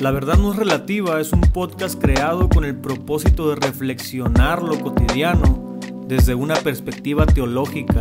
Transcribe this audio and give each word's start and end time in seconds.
La 0.00 0.12
verdad 0.12 0.38
no 0.38 0.52
es 0.52 0.56
relativa 0.56 1.20
es 1.20 1.30
un 1.30 1.42
podcast 1.42 2.00
creado 2.00 2.48
con 2.48 2.64
el 2.64 2.74
propósito 2.74 3.50
de 3.50 3.56
reflexionar 3.56 4.62
lo 4.62 4.80
cotidiano 4.80 5.78
desde 6.06 6.34
una 6.34 6.54
perspectiva 6.54 7.26
teológica. 7.26 8.00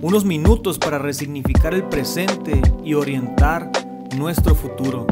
Unos 0.00 0.24
minutos 0.24 0.78
para 0.78 0.98
resignificar 0.98 1.74
el 1.74 1.82
presente 1.88 2.62
y 2.84 2.94
orientar 2.94 3.72
nuestro 4.16 4.54
futuro. 4.54 5.08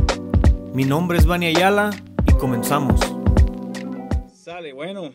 Mi 0.72 0.85
nombre 0.85 1.19
es 1.19 1.27
Vania 1.27 1.49
Ayala 1.49 1.90
y 2.29 2.33
comenzamos. 2.35 3.01
Sale, 4.33 4.73
bueno. 4.73 5.11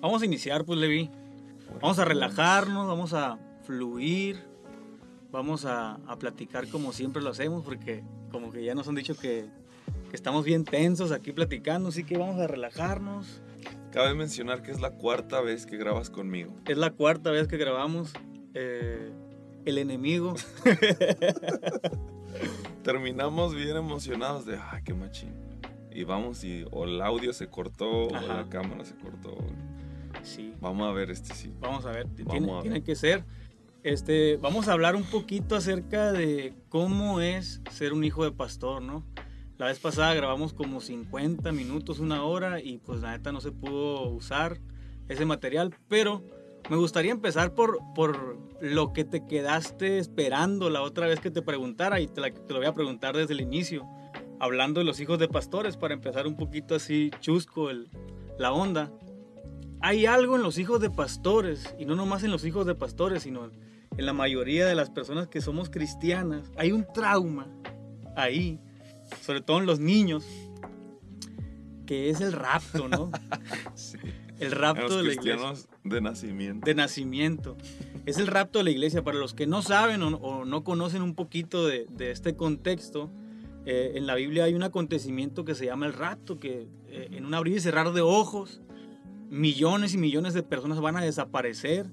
Vamos 0.00 0.22
a 0.22 0.26
iniciar, 0.26 0.64
pues, 0.64 0.80
Levi. 0.80 1.10
Vamos 1.80 2.00
a 2.00 2.04
relajarnos, 2.04 2.88
vamos 2.88 3.12
a 3.12 3.38
fluir, 3.62 4.42
vamos 5.30 5.64
a, 5.64 5.92
a 6.08 6.16
platicar 6.16 6.66
como 6.66 6.92
siempre 6.92 7.22
lo 7.22 7.30
hacemos, 7.30 7.64
porque 7.64 8.02
como 8.32 8.50
que 8.50 8.64
ya 8.64 8.74
nos 8.74 8.88
han 8.88 8.96
dicho 8.96 9.16
que 9.16 9.61
estamos 10.12 10.44
bien 10.44 10.64
tensos 10.64 11.12
aquí 11.12 11.32
platicando, 11.32 11.88
así 11.88 12.04
que 12.04 12.18
vamos 12.18 12.40
a 12.40 12.46
relajarnos. 12.46 13.40
Cabe 13.90 14.14
mencionar 14.14 14.62
que 14.62 14.70
es 14.70 14.80
la 14.80 14.90
cuarta 14.90 15.40
vez 15.40 15.66
que 15.66 15.76
grabas 15.76 16.10
conmigo. 16.10 16.54
Es 16.66 16.78
la 16.78 16.90
cuarta 16.90 17.30
vez 17.30 17.46
que 17.46 17.56
grabamos. 17.56 18.12
Eh, 18.54 19.10
el 19.64 19.78
enemigo. 19.78 20.34
Terminamos 22.82 23.54
bien 23.54 23.76
emocionados 23.76 24.46
de, 24.46 24.56
ay, 24.56 24.82
qué 24.84 24.94
machín. 24.94 25.34
Y 25.90 26.04
vamos 26.04 26.42
y 26.42 26.64
o 26.70 26.84
el 26.84 27.00
audio 27.02 27.32
se 27.32 27.48
cortó 27.48 28.08
o 28.08 28.10
la 28.10 28.46
cámara 28.48 28.84
se 28.84 28.96
cortó. 28.96 29.36
Sí. 30.22 30.54
Vamos 30.60 30.88
a 30.88 30.92
ver 30.92 31.10
este 31.10 31.34
sí. 31.34 31.52
Vamos 31.60 31.84
a 31.84 31.90
ver. 31.90 32.08
tiene, 32.08 32.62
tiene 32.62 32.82
que 32.82 32.96
ser. 32.96 33.24
Este, 33.82 34.36
vamos 34.36 34.68
a 34.68 34.72
hablar 34.72 34.96
un 34.96 35.04
poquito 35.04 35.56
acerca 35.56 36.12
de 36.12 36.54
cómo 36.68 37.20
es 37.20 37.60
ser 37.70 37.92
un 37.92 38.04
hijo 38.04 38.24
de 38.24 38.32
pastor, 38.32 38.80
¿no? 38.80 39.04
La 39.62 39.68
vez 39.68 39.78
pasada 39.78 40.12
grabamos 40.12 40.52
como 40.52 40.80
50 40.80 41.52
minutos, 41.52 42.00
una 42.00 42.24
hora 42.24 42.60
y 42.60 42.78
pues 42.78 43.00
la 43.00 43.12
neta 43.12 43.30
no 43.30 43.40
se 43.40 43.52
pudo 43.52 44.08
usar 44.08 44.58
ese 45.08 45.24
material, 45.24 45.72
pero 45.86 46.24
me 46.68 46.76
gustaría 46.76 47.12
empezar 47.12 47.54
por, 47.54 47.78
por 47.94 48.40
lo 48.60 48.92
que 48.92 49.04
te 49.04 49.24
quedaste 49.24 49.98
esperando 49.98 50.68
la 50.68 50.82
otra 50.82 51.06
vez 51.06 51.20
que 51.20 51.30
te 51.30 51.42
preguntara 51.42 52.00
y 52.00 52.08
te, 52.08 52.20
lo 52.20 52.56
voy 52.56 52.66
a 52.66 52.74
preguntar 52.74 53.16
desde 53.16 53.34
el 53.34 53.40
inicio, 53.40 53.86
hablando 54.40 54.80
de 54.80 54.84
los 54.84 54.98
hijos 54.98 55.20
de 55.20 55.28
pastores 55.28 55.76
para 55.76 55.94
empezar 55.94 56.26
un 56.26 56.34
poquito 56.34 56.74
así 56.74 57.12
chusco 57.20 57.70
el, 57.70 57.88
la 58.40 58.52
onda. 58.52 58.90
Hay 59.80 60.06
algo 60.06 60.34
en 60.34 60.42
los 60.42 60.58
hijos 60.58 60.80
de 60.80 60.90
pastores 60.90 61.72
y 61.78 61.84
no 61.84 61.94
nomás 61.94 62.24
en 62.24 62.32
los 62.32 62.44
hijos 62.44 62.66
de 62.66 62.74
pastores, 62.74 63.22
sino 63.22 63.44
en 63.44 64.06
la 64.06 64.12
mayoría 64.12 64.66
de 64.66 64.74
las 64.74 64.90
personas 64.90 65.28
que 65.28 65.40
somos 65.40 65.70
cristianas. 65.70 66.50
Hay 66.56 66.72
un 66.72 66.84
trauma 66.92 67.46
ahí 68.16 68.58
sobre 69.20 69.40
todo 69.40 69.58
en 69.58 69.66
los 69.66 69.80
niños, 69.80 70.24
que 71.86 72.10
es 72.10 72.20
el 72.20 72.32
rapto, 72.32 72.88
¿no? 72.88 73.10
sí. 73.74 73.98
El 74.42 74.50
rapto 74.50 74.96
de 74.96 75.04
la 75.04 75.12
iglesia. 75.12 75.52
De 75.84 76.00
nacimiento. 76.00 76.64
De 76.64 76.74
nacimiento. 76.74 77.56
Es 78.06 78.18
el 78.18 78.26
rapto 78.26 78.58
de 78.58 78.64
la 78.64 78.70
iglesia. 78.70 79.04
Para 79.04 79.18
los 79.18 79.34
que 79.34 79.46
no 79.46 79.62
saben 79.62 80.02
o, 80.02 80.44
no 80.44 80.64
conocen 80.64 81.02
un 81.02 81.14
poquito 81.14 81.66
de, 81.66 81.86
este 81.98 82.34
contexto, 82.34 83.10
eh, 83.66 83.92
en 83.94 84.06
la 84.06 84.16
Biblia 84.16 84.44
hay 84.44 84.54
un 84.54 84.64
acontecimiento 84.64 85.44
que 85.44 85.54
se 85.54 85.66
llama 85.66 85.86
el 85.86 85.92
rapto, 85.92 86.40
que 86.40 86.66
eh, 86.88 87.08
en 87.12 87.24
un 87.24 87.34
abrir 87.34 87.56
y 87.56 87.60
cerrar 87.60 87.92
de 87.92 88.00
ojos, 88.00 88.60
millones 89.30 89.94
y 89.94 89.98
millones 89.98 90.34
de 90.34 90.42
personas 90.42 90.80
van 90.80 90.96
a 90.96 91.00
desaparecer 91.00 91.86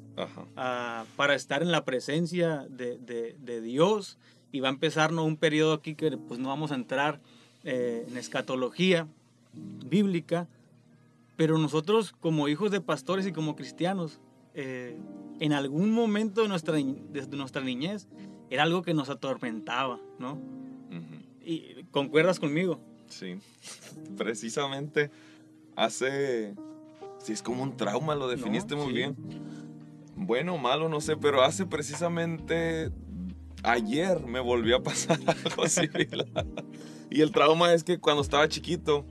ah, 0.57 1.05
para 1.15 1.35
estar 1.35 1.61
en 1.61 1.71
la 1.71 1.85
presencia 1.85 2.65
de, 2.69 2.97
de, 2.97 3.35
de 3.39 3.61
Dios 3.61 4.17
y 4.51 4.59
va 4.59 4.69
a 4.69 4.71
empezar 4.71 5.13
un 5.13 5.37
periodo 5.37 5.73
aquí 5.73 5.95
que 5.95 6.17
pues 6.17 6.39
no 6.39 6.49
vamos 6.49 6.71
a 6.71 6.75
entrar 6.75 7.19
eh, 7.63 8.05
en 8.07 8.17
escatología 8.17 9.07
bíblica, 9.53 10.47
pero 11.35 11.57
nosotros 11.57 12.13
como 12.19 12.47
hijos 12.47 12.71
de 12.71 12.81
pastores 12.81 13.25
y 13.27 13.31
como 13.31 13.55
cristianos, 13.55 14.19
eh, 14.53 14.97
en 15.39 15.53
algún 15.53 15.91
momento 15.91 16.41
de 16.41 16.47
nuestra, 16.47 16.75
de 16.75 17.37
nuestra 17.37 17.61
niñez 17.61 18.07
era 18.49 18.63
algo 18.63 18.81
que 18.81 18.93
nos 18.93 19.09
atormentaba, 19.09 19.99
¿no? 20.17 20.39
¿Y 21.45 21.83
concuerdas 21.91 22.39
conmigo? 22.39 22.79
Sí, 23.07 23.37
precisamente 24.17 25.11
hace, 25.75 26.55
si 27.19 27.33
es 27.33 27.41
como 27.41 27.63
un 27.63 27.77
trauma, 27.77 28.15
lo 28.15 28.27
definiste 28.27 28.75
muy 28.75 28.93
bien. 28.93 29.15
Bueno 30.15 30.57
malo, 30.57 30.89
no 30.89 30.99
sé, 30.99 31.15
pero 31.15 31.41
hace 31.41 31.65
precisamente 31.65 32.91
ayer 33.63 34.25
me 34.25 34.39
volvió 34.39 34.77
a 34.77 34.83
pasar 34.83 35.19
algo 35.45 35.67
similar. 35.67 36.45
y 37.09 37.21
el 37.21 37.31
trauma 37.31 37.73
es 37.73 37.83
que 37.83 37.99
cuando 37.99 38.21
estaba 38.21 38.47
chiquito, 38.47 39.05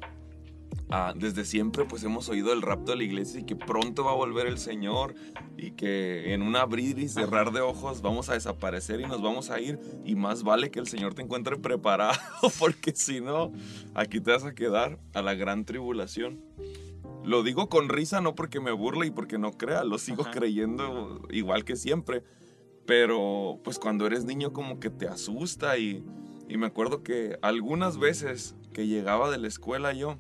ah, 0.91 1.13
desde 1.17 1.45
siempre 1.45 1.85
pues 1.85 2.05
hemos 2.05 2.29
oído 2.29 2.53
el 2.53 2.63
rapto 2.63 2.93
de 2.93 2.99
la 2.99 3.05
iglesia 3.05 3.41
y 3.41 3.45
que 3.45 3.57
pronto 3.57 4.05
va 4.05 4.13
a 4.13 4.15
volver 4.15 4.47
el 4.47 4.59
Señor 4.59 5.15
y 5.57 5.73
que 5.73 6.33
en 6.33 6.43
un 6.43 6.57
abrir 6.57 6.99
y 6.99 7.09
cerrar 7.09 7.53
de 7.53 7.61
ojos 7.61 8.03
vamos 8.03 8.29
a 8.29 8.35
desaparecer 8.35 9.01
y 9.01 9.07
nos 9.07 9.23
vamos 9.23 9.51
a 9.51 9.61
ir 9.61 9.79
y 10.05 10.15
más 10.15 10.43
vale 10.43 10.71
que 10.71 10.81
el 10.81 10.87
Señor 10.87 11.15
te 11.15 11.23
encuentre 11.23 11.57
preparado 11.57 12.19
porque 12.59 12.95
si 12.95 13.21
no, 13.21 13.53
aquí 13.95 14.21
te 14.21 14.33
vas 14.33 14.45
a 14.45 14.55
quedar 14.55 14.99
a 15.15 15.23
la 15.23 15.35
gran 15.35 15.65
tribulación. 15.65 16.43
Lo 17.25 17.43
digo 17.43 17.69
con 17.69 17.91
risa, 17.91 18.23
no 18.23 18.35
porque 18.35 18.61
me 18.61 18.71
burle 18.71 19.07
y 19.07 19.11
porque 19.11 19.39
no 19.39 19.53
crea, 19.53 19.85
lo 19.85 19.99
sigo 19.99 20.25
creyendo 20.25 21.21
igual 21.31 21.65
que 21.65 21.77
siempre 21.77 22.23
pero 22.89 23.61
pues 23.65 23.79
cuando 23.79 24.07
eres 24.07 24.25
niño 24.25 24.55
como 24.55 24.81
que 24.81 24.89
te 24.89 25.07
asusta 25.07 25.77
y, 25.77 26.03
me 26.49 26.67
acuerdo 26.67 27.03
que 27.03 27.39
algunas 27.43 27.99
veces 27.99 28.57
que 28.73 28.87
llegaba 28.87 29.31
de 29.31 29.37
la 29.37 29.47
escuela 29.47 29.93
yo 29.93 30.17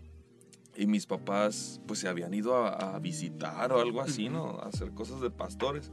y 0.76 0.86
mis 0.86 1.06
papás 1.06 1.80
pues 1.86 2.00
se 2.00 2.08
habían 2.08 2.34
ido 2.34 2.54
a, 2.56 2.98
visitar 2.98 3.72
o 3.72 3.80
algo 3.80 4.02
así, 4.02 4.28
¿no? 4.28 4.60
A 4.60 4.66
hacer 4.66 4.90
cosas 4.90 5.22
de 5.22 5.30
pastores 5.30 5.90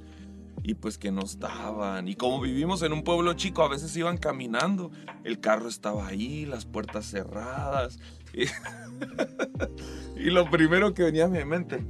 y 0.64 0.74
pues 0.74 0.98
que 0.98 1.14
nos 1.14 1.40
daban. 1.40 2.10
Y 2.10 2.16
como 2.16 2.42
vivimos 2.42 2.82
en 2.82 2.92
un 2.92 3.06
pueblo 3.06 3.34
chico, 3.36 3.64
a 3.64 3.70
veces 3.70 3.96
iban 3.96 4.18
caminando, 4.18 4.92
el 5.24 5.40
carro 5.40 5.70
estaba 5.70 6.06
ahí, 6.06 6.46
las 6.46 6.66
puertas 6.66 7.06
cerradas. 7.06 8.00
Y, 8.34 8.48
y 10.20 10.30
lo 10.30 10.50
primero 10.52 10.94
que 10.94 11.04
venía 11.04 11.24
a 11.24 11.30
mi 11.30 11.46
mente, 11.46 11.86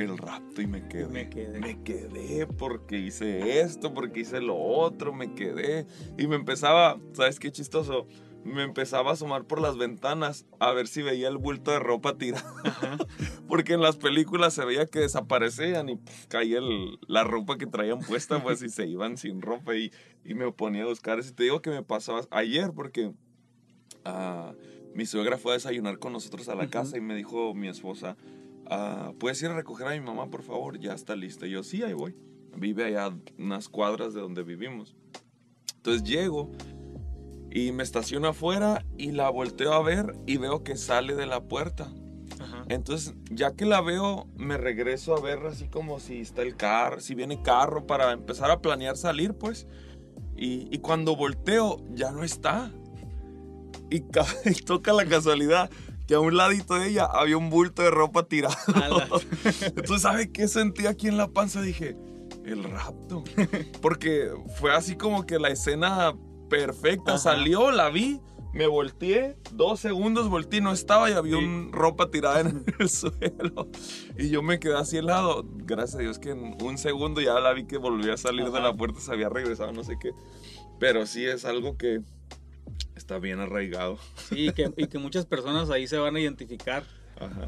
el 0.00 0.18
rapto 0.18 0.62
y 0.62 0.66
me 0.66 0.88
quedé. 0.88 1.08
Me 1.08 1.28
quedé. 1.28 1.58
Me 1.60 1.82
quedé 1.82 2.46
porque 2.46 2.98
hice 2.98 3.60
esto, 3.60 3.94
porque 3.94 4.20
hice 4.20 4.40
lo 4.40 4.56
otro, 4.56 5.12
me 5.12 5.34
quedé. 5.34 5.86
Y 6.18 6.26
me 6.26 6.36
empezaba, 6.36 7.00
¿sabes 7.12 7.38
qué 7.38 7.50
chistoso? 7.50 8.06
Me 8.44 8.62
empezaba 8.62 9.10
a 9.10 9.12
asomar 9.14 9.44
por 9.44 9.60
las 9.60 9.76
ventanas 9.76 10.46
a 10.60 10.72
ver 10.72 10.86
si 10.86 11.02
veía 11.02 11.28
el 11.28 11.38
bulto 11.38 11.70
de 11.70 11.80
ropa 11.80 12.16
tirada. 12.16 12.54
porque 13.48 13.74
en 13.74 13.82
las 13.82 13.96
películas 13.96 14.54
se 14.54 14.64
veía 14.64 14.86
que 14.86 15.00
desaparecían 15.00 15.88
y 15.88 15.98
caía 16.28 16.60
la 17.06 17.24
ropa 17.24 17.58
que 17.58 17.66
traían 17.66 17.98
puesta, 18.00 18.42
pues 18.42 18.62
y 18.62 18.68
se 18.68 18.86
iban 18.86 19.16
sin 19.16 19.42
ropa 19.42 19.74
y, 19.74 19.92
y 20.24 20.34
me 20.34 20.50
ponía 20.52 20.84
a 20.84 20.86
buscar. 20.86 21.18
Y 21.18 21.32
te 21.32 21.44
digo 21.44 21.60
que 21.60 21.70
me 21.70 21.82
pasaba 21.82 22.22
ayer 22.30 22.72
porque 22.74 23.12
ah, 24.04 24.54
mi 24.94 25.06
suegra 25.06 25.38
fue 25.38 25.52
a 25.52 25.54
desayunar 25.54 25.98
con 25.98 26.12
nosotros 26.12 26.48
a 26.48 26.54
la 26.54 26.68
casa 26.68 26.96
y 26.96 27.00
me 27.00 27.14
dijo 27.14 27.54
mi 27.54 27.68
esposa, 27.68 28.16
Ah, 28.70 29.12
¿puedes 29.18 29.40
ir 29.42 29.48
a 29.48 29.56
recoger 29.56 29.86
a 29.86 29.92
mi 29.92 30.00
mamá, 30.00 30.30
por 30.30 30.42
favor? 30.42 30.78
Ya 30.78 30.92
está 30.92 31.16
lista. 31.16 31.46
Y 31.46 31.50
yo, 31.50 31.62
sí, 31.62 31.82
ahí 31.82 31.94
voy. 31.94 32.14
Vive 32.56 32.84
allá 32.84 33.14
unas 33.38 33.68
cuadras 33.68 34.14
de 34.14 34.20
donde 34.20 34.42
vivimos. 34.42 34.96
Entonces 35.76 36.02
llego 36.02 36.50
y 37.50 37.72
me 37.72 37.82
estaciono 37.82 38.28
afuera 38.28 38.84
y 38.96 39.12
la 39.12 39.30
volteo 39.30 39.72
a 39.72 39.82
ver 39.82 40.14
y 40.26 40.36
veo 40.36 40.62
que 40.64 40.76
sale 40.76 41.14
de 41.14 41.26
la 41.26 41.42
puerta. 41.44 41.90
Entonces, 42.68 43.14
ya 43.30 43.54
que 43.54 43.64
la 43.64 43.80
veo, 43.80 44.26
me 44.36 44.58
regreso 44.58 45.16
a 45.16 45.20
ver 45.20 45.38
así 45.46 45.68
como 45.68 46.00
si 46.00 46.20
está 46.20 46.42
el 46.42 46.54
carro, 46.54 47.00
si 47.00 47.14
viene 47.14 47.42
carro 47.42 47.86
para 47.86 48.12
empezar 48.12 48.50
a 48.50 48.60
planear 48.60 48.96
salir, 48.96 49.34
pues. 49.34 49.66
Y, 50.36 50.68
y 50.70 50.78
cuando 50.78 51.16
volteo, 51.16 51.82
ya 51.90 52.12
no 52.12 52.24
está. 52.24 52.70
Y, 53.90 54.04
y 54.44 54.54
toca 54.66 54.92
la 54.92 55.06
casualidad 55.06 55.70
que 56.08 56.14
a 56.14 56.20
un 56.20 56.36
ladito 56.36 56.74
de 56.74 56.88
ella 56.88 57.04
había 57.04 57.36
un 57.36 57.50
bulto 57.50 57.82
de 57.82 57.90
ropa 57.90 58.24
tirado. 58.24 58.56
Entonces, 59.60 60.02
¿sabes 60.02 60.30
qué 60.32 60.48
sentí 60.48 60.86
aquí 60.86 61.06
en 61.06 61.18
la 61.18 61.28
panza? 61.28 61.60
Dije, 61.60 61.96
el 62.44 62.64
rapto. 62.64 63.22
Porque 63.82 64.30
fue 64.56 64.74
así 64.74 64.96
como 64.96 65.26
que 65.26 65.38
la 65.38 65.50
escena 65.50 66.14
perfecta. 66.48 67.18
Salió, 67.18 67.70
la 67.70 67.90
vi, 67.90 68.22
me 68.54 68.66
volteé, 68.66 69.36
dos 69.52 69.80
segundos 69.80 70.30
volteé, 70.30 70.62
no 70.62 70.72
estaba 70.72 71.10
y 71.10 71.12
había 71.12 71.36
un 71.36 71.72
ropa 71.72 72.10
tirada 72.10 72.40
en 72.40 72.64
el 72.78 72.88
suelo. 72.88 73.68
Y 74.16 74.30
yo 74.30 74.42
me 74.42 74.58
quedé 74.58 74.76
así 74.76 74.96
helado. 74.96 75.44
Gracias 75.46 75.96
a 75.96 75.98
Dios 75.98 76.18
que 76.18 76.30
en 76.30 76.56
un 76.62 76.78
segundo 76.78 77.20
ya 77.20 77.38
la 77.38 77.52
vi 77.52 77.66
que 77.66 77.76
volvió 77.76 78.14
a 78.14 78.16
salir 78.16 78.50
de 78.50 78.60
la 78.60 78.72
puerta, 78.72 78.98
se 78.98 79.12
había 79.12 79.28
regresado, 79.28 79.72
no 79.72 79.84
sé 79.84 79.98
qué. 80.00 80.12
Pero 80.80 81.04
sí 81.04 81.26
es 81.26 81.44
algo 81.44 81.76
que 81.76 82.00
está 83.08 83.18
bien 83.18 83.40
arraigado. 83.40 83.98
Sí, 84.16 84.52
que, 84.52 84.70
y 84.76 84.86
que 84.86 84.98
muchas 84.98 85.24
personas 85.24 85.70
ahí 85.70 85.86
se 85.86 85.96
van 85.96 86.14
a 86.16 86.20
identificar 86.20 86.84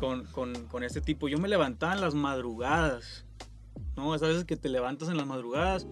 con, 0.01 0.25
con, 0.25 0.55
con, 0.69 0.83
este 0.83 1.03
tipo. 1.03 1.29
Yo 1.29 1.37
me 1.39 1.49
levantaba 1.49 1.93
en 1.93 2.01
las 2.01 2.15
madrugadas, 2.15 3.27
¿no? 3.95 4.15
Esas 4.15 4.29
veces 4.29 4.45
que 4.47 4.57
te 4.57 4.71
levantas 4.71 5.11
en 5.11 5.19
las 5.19 5.27
madrugadas 5.27 5.87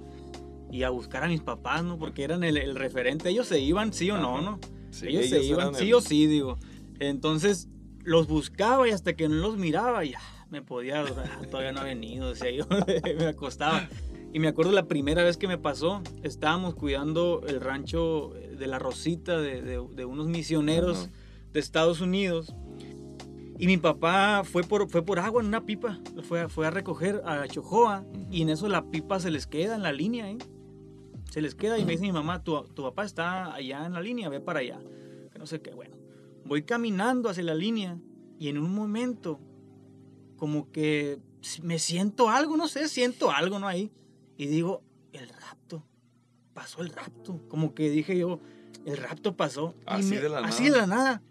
y 0.72 0.84
a 0.84 0.88
buscar 0.88 1.22
a 1.22 1.28
mis 1.28 1.42
papás, 1.42 1.84
¿no? 1.84 1.98
Porque 1.98 2.24
eran 2.24 2.44
el, 2.44 2.56
el 2.56 2.76
referente. 2.76 3.28
Ellos 3.28 3.46
se 3.46 3.60
iban 3.60 3.92
sí 3.92 4.10
o 4.10 4.16
no, 4.16 4.40
¿no? 4.40 4.58
ellos, 5.02 5.28
se 5.28 5.44
iban 5.44 5.74
sí 5.74 5.92
o 5.92 6.00
sí, 6.00 6.26
digo. 6.26 6.58
Entonces 6.98 7.68
los 8.04 8.26
buscaba 8.26 8.88
y 8.88 8.92
hasta 8.92 9.12
que 9.16 9.28
no 9.28 9.34
los 9.34 9.58
miraba 9.58 10.02
ya 10.02 10.20
me 10.50 10.62
podía, 10.62 11.04
todavía 11.50 11.72
no 11.72 11.80
ha 11.80 11.84
venido, 11.84 12.30
decía 12.30 12.50
yo, 12.50 12.66
me 13.18 13.26
acostaba. 13.26 13.88
Y 14.32 14.40
me 14.40 14.48
acuerdo 14.48 14.72
la 14.72 14.86
primera 14.86 15.24
vez 15.24 15.36
que 15.36 15.48
me 15.48 15.58
pasó, 15.58 16.02
estábamos 16.22 16.74
cuidando 16.74 17.42
el 17.46 17.60
rancho 17.60 18.34
de 18.58 18.66
la 18.66 18.78
Rosita 18.78 19.38
de, 19.38 19.62
de, 19.62 20.04
unos 20.04 20.28
misioneros 20.28 21.08
de 21.52 21.60
Estados 21.60 22.00
Unidos. 22.00 22.54
Y 23.58 23.66
mi 23.66 23.78
papá 23.78 24.42
fue 24.44 24.62
por, 24.62 24.88
fue 24.88 25.02
por 25.02 25.18
agua 25.18 25.40
en 25.40 25.48
una 25.48 25.64
pipa, 25.64 25.98
fue, 26.22 26.48
fue 26.48 26.66
a 26.66 26.70
recoger 26.70 27.22
a 27.24 27.48
Chojoa 27.48 28.04
y 28.30 28.42
en 28.42 28.50
eso 28.50 28.68
la 28.68 28.90
pipa 28.90 29.18
se 29.18 29.30
les 29.30 29.46
queda 29.46 29.74
en 29.74 29.82
la 29.82 29.92
línea, 29.92 30.30
¿eh? 30.30 30.38
Se 31.30 31.40
les 31.40 31.54
queda 31.54 31.78
y 31.78 31.84
me 31.84 31.92
dice 31.92 32.04
mi 32.04 32.12
mamá, 32.12 32.44
tu, 32.44 32.62
tu 32.74 32.82
papá 32.82 33.04
está 33.04 33.52
allá 33.54 33.84
en 33.84 33.94
la 33.94 34.00
línea, 34.00 34.28
ve 34.28 34.40
para 34.40 34.60
allá. 34.60 34.78
Que 35.32 35.38
no 35.38 35.46
sé 35.46 35.60
qué, 35.60 35.72
bueno. 35.72 35.96
Voy 36.44 36.62
caminando 36.62 37.28
hacia 37.28 37.42
la 37.42 37.54
línea 37.54 37.98
y 38.38 38.48
en 38.48 38.58
un 38.58 38.74
momento 38.74 39.40
como 40.36 40.70
que 40.70 41.18
me 41.62 41.78
siento 41.78 42.30
algo, 42.30 42.56
no 42.56 42.68
sé, 42.68 42.88
siento 42.88 43.30
algo, 43.30 43.58
¿no? 43.58 43.66
Ahí. 43.66 43.90
Y 44.38 44.46
digo, 44.46 44.82
el 45.12 45.28
rapto, 45.28 45.84
pasó 46.54 46.80
el 46.80 46.90
rapto. 46.90 47.40
Como 47.48 47.74
que 47.74 47.90
dije 47.90 48.16
yo, 48.16 48.38
el 48.86 48.96
rapto 48.96 49.36
pasó. 49.36 49.74
Así 49.84 50.14
de 50.14 50.28
la 50.28 50.36
nada. 50.36 50.48
Así 50.48 50.64
de 50.64 50.70
la 50.70 50.86
nada. 50.86 51.22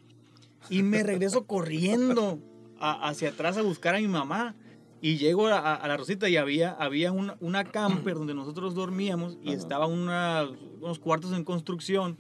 Y 0.70 0.84
me 0.84 1.02
regreso 1.04 1.48
corriendo 1.48 2.40
hacia 2.80 3.30
atrás 3.30 3.58
a 3.58 3.62
buscar 3.62 3.96
a 3.96 4.00
mi 4.00 4.10
mamá. 4.10 4.56
Y 5.00 5.18
llego 5.18 5.48
a, 5.48 5.88
la 5.88 5.96
Rosita 5.96 6.28
y 6.28 6.36
había, 6.36 6.72
había 6.72 7.14
una, 7.14 7.38
una 7.40 7.64
camper 7.64 8.16
donde 8.16 8.34
nosotros 8.34 8.76
dormíamos 8.76 9.38
y 9.42 9.54
estaban 9.54 9.92
unos 9.92 11.00
cuartos 11.00 11.32
en 11.32 11.46
construcción. 11.46 12.18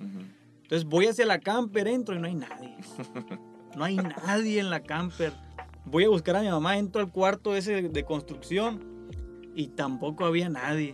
Entonces 0.61 0.87
voy 0.87 1.07
hacia 1.07 1.25
la 1.25 1.39
camper, 1.39 1.89
entro 1.89 2.15
y 2.15 2.19
no 2.19 2.27
hay 2.27 2.35
nadie. 2.35 2.77
No 3.75 3.83
hay 3.83 3.97
nadie 3.97 4.59
en 4.59 4.69
la 4.69 4.81
camper. 4.81 5.33
Voy 5.85 6.05
a 6.05 6.09
buscar 6.09 6.37
a 6.37 6.41
mi 6.41 6.49
mamá, 6.49 6.77
entro 6.77 7.01
al 7.01 7.11
cuarto 7.11 7.55
ese 7.55 7.89
de 7.89 8.03
construcción 8.05 8.96
y 9.57 9.69
tampoco 9.69 10.23
había 10.23 10.49
nadie. 10.49 10.93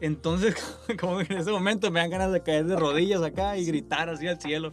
Entonces, 0.00 0.54
como 1.00 1.20
en 1.20 1.32
ese 1.32 1.50
momento 1.50 1.90
me 1.90 1.98
dan 1.98 2.10
ganas 2.10 2.32
de 2.32 2.40
caer 2.40 2.64
de 2.64 2.76
rodillas 2.76 3.22
acá 3.22 3.58
y 3.58 3.64
gritar 3.66 4.08
así 4.08 4.28
al 4.28 4.40
cielo. 4.40 4.72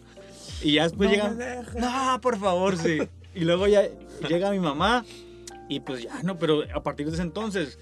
Y 0.62 0.74
ya 0.74 0.84
después 0.84 1.10
llega, 1.10 1.34
no, 1.76 2.22
por 2.22 2.38
favor, 2.38 2.78
sí. 2.78 3.00
Y 3.34 3.46
luego 3.46 3.66
ya 3.66 3.90
llega 4.30 4.52
mi 4.52 4.60
mamá 4.60 5.04
y 5.68 5.80
pues 5.80 6.04
ya 6.04 6.22
no, 6.22 6.38
pero 6.38 6.62
a 6.74 6.84
partir 6.84 7.08
de 7.08 7.14
ese 7.14 7.24
entonces 7.24 7.80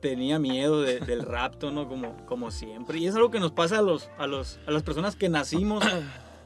tenía 0.00 0.38
miedo 0.38 0.80
del 0.80 1.22
rapto, 1.26 1.70
¿no? 1.70 1.86
Como, 1.86 2.16
como 2.24 2.50
siempre. 2.50 2.98
Y 2.98 3.06
es 3.06 3.14
algo 3.14 3.30
que 3.30 3.40
nos 3.40 3.52
pasa 3.52 3.80
a, 3.80 3.82
los, 3.82 4.08
a, 4.16 4.26
los, 4.26 4.60
a 4.66 4.70
las 4.70 4.82
personas 4.82 5.14
que 5.14 5.28
nacimos 5.28 5.84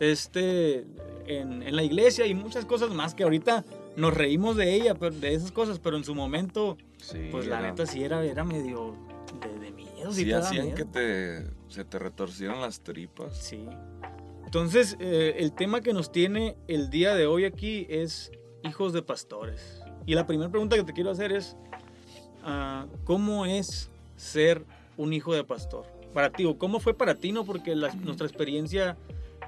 este, 0.00 0.86
en, 1.26 1.62
en 1.62 1.76
la 1.76 1.84
iglesia 1.84 2.26
y 2.26 2.34
muchas 2.34 2.64
cosas 2.64 2.90
más 2.90 3.14
que 3.14 3.22
ahorita 3.22 3.64
nos 3.96 4.14
reímos 4.14 4.56
de 4.56 4.74
ella, 4.74 4.94
de 4.94 5.34
esas 5.34 5.52
cosas, 5.52 5.78
pero 5.78 5.96
en 5.96 6.04
su 6.04 6.14
momento, 6.14 6.76
pues 7.30 7.46
la 7.46 7.60
neta 7.60 7.86
sí 7.86 8.02
era, 8.04 8.24
era 8.24 8.44
medio 8.44 8.94
de, 9.60 9.72
miedo. 9.72 10.12
Sí, 10.12 10.30
hacían 10.32 10.74
que 10.74 10.84
te, 10.84 11.46
se 11.68 11.84
te 11.84 11.98
retorcieran 11.98 12.60
las 12.60 12.80
tripas. 12.80 13.36
Sí. 13.36 13.66
Entonces, 14.44 14.96
eh, 15.00 15.36
el 15.38 15.52
tema 15.52 15.80
que 15.80 15.92
nos 15.92 16.12
tiene 16.12 16.56
el 16.68 16.90
día 16.90 17.14
de 17.14 17.26
hoy 17.26 17.44
aquí 17.44 17.86
es 17.88 18.30
hijos 18.62 18.92
de 18.92 19.02
pastores. 19.02 19.82
Y 20.06 20.14
la 20.14 20.26
primera 20.26 20.50
pregunta 20.50 20.76
que 20.76 20.84
te 20.84 20.92
quiero 20.92 21.10
hacer 21.10 21.32
es, 21.32 21.56
ah, 22.44 22.86
¿cómo 23.04 23.46
es 23.46 23.90
ser 24.16 24.64
un 24.96 25.12
hijo 25.12 25.34
de 25.34 25.44
pastor? 25.44 25.86
Para 26.12 26.30
ti, 26.30 26.44
o 26.44 26.58
cómo 26.58 26.80
fue 26.80 26.92
para 26.94 27.14
ti, 27.14 27.32
¿no? 27.32 27.44
Porque 27.44 27.74
nuestra 27.74 28.26
experiencia 28.26 28.98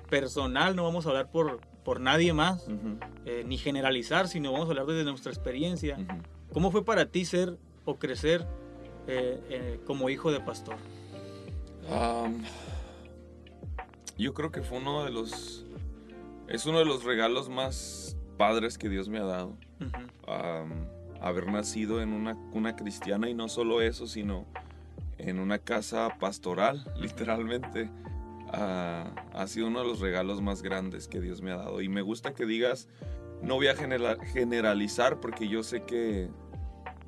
personal, 0.08 0.74
no 0.76 0.84
vamos 0.84 1.06
a 1.06 1.10
hablar 1.10 1.30
por, 1.30 1.60
por 1.84 2.00
nadie 2.00 2.32
más, 2.32 2.66
eh, 3.26 3.44
ni 3.46 3.58
generalizar, 3.58 4.28
sino 4.28 4.52
vamos 4.52 4.68
a 4.68 4.70
hablar 4.70 4.86
desde 4.86 5.04
nuestra 5.04 5.32
experiencia. 5.32 5.98
¿Cómo 6.54 6.70
fue 6.70 6.84
para 6.84 7.06
ti 7.06 7.24
ser 7.24 7.58
o 7.84 7.98
crecer 7.98 8.46
eh, 9.08 9.40
eh, 9.50 9.80
como 9.84 10.08
hijo 10.08 10.30
de 10.30 10.40
pastor? 10.40 10.76
yo 14.16 14.32
creo 14.32 14.50
que 14.50 14.62
fue 14.62 14.78
uno 14.78 15.04
de 15.04 15.10
los... 15.10 15.66
Es 16.48 16.64
uno 16.64 16.78
de 16.78 16.84
los 16.86 17.04
regalos 17.04 17.48
más 17.48 18.16
padres 18.38 18.78
que 18.78 18.88
Dios 18.88 19.08
me 19.08 19.18
ha 19.18 19.24
dado. 19.24 19.56
haber 21.20 21.48
nacido 21.48 22.00
en 22.00 22.12
una 22.12 22.36
cuna 22.52 22.76
cristiana 22.76 23.28
y 23.28 23.34
no 23.34 23.48
solo 23.48 23.82
eso, 23.82 24.06
sino 24.06 24.46
en 25.18 25.40
una 25.40 25.58
casa 25.58 26.16
pastoral, 26.20 26.84
literalmente 27.00 27.90
ha, 28.52 29.44
sido 29.48 29.66
uno 29.66 29.80
de 29.80 29.88
los 29.88 29.98
regalos 29.98 30.40
más 30.40 30.62
grandes 30.62 31.08
que 31.08 31.20
Dios 31.20 31.42
me 31.42 31.50
ha 31.50 31.56
dado. 31.56 31.82
Y 31.82 31.88
me 31.88 32.02
gusta 32.02 32.32
que 32.32 32.46
digas, 32.46 32.88
no 33.42 33.56
voy 33.56 33.66
a 33.66 33.74
generalizar 33.74 35.18
porque 35.18 35.48
yo 35.48 35.64
sé 35.64 35.82
que 35.82 36.30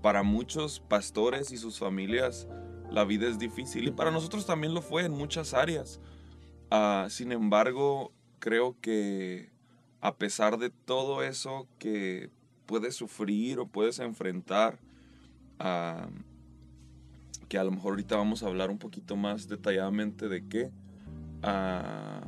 para 0.06 0.22
muchos 0.22 0.78
pastores 0.78 1.50
y 1.50 1.56
sus 1.56 1.80
familias 1.80 2.46
la 2.92 3.04
vida 3.04 3.26
es 3.26 3.40
difícil 3.40 3.88
y 3.88 3.90
para 3.90 4.12
nosotros 4.12 4.46
también 4.46 4.72
lo 4.72 4.80
fue 4.80 5.04
en 5.04 5.10
muchas 5.10 5.52
áreas. 5.52 5.98
Ah, 6.70 7.08
sin 7.10 7.32
embargo, 7.32 8.12
creo 8.38 8.76
que 8.80 9.50
a 10.00 10.14
pesar 10.14 10.58
de 10.58 10.70
todo 10.70 11.24
eso 11.24 11.66
que 11.80 12.30
puedes 12.66 12.94
sufrir 12.94 13.58
o 13.58 13.66
puedes 13.66 13.98
enfrentar, 13.98 14.78
ah, 15.58 16.06
que 17.48 17.58
a 17.58 17.64
lo 17.64 17.72
mejor 17.72 17.94
ahorita 17.94 18.14
vamos 18.14 18.44
a 18.44 18.46
hablar 18.46 18.70
un 18.70 18.78
poquito 18.78 19.16
más 19.16 19.48
detalladamente 19.48 20.28
de 20.28 20.46
qué, 20.46 20.70
Ah, 21.42 22.20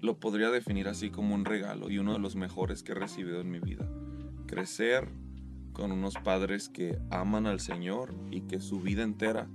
lo 0.00 0.18
podría 0.18 0.50
definir 0.50 0.88
así 0.88 1.10
como 1.10 1.36
un 1.36 1.44
regalo 1.44 1.88
y 1.88 1.98
uno 1.98 2.14
de 2.14 2.18
los 2.18 2.34
mejores 2.34 2.82
que 2.82 2.90
he 2.90 2.96
recibido 2.96 3.40
en 3.40 3.48
mi 3.48 3.60
vida. 3.60 3.88
Crecer 4.48 5.08
con 5.78 5.92
unos 5.92 6.14
padres 6.16 6.68
que 6.68 6.98
aman 7.10 7.46
al 7.46 7.60
Señor 7.60 8.14
y 8.30 8.42
que 8.42 8.60
su 8.60 8.80
vida 8.80 9.02
entera 9.02 9.48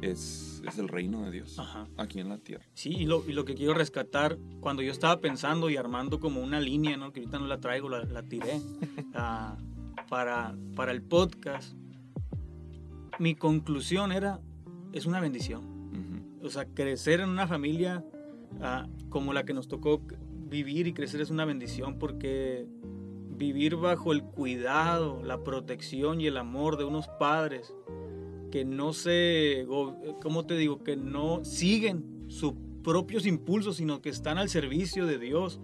es, 0.00 0.62
es 0.66 0.78
el 0.78 0.88
reino 0.88 1.24
de 1.24 1.32
Dios 1.32 1.60
aquí 1.98 2.20
en 2.20 2.28
la 2.28 2.38
tierra. 2.38 2.64
Sí, 2.74 2.90
y 2.90 3.04
lo, 3.04 3.28
y 3.28 3.32
lo, 3.32 3.44
que 3.44 3.54
quiero 3.54 3.74
rescatar, 3.74 4.38
cuando 4.60 4.82
yo 4.82 4.92
estaba 4.92 5.20
pensando 5.20 5.68
y 5.68 5.76
armando 5.76 6.20
como 6.20 6.40
una 6.40 6.60
línea, 6.60 6.96
¿no? 6.96 7.12
que 7.12 7.20
ahorita 7.20 7.38
no 7.38 7.46
la 7.46 7.60
traigo, 7.60 7.88
la, 7.88 8.04
la 8.04 8.22
tiré, 8.22 8.60
ah, 9.14 9.58
para, 10.08 10.56
para 10.74 10.92
el 10.92 11.02
podcast, 11.02 11.74
mi 13.18 13.34
conclusión 13.34 14.12
era, 14.12 14.40
es 14.92 15.04
una 15.04 15.20
bendición 15.20 15.78
o 16.42 16.50
sea, 16.50 16.66
crecer 16.66 17.20
en 17.20 17.28
una 17.28 17.46
familia 17.46 18.04
ah, 18.60 18.86
como 19.08 19.32
la 19.32 19.44
que 19.44 19.54
nos 19.54 19.68
tocó 19.68 20.02
vivir 20.48 20.86
y 20.86 20.92
crecer 20.92 21.20
es 21.20 21.30
una 21.30 21.44
bendición 21.44 21.98
porque 21.98 22.66
vivir 23.38 23.76
bajo 23.76 24.12
el 24.12 24.22
cuidado, 24.22 25.22
la 25.22 25.42
protección 25.44 26.20
y 26.20 26.26
el 26.26 26.36
amor 26.36 26.76
de 26.76 26.84
unos 26.84 27.08
padres 27.08 27.72
que 28.50 28.64
no 28.64 28.92
se, 28.92 29.66
¿cómo 30.22 30.46
te 30.46 30.56
digo? 30.56 30.82
Que 30.82 30.96
no 30.96 31.44
siguen 31.44 32.24
sus 32.28 32.54
propios 32.82 33.26
impulsos, 33.26 33.76
sino 33.76 34.00
que 34.00 34.08
están 34.08 34.38
al 34.38 34.48
servicio 34.48 35.06
de 35.06 35.18
Dios, 35.18 35.60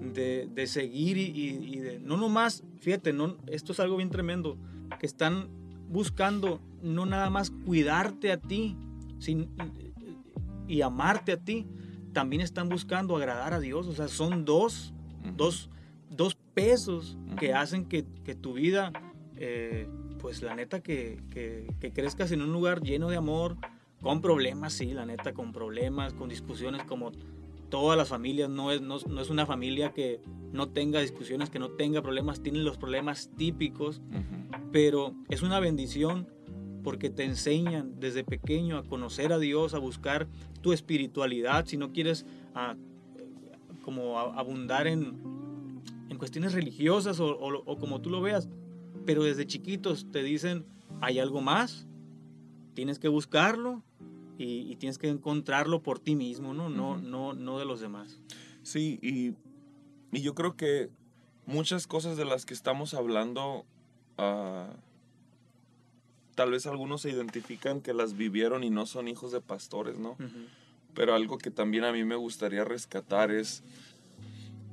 de, 0.00 0.48
de 0.52 0.66
seguir 0.66 1.16
y, 1.16 1.30
y, 1.30 1.78
de, 1.78 1.98
no 2.00 2.16
nomás, 2.16 2.64
fíjate, 2.80 3.12
no, 3.12 3.36
esto 3.46 3.72
es 3.72 3.80
algo 3.80 3.96
bien 3.96 4.10
tremendo, 4.10 4.58
que 4.98 5.06
están 5.06 5.48
buscando 5.88 6.60
no 6.82 7.06
nada 7.06 7.30
más 7.30 7.50
cuidarte 7.50 8.32
a 8.32 8.38
ti, 8.38 8.76
sin, 9.18 9.48
y 10.68 10.82
amarte 10.82 11.32
a 11.32 11.36
ti, 11.38 11.66
también 12.12 12.42
están 12.42 12.68
buscando 12.68 13.16
agradar 13.16 13.54
a 13.54 13.60
Dios. 13.60 13.86
O 13.86 13.92
sea, 13.92 14.08
son 14.08 14.44
dos, 14.44 14.92
dos, 15.36 15.70
dos 16.10 16.36
pesos 16.54 17.16
que 17.38 17.52
hacen 17.52 17.86
que, 17.86 18.04
que 18.24 18.34
tu 18.34 18.54
vida, 18.54 18.92
eh, 19.36 19.88
pues 20.18 20.42
la 20.42 20.54
neta, 20.54 20.80
que, 20.80 21.22
que, 21.30 21.72
que, 21.80 21.92
crezcas 21.92 22.32
en 22.32 22.42
un 22.42 22.52
lugar 22.52 22.82
lleno 22.82 23.08
de 23.08 23.16
amor, 23.16 23.56
con 24.00 24.20
problemas, 24.20 24.72
sí, 24.72 24.92
la 24.92 25.06
neta, 25.06 25.32
con 25.32 25.52
problemas, 25.52 26.14
con 26.14 26.28
discusiones 26.28 26.84
como 26.84 27.12
todas 27.68 27.98
las 27.98 28.08
familias. 28.08 28.48
No 28.48 28.70
es, 28.72 28.80
no, 28.80 28.98
no 29.08 29.20
es 29.20 29.30
una 29.30 29.46
familia 29.46 29.92
que 29.92 30.20
no 30.52 30.68
tenga 30.68 31.00
discusiones, 31.00 31.50
que 31.50 31.58
no 31.58 31.70
tenga 31.70 32.02
problemas, 32.02 32.42
tienen 32.42 32.64
los 32.64 32.78
problemas 32.78 33.30
típicos, 33.36 34.00
pero 34.72 35.14
es 35.28 35.42
una 35.42 35.60
bendición 35.60 36.28
porque 36.82 37.10
te 37.10 37.24
enseñan 37.24 37.98
desde 37.98 38.22
pequeño 38.22 38.78
a 38.78 38.84
conocer 38.84 39.32
a 39.32 39.38
Dios, 39.38 39.74
a 39.74 39.78
buscar 39.78 40.28
tu 40.60 40.72
espiritualidad, 40.72 41.66
si 41.66 41.76
no 41.76 41.92
quieres 41.92 42.24
ah, 42.54 42.76
como 43.82 44.18
abundar 44.18 44.86
en, 44.86 45.18
en, 46.16 46.18
cuestiones 46.18 46.52
religiosas 46.52 47.20
o, 47.20 47.76
como 47.78 48.00
tú 48.00 48.10
lo 48.10 48.20
veas, 48.20 48.48
pero 49.04 49.24
desde 49.24 49.46
chiquitos 49.46 50.10
te 50.10 50.22
dicen, 50.22 50.64
hay 51.00 51.18
algo 51.18 51.40
más, 51.40 51.86
tienes 52.74 52.98
que 52.98 53.08
buscarlo 53.08 53.82
y, 54.38 54.76
tienes 54.76 54.98
que 54.98 55.08
encontrarlo 55.08 55.82
por 55.82 55.98
ti 55.98 56.14
mismo, 56.16 56.54
¿no? 56.54 56.68
No, 56.68 56.96
no, 56.96 57.32
no 57.32 57.58
de 57.58 57.64
los 57.64 57.80
demás. 57.80 58.20
Sí, 58.62 58.98
y, 59.02 59.34
y, 60.16 60.22
yo 60.22 60.34
creo 60.34 60.56
que 60.56 60.90
muchas 61.46 61.86
cosas 61.86 62.16
de 62.16 62.24
las 62.24 62.46
que 62.46 62.54
estamos 62.54 62.94
hablando... 62.94 63.64
Uh, 64.18 64.72
tal 66.36 66.52
vez 66.52 66.66
algunos 66.66 67.00
se 67.00 67.10
identifican 67.10 67.80
que 67.80 67.92
las 67.94 68.16
vivieron 68.16 68.62
y 68.62 68.70
no 68.70 68.86
son 68.86 69.08
hijos 69.08 69.32
de 69.32 69.40
pastores, 69.40 69.98
¿no? 69.98 70.16
Pero 70.94 71.14
algo 71.14 71.38
que 71.38 71.50
también 71.50 71.82
a 71.84 71.92
mí 71.92 72.04
me 72.04 72.14
gustaría 72.14 72.64
rescatar 72.64 73.32
es 73.32 73.64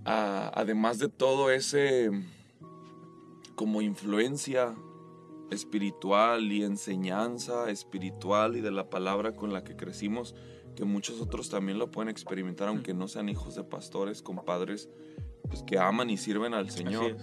además 0.06 1.00
de 1.00 1.10
todo 1.10 1.52
ese 1.52 2.12
como 3.56 3.82
influencia 3.82 4.76
espiritual 5.52 6.52
y 6.52 6.64
enseñanza 6.64 7.70
espiritual 7.70 8.56
y 8.58 8.62
de 8.62 8.72
la 8.72 8.90
palabra 8.90 9.36
con 9.36 9.54
la 9.54 9.64
que 9.64 9.76
crecimos, 9.76 10.36
que 10.76 10.86
muchos 10.86 11.22
otros 11.22 11.50
también 11.50 11.78
lo 11.78 11.92
pueden 11.92 12.10
experimentar, 12.10 12.68
aunque 12.68 12.94
no 12.94 13.08
sean 13.08 13.30
hijos 13.30 13.56
de 13.56 13.64
pastores, 13.64 14.22
con 14.22 14.38
padres 14.38 14.90
pues, 15.48 15.64
que 15.64 15.78
aman 15.78 16.10
y 16.10 16.18
sirven 16.18 16.54
al 16.54 16.72
Señor. 16.72 17.18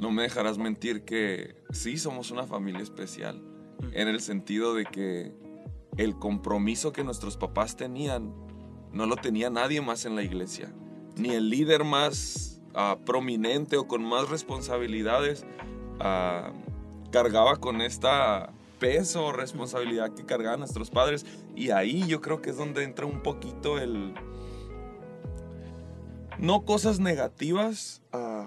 No 0.00 0.10
me 0.10 0.22
dejarás 0.22 0.58
mentir 0.58 1.04
que 1.04 1.54
sí 1.70 1.98
somos 1.98 2.30
una 2.30 2.46
familia 2.46 2.80
especial, 2.80 3.42
en 3.92 4.08
el 4.08 4.20
sentido 4.20 4.74
de 4.74 4.86
que 4.86 5.32
el 5.96 6.18
compromiso 6.18 6.92
que 6.92 7.04
nuestros 7.04 7.36
papás 7.36 7.76
tenían 7.76 8.34
no 8.92 9.06
lo 9.06 9.16
tenía 9.16 9.50
nadie 9.50 9.80
más 9.80 10.04
en 10.04 10.16
la 10.16 10.22
iglesia, 10.22 10.72
ni 11.16 11.30
el 11.30 11.50
líder 11.50 11.84
más 11.84 12.60
ah, 12.74 12.98
prominente 13.04 13.76
o 13.76 13.86
con 13.86 14.04
más 14.04 14.28
responsabilidades 14.28 15.44
uh, 16.00 16.52
cargaba 17.10 17.56
con 17.56 17.80
esta 17.80 18.52
peso 18.78 19.26
o 19.26 19.32
responsabilidad 19.32 20.12
que 20.14 20.24
cargaban 20.24 20.60
nuestros 20.60 20.90
padres. 20.90 21.24
Y 21.56 21.70
ahí 21.70 22.06
yo 22.06 22.20
creo 22.20 22.42
que 22.42 22.50
es 22.50 22.56
donde 22.56 22.84
entra 22.84 23.06
un 23.06 23.22
poquito 23.22 23.78
el... 23.78 24.14
No 26.38 26.64
cosas 26.64 26.98
negativas 26.98 28.02
uh, 28.12 28.46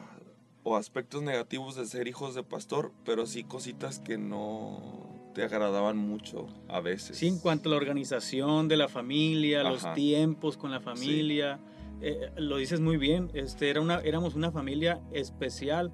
o 0.64 0.76
aspectos 0.76 1.24
negativos 1.24 1.76
de 1.76 1.86
ser 1.86 2.08
hijos 2.08 2.36
de 2.36 2.44
pastor, 2.44 2.92
pero 3.06 3.26
sí 3.26 3.46
cositas 3.46 4.00
que 4.00 4.18
no 4.18 5.32
te 5.34 5.44
agradaban 5.44 5.98
mucho 5.98 6.48
a 6.68 6.82
veces. 6.82 7.18
Sí, 7.18 7.28
en 7.28 7.40
cuanto 7.40 7.70
a 7.70 7.72
la 7.72 7.78
organización 7.78 8.68
de 8.68 8.76
la 8.76 8.90
familia, 8.90 9.64
los 9.64 9.94
tiempos 9.94 10.58
con 10.58 10.72
la 10.72 10.82
familia. 10.82 11.60
Eh, 12.02 12.32
lo 12.38 12.58
dices 12.58 12.80
muy 12.80 12.98
bien, 12.98 13.32
este, 13.34 13.70
era 13.70 13.82
una, 13.82 14.00
éramos 14.00 14.36
una 14.36 14.52
familia 14.52 15.02
especial 15.12 15.94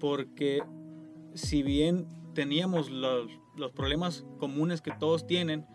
porque 0.00 0.62
si 1.34 1.62
bien 1.62 2.08
teníamos 2.34 2.90
los, 2.90 3.30
los 3.56 3.72
problemas 3.72 4.26
comunes 4.38 4.80
que 4.80 4.90
todos 4.92 5.26
tienen, 5.26 5.66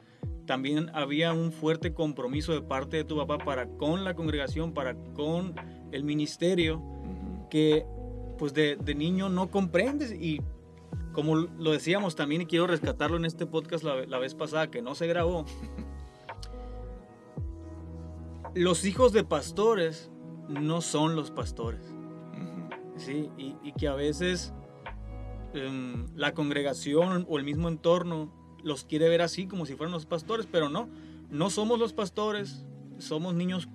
también 0.46 0.90
había 0.94 1.34
un 1.34 1.52
fuerte 1.52 1.94
compromiso 1.94 2.54
de 2.54 2.62
parte 2.62 2.98
de 2.98 3.04
tu 3.04 3.18
papá 3.18 3.38
para 3.38 3.68
con 3.78 4.04
la 4.04 4.16
congregación, 4.16 4.74
para 4.74 4.96
con 5.14 5.56
el 5.92 6.04
ministerio, 6.04 6.84
que 7.50 7.86
pues 8.38 8.54
de, 8.54 8.76
de, 8.76 8.96
niño 8.96 9.30
no 9.30 9.50
comprendes. 9.50 10.12
Y 10.12 10.42
como 11.14 11.36
lo 11.36 11.72
decíamos 11.72 12.16
también 12.16 12.42
y 12.42 12.46
quiero 12.46 12.68
rescatarlo 12.68 13.18
en 13.18 13.26
este 13.26 13.46
podcast 13.46 13.84
la, 13.84 14.06
la 14.06 14.18
vez 14.18 14.36
pasada 14.36 14.70
que 14.70 14.82
no 14.82 14.96
se 14.96 15.08
grabó, 15.08 15.46
los 18.56 18.86
hijos 18.86 19.14
de 19.14 19.24
pastores 19.24 20.12
no 20.48 20.82
son 20.82 21.16
los 21.16 21.32
pastores. 21.32 21.82
¿sí? 22.98 23.30
Y, 23.38 23.56
y, 23.64 23.74
que 23.74 23.88
a 23.88 23.96
veces 23.96 24.54
Em, 25.54 26.08
la 26.16 26.34
congregación 26.34 27.26
o 27.28 27.38
el 27.38 27.44
mismo 27.44 27.68
entorno 27.68 28.32
los 28.64 28.86
quiere 28.86 29.10
ver 29.10 29.22
así 29.22 29.48
como 29.48 29.66
si 29.66 29.76
fueran 29.76 29.92
los 29.92 30.06
pastores, 30.06 30.48
pero 30.50 30.70
no, 30.70 30.88
no 31.30 31.50
somos 31.50 31.78
los 31.78 31.92
pastores, 31.92 32.66
somos 33.00 33.34
niños, 33.34 33.68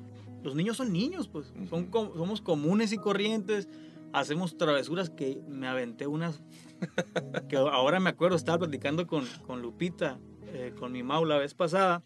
los 0.43 0.55
niños 0.55 0.79
son 0.79 0.93
niños, 0.93 1.29
pues, 1.29 1.53
son, 1.69 1.91
somos 1.93 2.41
comunes 2.41 2.93
y 2.93 2.97
corrientes, 2.97 3.69
hacemos 4.15 4.57
travesuras 4.57 5.11
que 5.11 5.43
me 5.49 5.67
aventé 5.67 6.07
unas, 6.07 6.43
que 7.49 7.57
ahora 7.57 8.01
me 8.01 8.09
acuerdo, 8.09 8.37
estaba 8.37 8.59
platicando 8.59 9.07
con, 9.07 9.27
con 9.47 9.61
Lupita, 9.61 10.19
eh, 10.47 10.73
con 10.79 10.93
mi 10.93 11.03
Mau 11.03 11.27
la 11.27 11.37
vez 11.37 11.53
pasada, 11.53 12.03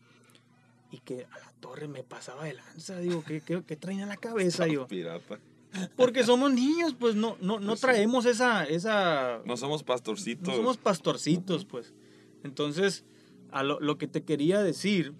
y 0.90 0.98
que 0.98 1.26
a 1.30 1.38
la 1.38 1.52
torre 1.60 1.88
me 1.88 2.02
pasaba 2.02 2.44
de 2.44 2.54
lanza, 2.54 2.98
digo, 2.98 3.22
¿qué, 3.24 3.40
qué, 3.40 3.62
qué 3.66 3.76
traen 3.76 4.08
la 4.08 4.16
cabeza 4.16 4.66
yo? 4.66 4.86
Pirata. 4.86 5.38
Porque 5.96 6.24
somos 6.24 6.52
niños, 6.52 6.96
pues 6.98 7.14
no, 7.14 7.36
no, 7.40 7.60
no 7.60 7.68
pues 7.68 7.80
traemos 7.80 8.26
esa, 8.26 8.64
esa... 8.64 9.40
No 9.44 9.56
somos 9.56 9.84
pastorcitos. 9.84 10.48
No 10.48 10.56
somos 10.56 10.78
pastorcitos, 10.78 11.64
pues. 11.64 11.94
Entonces, 12.42 13.04
a 13.52 13.62
lo, 13.62 13.78
lo 13.78 13.96
que 13.96 14.08
te 14.08 14.24
quería 14.24 14.62
decir, 14.62 15.14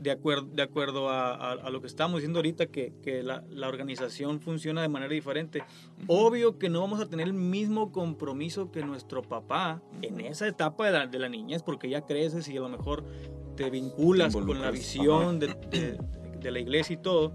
de 0.00 0.10
acuerdo, 0.10 0.48
de 0.52 0.62
acuerdo 0.62 1.08
a, 1.08 1.52
a, 1.52 1.70
lo 1.70 1.80
que 1.80 1.86
estamos 1.86 2.16
diciendo 2.16 2.38
ahorita, 2.38 2.66
que, 2.66 2.94
que 3.02 3.22
la, 3.22 3.44
la, 3.50 3.68
organización 3.68 4.40
funciona 4.40 4.82
de 4.82 4.88
manera 4.88 5.12
diferente. 5.12 5.62
Obvio 6.06 6.58
que 6.58 6.68
no 6.68 6.80
vamos 6.80 7.00
a 7.00 7.08
tener 7.08 7.26
el 7.26 7.34
mismo 7.34 7.92
compromiso 7.92 8.70
que 8.70 8.82
nuestro 8.82 9.22
papá 9.22 9.82
en 10.02 10.20
esa 10.20 10.46
etapa 10.46 10.86
de 10.86 10.92
la, 10.92 11.06
de 11.06 11.18
la 11.18 11.28
niñez, 11.28 11.62
porque 11.62 11.88
ya 11.88 12.06
creces 12.06 12.48
y 12.48 12.56
a 12.56 12.60
lo 12.60 12.68
mejor 12.68 13.04
te 13.56 13.70
vinculas 13.70 14.34
con 14.34 14.60
la 14.60 14.70
visión 14.70 15.38
de, 15.38 15.48
de, 15.48 15.98
de 16.40 16.50
la 16.50 16.60
iglesia 16.60 16.94
y 16.94 16.98
todo 16.98 17.32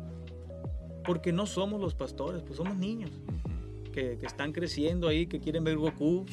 porque 1.03 1.31
no 1.31 1.45
somos 1.45 1.81
los 1.81 1.95
pastores, 1.95 2.43
pues 2.43 2.57
somos 2.57 2.75
niños. 2.77 3.11
Que, 3.93 4.17
que, 4.17 4.25
están 4.25 4.51
creciendo 4.51 5.07
ahí, 5.07 5.27
que 5.27 5.39
quieren 5.39 5.63
ver 5.63 5.77
Goku. 5.77 6.25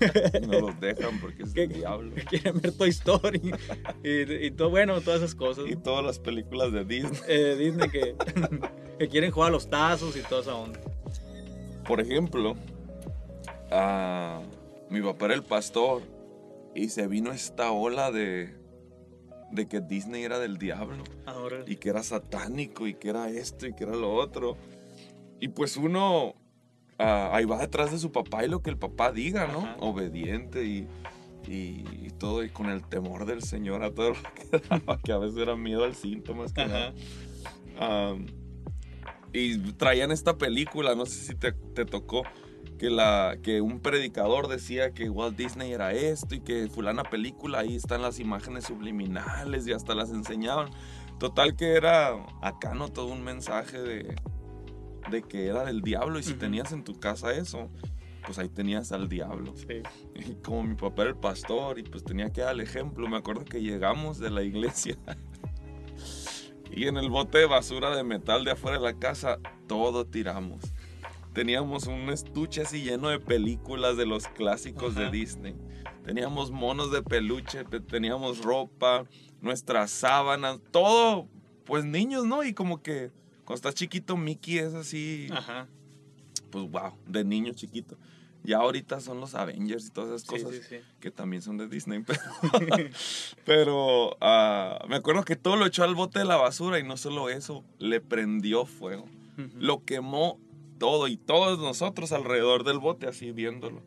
no 0.48 0.60
los 0.60 0.80
dejan 0.80 1.20
porque 1.20 1.42
es 1.42 1.54
el 1.54 1.68
diablo. 1.68 2.14
Que 2.14 2.24
quieren 2.24 2.60
ver 2.60 2.72
Toy 2.72 2.88
Story. 2.88 3.52
y, 4.02 4.46
y, 4.46 4.50
todo, 4.50 4.70
bueno, 4.70 5.00
todas 5.00 5.20
esas 5.20 5.34
cosas. 5.34 5.66
Y 5.68 5.76
todas 5.76 6.04
las 6.04 6.18
películas 6.18 6.72
de 6.72 6.84
Disney. 6.84 7.20
Eh, 7.28 7.56
Disney 7.58 7.90
que, 7.90 8.16
que, 8.98 9.08
quieren 9.08 9.30
jugar 9.30 9.50
a 9.50 9.52
los 9.52 9.68
tazos 9.68 10.16
y 10.16 10.20
toda 10.22 10.40
esa 10.40 10.54
onda. 10.54 10.80
Por 11.86 12.00
ejemplo, 12.00 12.52
uh, 13.70 14.42
mi 14.90 15.00
papá 15.02 15.26
era 15.26 15.34
el 15.34 15.42
pastor 15.42 16.02
y 16.74 16.88
se 16.88 17.06
vino 17.06 17.32
esta 17.32 17.70
ola 17.72 18.10
de, 18.10 18.54
de 19.50 19.68
que 19.68 19.80
Disney 19.80 20.24
era 20.24 20.38
del 20.38 20.58
diablo. 20.58 21.04
Ahora. 21.26 21.64
Y 21.66 21.76
que 21.76 21.90
era 21.90 22.02
satánico 22.02 22.86
y 22.86 22.94
que 22.94 23.10
era 23.10 23.28
esto 23.28 23.66
y 23.66 23.74
que 23.74 23.84
era 23.84 23.94
lo 23.94 24.14
otro. 24.14 24.56
Y 25.40 25.48
pues 25.48 25.76
uno 25.76 26.34
uh, 27.02 27.34
ahí 27.34 27.44
va 27.44 27.58
detrás 27.58 27.90
de 27.90 27.98
su 27.98 28.12
papá 28.12 28.44
y 28.44 28.48
lo 28.48 28.62
que 28.62 28.70
el 28.70 28.78
papá 28.78 29.12
diga, 29.12 29.46
¿no? 29.46 29.76
Obediente 29.80 30.64
y, 30.64 30.88
y, 31.46 32.10
todo, 32.18 32.44
y 32.44 32.50
con 32.50 32.70
el 32.70 32.82
temor 32.86 33.26
del 33.26 33.42
Señor 33.42 33.82
a 33.82 33.92
todo 33.92 34.10
lo 34.10 34.22
que 34.34 34.58
daba, 34.68 34.98
que 34.98 35.12
a 35.12 35.18
veces 35.18 35.38
era 35.38 35.56
miedo 35.56 35.84
al 35.84 35.94
síntoma. 35.94 36.46
Que 36.46 36.66
nada. 36.66 36.94
Um, 37.80 38.26
y 39.32 39.58
traían 39.72 40.12
esta 40.12 40.36
película, 40.36 40.94
no 40.94 41.06
sé 41.06 41.14
si 41.24 41.34
te, 41.34 41.52
te 41.52 41.84
tocó, 41.84 42.22
que, 42.78 42.90
la, 42.90 43.38
que 43.42 43.60
un 43.60 43.80
predicador 43.80 44.48
decía 44.48 44.92
que 44.92 45.08
Walt 45.08 45.36
Disney 45.36 45.72
era 45.72 45.92
esto 45.92 46.34
y 46.34 46.40
que 46.40 46.68
fulana 46.68 47.04
película, 47.04 47.60
ahí 47.60 47.76
están 47.76 48.02
las 48.02 48.18
imágenes 48.18 48.64
subliminales 48.64 49.66
y 49.66 49.72
hasta 49.72 49.94
las 49.94 50.10
enseñaban. 50.10 50.68
Total 51.18 51.56
que 51.56 51.76
era 51.76 52.14
acá 52.42 52.74
no 52.74 52.88
todo 52.88 53.06
un 53.06 53.22
mensaje 53.22 53.80
de, 53.80 54.16
de 55.10 55.22
que 55.22 55.46
era 55.46 55.64
del 55.64 55.82
diablo 55.82 56.18
y 56.18 56.22
si 56.22 56.34
tenías 56.34 56.72
en 56.72 56.84
tu 56.84 56.98
casa 56.98 57.32
eso, 57.32 57.70
pues 58.24 58.38
ahí 58.38 58.48
tenías 58.48 58.92
al 58.92 59.08
diablo. 59.08 59.54
Y 60.14 60.34
como 60.36 60.62
mi 60.62 60.74
papá 60.74 61.02
era 61.02 61.10
el 61.10 61.16
pastor 61.16 61.78
y 61.78 61.82
pues 61.82 62.04
tenía 62.04 62.30
que 62.30 62.42
dar 62.42 62.54
el 62.54 62.60
ejemplo, 62.60 63.08
me 63.08 63.16
acuerdo 63.16 63.44
que 63.44 63.60
llegamos 63.60 64.18
de 64.18 64.30
la 64.30 64.42
iglesia 64.42 64.96
y 66.70 66.86
en 66.86 66.96
el 66.96 67.10
bote 67.10 67.38
de 67.38 67.46
basura 67.46 67.94
de 67.94 68.04
metal 68.04 68.44
de 68.44 68.52
afuera 68.52 68.78
de 68.78 68.84
la 68.84 68.98
casa 68.98 69.38
todo 69.66 70.06
tiramos 70.06 70.72
teníamos 71.32 71.86
un 71.86 72.10
estuche 72.10 72.62
así 72.62 72.82
lleno 72.82 73.08
de 73.08 73.18
películas 73.18 73.96
de 73.96 74.06
los 74.06 74.28
clásicos 74.28 74.94
de 74.94 75.10
Disney. 75.10 75.54
Teníamos 76.04 76.50
monos 76.50 76.90
de 76.90 77.02
peluche, 77.02 77.64
teníamos 77.64 78.42
ropa, 78.42 79.04
nuestras 79.40 79.90
sábanas, 79.90 80.58
todo, 80.70 81.28
pues 81.64 81.84
niños, 81.84 82.26
¿no? 82.26 82.44
Y 82.44 82.54
como 82.54 82.82
que 82.82 83.10
cuando 83.44 83.56
estás 83.56 83.74
chiquito, 83.74 84.16
Mickey 84.16 84.58
es 84.58 84.74
así, 84.74 85.28
Ajá. 85.32 85.68
pues 86.50 86.70
wow, 86.70 86.92
de 87.06 87.24
niño 87.24 87.52
chiquito. 87.52 87.96
Ya 88.44 88.58
ahorita 88.58 89.00
son 89.00 89.20
los 89.20 89.36
Avengers 89.36 89.86
y 89.86 89.90
todas 89.90 90.10
esas 90.10 90.24
cosas 90.24 90.50
sí, 90.50 90.62
sí, 90.62 90.76
sí. 90.76 90.84
que 90.98 91.12
también 91.12 91.42
son 91.42 91.58
de 91.58 91.68
Disney. 91.68 92.02
Pero, 92.50 92.90
pero 93.44 94.08
uh, 94.20 94.88
me 94.88 94.96
acuerdo 94.96 95.24
que 95.24 95.36
todo 95.36 95.54
lo 95.56 95.64
echó 95.66 95.84
al 95.84 95.94
bote 95.94 96.18
de 96.18 96.24
la 96.24 96.36
basura 96.36 96.80
y 96.80 96.82
no 96.82 96.96
solo 96.96 97.28
eso, 97.28 97.64
le 97.78 98.00
prendió 98.00 98.66
fuego. 98.66 99.04
Uh 99.38 99.42
-huh. 99.42 99.52
Lo 99.60 99.84
quemó 99.84 100.40
todo 100.78 101.06
y 101.06 101.16
todos 101.16 101.60
nosotros 101.60 102.10
alrededor 102.10 102.64
del 102.64 102.80
bote 102.80 103.06
así 103.06 103.30
viéndolo. 103.30 103.80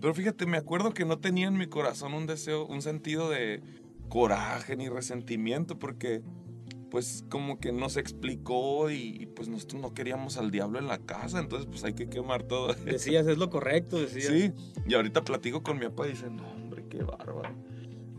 Pero 0.00 0.14
fíjate, 0.14 0.44
me 0.44 0.58
acuerdo 0.58 0.92
que 0.92 1.06
no 1.06 1.18
tenía 1.18 1.48
en 1.48 1.56
mi 1.56 1.66
corazón 1.66 2.12
un 2.12 2.26
deseo, 2.26 2.66
un 2.66 2.82
sentido 2.82 3.30
de 3.30 3.62
coraje 4.10 4.76
ni 4.76 4.88
resentimiento 4.88 5.78
porque 5.78 6.22
pues 6.90 7.24
como 7.28 7.58
que 7.58 7.72
no 7.72 7.88
se 7.88 8.00
explicó 8.00 8.90
y, 8.90 9.26
pues 9.34 9.48
nosotros 9.48 9.82
no 9.82 9.94
queríamos 9.94 10.38
al 10.38 10.50
diablo 10.50 10.78
en 10.78 10.86
la 10.86 10.98
casa, 10.98 11.38
entonces 11.38 11.68
pues 11.70 11.84
hay 11.84 11.94
que 11.94 12.08
quemar 12.08 12.42
todo. 12.44 12.72
Decías, 12.84 13.26
es 13.26 13.38
lo 13.38 13.50
correcto, 13.50 13.98
decías. 13.98 14.32
Sí, 14.32 14.52
y 14.86 14.94
ahorita 14.94 15.24
platico 15.24 15.62
con 15.62 15.78
mi 15.78 15.86
papá 15.86 16.06
y 16.06 16.10
dice, 16.10 16.30
no 16.30 16.48
hombre, 16.50 16.84
qué 16.88 17.02
bárbaro. 17.02 17.54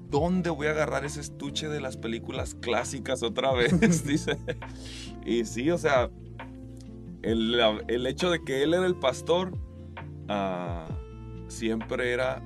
¿Dónde 0.10 0.50
voy 0.50 0.68
a 0.68 0.72
agarrar 0.72 1.06
ese 1.06 1.22
estuche 1.22 1.68
de 1.68 1.82
las 1.82 1.98
películas 1.98 2.56
clásicas 2.56 3.22
otra 3.22 3.54
vez? 3.54 4.04
dice. 4.06 4.38
Y 5.26 5.46
sí, 5.46 5.70
o 5.70 5.78
sea, 5.78 6.10
el, 7.22 7.60
el, 7.88 8.08
hecho 8.08 8.32
de 8.32 8.44
que 8.44 8.64
él 8.64 8.74
era 8.74 8.86
el 8.86 8.96
pastor 8.96 9.54
uh, 10.30 10.92
siempre 11.48 12.12
era, 12.12 12.42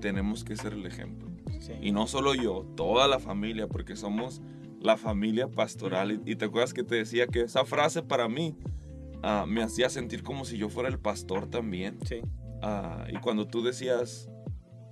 tenemos 0.00 0.44
que 0.44 0.56
ser 0.56 0.74
el 0.74 0.86
ejemplo. 0.86 1.28
Sí. 1.58 1.72
Y 1.82 1.92
no 1.92 2.06
solo 2.06 2.34
yo, 2.34 2.64
toda 2.76 3.08
la 3.08 3.18
familia, 3.18 3.66
porque 3.66 3.96
somos 3.96 4.40
la 4.80 4.96
familia 4.96 5.48
pastoral. 5.48 6.12
Y, 6.12 6.32
y, 6.32 6.36
te 6.36 6.46
acuerdas 6.46 6.74
que 6.74 6.82
te 6.82 6.96
decía 6.96 7.26
que 7.26 7.42
esa 7.42 7.64
frase 7.64 8.02
para 8.02 8.28
mí 8.28 8.56
ah, 9.22 9.44
me 9.46 9.62
hacía 9.62 9.90
sentir 9.90 10.22
como 10.22 10.44
si 10.44 10.58
yo 10.58 10.68
fuera 10.68 10.88
el 10.88 10.98
pastor 10.98 11.46
también. 11.46 11.98
Sí. 12.06 12.20
Ah, 12.62 13.06
y 13.10 13.18
cuando 13.18 13.46
tú 13.46 13.62
decías, 13.62 14.28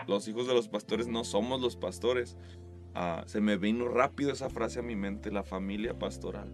los 0.07 0.29
hijos 0.29 0.47
de 0.47 0.55
los 0.55 0.69
pastores 0.69 1.09
no 1.09 1.25
somos 1.25 1.61
los 1.61 1.77
pastores, 1.77 2.37
ah, 2.95 3.25
se 3.27 3.41
me 3.41 3.57
vino 3.57 3.89
rápido 3.89 4.33
esa 4.33 4.51
frase 4.51 4.81
a 4.81 4.83
mi 4.83 4.97
mente, 4.97 5.31
la 5.31 5.43
familia 5.43 5.99
pastoral. 5.99 6.53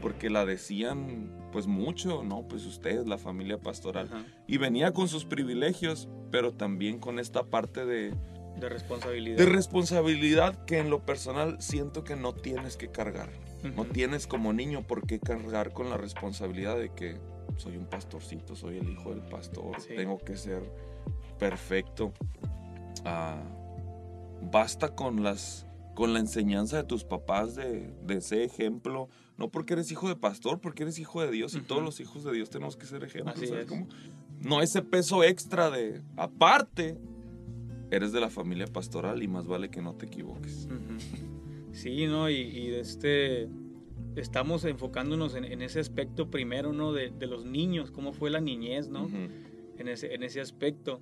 Porque 0.00 0.28
la 0.28 0.44
decían 0.44 1.32
pues 1.52 1.66
mucho, 1.66 2.22
¿no? 2.22 2.46
Pues 2.46 2.66
ustedes, 2.66 3.06
la 3.06 3.16
familia 3.16 3.58
pastoral. 3.58 4.08
Ajá. 4.12 4.26
Y 4.46 4.58
venía 4.58 4.92
con 4.92 5.08
sus 5.08 5.24
privilegios, 5.24 6.08
pero 6.30 6.52
también 6.52 6.98
con 6.98 7.18
esta 7.18 7.44
parte 7.44 7.86
de, 7.86 8.14
De 8.60 8.68
responsabilidad. 8.68 9.36
de 9.36 9.46
responsabilidad 9.46 10.64
que 10.64 10.78
en 10.78 10.90
lo 10.90 11.04
personal 11.04 11.56
siento 11.60 12.04
que 12.04 12.16
no 12.16 12.32
tienes 12.34 12.76
que 12.76 12.88
cargar. 12.88 13.28
No 13.74 13.84
tienes 13.84 14.26
como 14.26 14.52
niño 14.52 14.86
por 14.86 15.06
qué 15.06 15.18
cargar 15.18 15.72
con 15.72 15.90
la 15.90 15.96
responsabilidad 15.96 16.76
de 16.78 16.90
que 16.92 17.16
soy 17.56 17.76
un 17.76 17.86
pastorcito, 17.86 18.54
soy 18.54 18.78
el 18.78 18.88
hijo 18.90 19.10
del 19.10 19.22
pastor, 19.22 19.80
Sí. 19.80 19.88
tengo 19.96 20.18
que 20.18 20.36
ser 20.36 20.62
perfecto. 21.38 22.12
Ah, 23.04 23.42
basta 24.42 24.94
con 24.94 25.22
las 25.22 25.66
con 25.94 26.12
la 26.12 26.18
enseñanza 26.20 26.76
de 26.76 26.84
tus 26.84 27.04
papás 27.04 27.54
de, 27.56 27.90
de 28.04 28.18
ese 28.18 28.44
ejemplo, 28.44 29.08
no 29.38 29.48
porque 29.50 29.72
eres 29.72 29.90
hijo 29.90 30.08
de 30.08 30.14
pastor, 30.16 30.60
porque 30.60 30.82
eres 30.82 30.98
hijo 30.98 31.22
de 31.22 31.30
Dios 31.30 31.54
y 31.54 31.60
todos 31.62 31.82
los 31.82 32.00
hijos 32.00 32.22
de 32.22 32.32
Dios 32.32 32.50
tenemos 32.50 32.76
que 32.76 32.84
ser 32.84 33.02
ejemplos. 33.02 33.34
Así 33.36 33.46
¿sabes 33.46 33.62
es. 33.62 33.68
cómo? 33.70 33.88
No 34.42 34.60
ese 34.60 34.82
peso 34.82 35.24
extra 35.24 35.70
de, 35.70 36.02
aparte, 36.18 36.98
eres 37.90 38.12
de 38.12 38.20
la 38.20 38.30
familia 38.30 38.66
pastoral 38.66 39.22
y 39.22 39.28
más 39.28 39.46
vale 39.46 39.70
que 39.70 39.82
no 39.82 39.94
te 39.94 40.06
equivoques. 40.06 40.68
Sí, 41.72 42.06
¿no? 42.06 42.30
Y, 42.30 42.34
y 42.34 42.74
este, 42.74 43.48
estamos 44.16 44.64
enfocándonos 44.64 45.34
en, 45.34 45.44
en 45.44 45.62
ese 45.62 45.80
aspecto 45.80 46.30
primero, 46.30 46.72
¿no? 46.72 46.92
De, 46.92 47.10
de 47.10 47.26
los 47.26 47.44
niños, 47.44 47.90
cómo 47.90 48.12
fue 48.12 48.30
la 48.30 48.40
niñez, 48.40 48.88
¿no? 48.88 49.04
Ujú. 49.04 49.16
en, 49.78 49.88
ese, 49.88 50.14
en 50.14 50.22
ese 50.22 50.40
aspecto. 50.40 51.00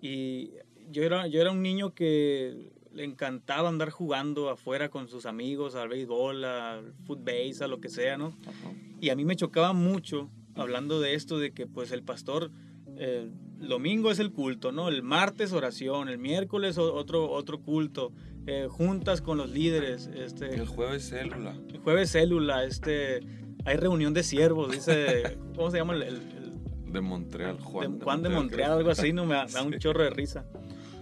Y 0.00 0.50
yo 0.90 1.02
era, 1.02 1.26
yo 1.26 1.40
era 1.40 1.50
un 1.50 1.62
niño 1.62 1.94
que 1.94 2.70
le 2.92 3.04
encantaba 3.04 3.68
andar 3.68 3.90
jugando 3.90 4.50
afuera 4.50 4.88
con 4.88 5.08
sus 5.08 5.26
amigos, 5.26 5.74
al 5.74 5.88
béisbol, 5.88 6.44
al 6.44 6.94
footbase, 7.04 7.64
a 7.64 7.68
lo 7.68 7.80
que 7.80 7.88
sea, 7.88 8.16
¿no? 8.16 8.36
Ajá. 8.46 8.72
Y 9.00 9.10
a 9.10 9.16
mí 9.16 9.24
me 9.24 9.36
chocaba 9.36 9.72
mucho, 9.72 10.30
hablando 10.54 11.00
de 11.00 11.14
esto, 11.14 11.38
de 11.38 11.52
que 11.52 11.66
pues 11.66 11.90
el 11.92 12.02
pastor, 12.02 12.50
eh, 12.96 13.30
el 13.60 13.68
domingo 13.68 14.10
es 14.10 14.18
el 14.18 14.30
culto, 14.32 14.72
¿no? 14.72 14.88
El 14.88 15.02
martes 15.02 15.52
oración, 15.52 16.08
el 16.08 16.18
miércoles 16.18 16.76
otro, 16.78 17.30
otro 17.30 17.60
culto, 17.60 18.12
eh, 18.46 18.66
juntas 18.68 19.20
con 19.22 19.38
los 19.38 19.50
líderes, 19.50 20.08
este, 20.14 20.54
El 20.54 20.66
jueves 20.66 21.08
célula. 21.08 21.54
el 21.68 21.78
jueves 21.78 22.10
célula, 22.12 22.64
este, 22.64 23.20
hay 23.64 23.76
reunión 23.76 24.12
de 24.12 24.22
siervos, 24.22 24.70
dice, 24.70 25.38
¿cómo 25.56 25.70
se 25.70 25.78
llama? 25.78 25.94
El, 25.94 26.02
el- 26.02 26.14
el- 26.16 26.92
De 26.92 27.00
Montreal, 27.00 27.58
Juan. 27.60 27.98
de 27.98 28.04
Juan 28.04 28.22
de 28.22 28.28
Montreal, 28.28 28.72
algo 28.72 28.90
así, 28.90 29.12
no 29.12 29.24
me 29.26 29.34
da, 29.34 29.46
da 29.46 29.62
un 29.62 29.72
Sí. 29.74 29.78
chorro 29.78 30.02
de 30.04 30.10
risa. 30.10 30.44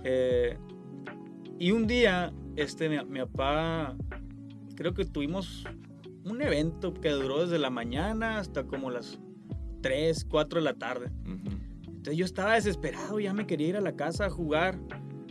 Eh, 0.04 0.56
y 1.59 1.71
un 1.73 1.87
día, 1.87 2.32
este, 2.56 2.88
mi, 2.88 2.97
mi 3.04 3.21
papá, 3.21 3.97
creo 4.76 4.94
que 4.94 5.04
tuvimos 5.04 5.64
un 6.25 6.40
evento 6.40 6.94
que 6.94 7.11
duró 7.11 7.42
desde 7.42 7.59
la 7.59 7.71
mañana 7.71 8.38
hasta 8.38 8.64
como 8.64 8.90
las 8.90 9.18
3, 9.80 10.25
4 10.25 10.61
de 10.61 10.64
la 10.64 10.75
tarde. 10.75 11.11
Ujú. 11.25 11.56
Entonces 12.02 12.18
yo 12.18 12.25
estaba 12.25 12.54
desesperado, 12.54 13.21
ya 13.21 13.32
me 13.32 13.47
quería 13.47 13.68
ir 13.68 13.76
a 13.76 13.80
la 13.80 13.94
casa 13.94 14.25
a 14.26 14.28
jugar, 14.28 14.76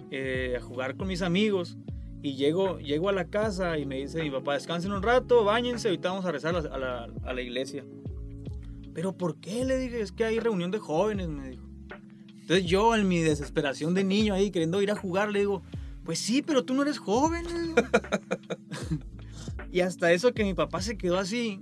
eh, 0.10 0.56
a 0.58 0.62
jugar 0.62 0.96
con 0.96 1.10
mis 1.10 1.22
amigos. 1.22 1.78
Y 2.22 2.36
llego, 2.36 2.80
llego 2.80 3.10
a 3.10 3.12
la 3.12 3.26
casa 3.26 3.78
y 3.78 3.86
me 3.86 3.98
dice 3.98 4.24
mi 4.24 4.30
papá, 4.32 4.54
descansen 4.54 4.94
un 4.94 5.04
rato, 5.04 5.44
bañense, 5.44 5.90
ahorita 5.90 6.08
vamos 6.12 6.24
a 6.24 6.32
rezar 6.32 6.56
a 6.56 6.62
la, 6.78 7.10
a 7.26 7.34
la- 7.34 7.42
iglesia. 7.42 7.84
Pero 8.94 9.18
¿por 9.18 9.36
qué? 9.42 9.66
Le 9.66 9.78
dije, 9.80 10.00
es 10.00 10.14
que 10.14 10.24
hay 10.24 10.40
reunión 10.40 10.72
de 10.72 10.80
jóvenes, 10.80 11.28
me 11.28 11.50
dijo. 11.50 11.68
Entonces 12.40 12.66
yo 12.68 12.96
en 12.96 13.06
mi 13.06 13.20
desesperación 13.20 13.94
de 13.94 14.06
niño 14.06 14.34
ahí 14.34 14.50
queriendo 14.50 14.82
ir 14.82 14.92
a 14.92 14.96
jugar, 14.96 15.30
le 15.30 15.40
digo, 15.40 15.64
pues 16.06 16.20
sí, 16.20 16.42
pero 16.42 16.64
tú 16.64 16.74
no 16.74 16.84
eres 16.84 17.00
joven. 17.00 17.44
y 19.74 19.82
hasta 19.82 20.14
eso 20.14 20.34
que 20.34 20.46
mi 20.46 20.54
papá 20.54 20.82
se 20.82 20.98
quedó 20.98 21.18
así 21.18 21.62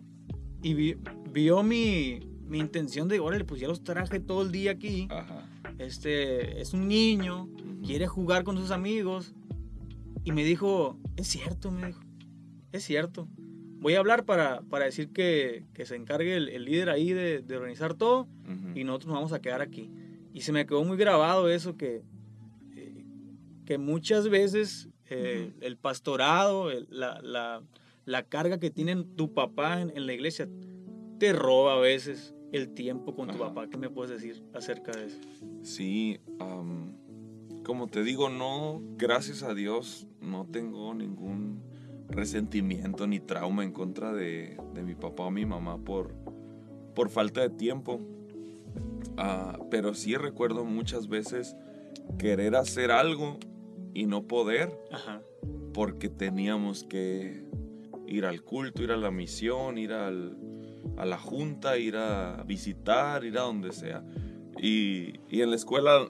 y 0.61 0.73
vi- 0.75 0.97
vio 1.31 1.63
mi, 1.63 2.19
mi 2.49 2.59
intención 2.59 3.07
de, 3.07 3.19
órale, 3.19 3.45
pues 3.45 3.61
ya 3.61 3.67
los 3.67 3.83
traje 3.83 4.19
todo 4.19 4.41
el 4.41 4.51
día 4.51 4.71
aquí. 4.71 5.07
Ajá. 5.09 5.45
Este, 5.77 6.59
es 6.61 6.73
un 6.73 6.87
niño, 6.87 7.47
quiere 7.85 8.07
jugar 8.07 8.43
con 8.43 8.57
sus 8.57 8.71
amigos. 8.71 9.33
Y 10.23 10.31
me 10.31 10.43
dijo, 10.43 10.97
es 11.15 11.27
cierto, 11.27 11.71
me 11.71 11.87
dijo, 11.87 12.01
es 12.71 12.83
cierto. 12.83 13.27
Voy 13.81 13.93
a 13.95 13.99
hablar 13.99 14.25
para, 14.25 14.61
para 14.63 14.85
decir 14.85 15.09
que, 15.13 15.63
que 15.73 15.85
se 15.85 15.95
encargue 15.95 16.35
el, 16.35 16.49
el 16.49 16.65
líder 16.65 16.89
ahí 16.89 17.13
de, 17.13 17.41
de 17.41 17.55
organizar 17.55 17.93
todo 17.93 18.27
y 18.75 18.83
nosotros 18.83 19.07
nos 19.07 19.15
vamos 19.15 19.33
a 19.33 19.39
quedar 19.41 19.61
aquí. 19.61 19.89
Y 20.33 20.41
se 20.41 20.51
me 20.51 20.65
quedó 20.65 20.83
muy 20.83 20.97
grabado 20.97 21.49
eso 21.49 21.77
que, 21.77 22.03
eh, 22.75 23.05
que 23.65 23.77
muchas 23.77 24.27
veces 24.29 24.89
eh, 25.09 25.53
el 25.61 25.77
pastorado, 25.77 26.69
el- 26.71 26.87
la, 26.89 27.21
la- 27.21 27.63
la 28.05 28.23
carga 28.23 28.59
que 28.59 28.69
tiene 28.71 28.95
tu 29.15 29.33
papá 29.33 29.81
en, 29.81 29.91
en 29.95 30.05
la 30.07 30.13
iglesia, 30.13 30.49
te 31.19 31.31
roba 31.31 31.75
a 31.75 31.79
veces 31.79 32.33
el 32.51 32.73
tiempo 32.73 33.15
con 33.15 33.27
tu 33.27 33.35
Ajá. 33.35 33.53
papá. 33.53 33.69
¿Qué 33.69 33.77
me 33.77 33.89
puedes 33.89 34.11
decir 34.11 34.43
acerca 34.53 34.91
de 34.91 35.05
eso? 35.07 35.19
Sí, 35.61 36.19
am, 36.39 36.93
como 37.63 37.87
te 37.87 38.03
digo, 38.03 38.29
no, 38.29 38.81
gracias 38.97 39.43
a 39.43 39.53
Dios, 39.53 40.07
no 40.21 40.45
tengo 40.45 40.93
ningún 40.93 41.61
resentimiento 42.09 43.05
ni 43.05 43.19
trauma 43.19 43.63
en 43.63 43.71
contra 43.71 44.13
de, 44.13 44.57
de 44.73 44.83
mi 44.83 44.95
papá 44.95 45.25
o 45.25 45.31
mi 45.31 45.45
mamá 45.45 45.77
por, 45.77 46.13
por 46.95 47.09
falta 47.09 47.41
de 47.41 47.49
tiempo. 47.51 47.99
Ah, 49.17 49.59
pero 49.69 49.93
sí 49.93 50.15
recuerdo 50.15 50.65
muchas 50.65 51.07
veces 51.07 51.55
querer 52.17 52.55
hacer 52.55 52.91
algo 52.91 53.37
y 53.93 54.05
no 54.05 54.23
poder 54.27 54.71
Ajá. 54.91 55.21
porque 55.73 56.09
teníamos 56.09 56.83
que 56.83 57.43
ir 58.07 58.25
al 58.25 58.41
culto, 58.43 58.81
ir 58.81 58.91
a 58.91 58.97
la 58.97 59.11
misión, 59.11 59.77
ir 59.77 59.91
al- 59.93 60.37
a 60.99 61.05
la 61.05 61.17
junta, 61.17 61.77
ir 61.77 61.95
a 61.95 62.43
visitar, 62.43 63.23
ir 63.23 63.37
a 63.37 63.41
donde 63.41 63.71
sea. 63.71 64.03
Y, 64.61 65.19
y 65.29 65.41
en 65.41 65.49
la 65.49 65.55
escuela, 65.55 66.07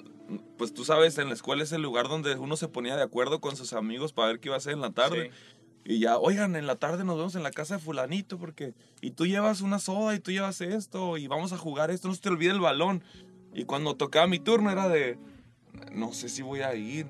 pues 0.57 0.73
tú 0.73 0.83
sabes, 0.83 1.17
en 1.19 1.27
la 1.27 1.35
escuela 1.35 1.63
es 1.63 1.71
el 1.71 1.81
lugar 1.83 2.07
donde 2.07 2.35
uno 2.35 2.57
se 2.57 2.67
ponía 2.67 2.95
de 2.95 3.03
acuerdo 3.03 3.39
con 3.39 3.55
sus 3.55 3.73
amigos 3.73 4.13
para 4.13 4.29
ver 4.29 4.39
qué 4.39 4.49
iba 4.49 4.55
a 4.55 4.57
hacer 4.57 4.73
en 4.73 4.81
la 4.81 4.91
tarde. 4.91 5.31
Sí. 5.31 5.55
Y 5.85 5.99
ya, 5.99 6.17
oigan, 6.17 6.55
en 6.55 6.67
la 6.67 6.75
tarde 6.75 7.03
nos 7.03 7.17
vemos 7.17 7.35
en 7.35 7.43
la 7.43 7.51
casa 7.51 7.75
de 7.75 7.81
fulanito 7.81 8.37
porque... 8.37 8.73
Y 9.01 9.11
tú 9.11 9.25
llevas 9.25 9.61
una 9.61 9.79
soda 9.79 10.13
y 10.15 10.19
tú 10.19 10.31
llevas 10.31 10.61
esto 10.61 11.17
y 11.17 11.27
vamos 11.27 11.53
a 11.53 11.57
jugar 11.57 11.89
esto, 11.91 12.07
no 12.07 12.15
se 12.15 12.21
te 12.21 12.29
olvide 12.29 12.51
el 12.51 12.59
balón. 12.59 13.03
Y 13.53 13.65
cuando 13.65 13.95
tocaba 13.95 14.27
mi 14.27 14.39
turno 14.39 14.71
era 14.71 14.89
de... 14.89 15.17
No 15.91 16.13
sé 16.13 16.29
si 16.29 16.41
voy 16.41 16.61
a 16.61 16.75
ir. 16.75 17.07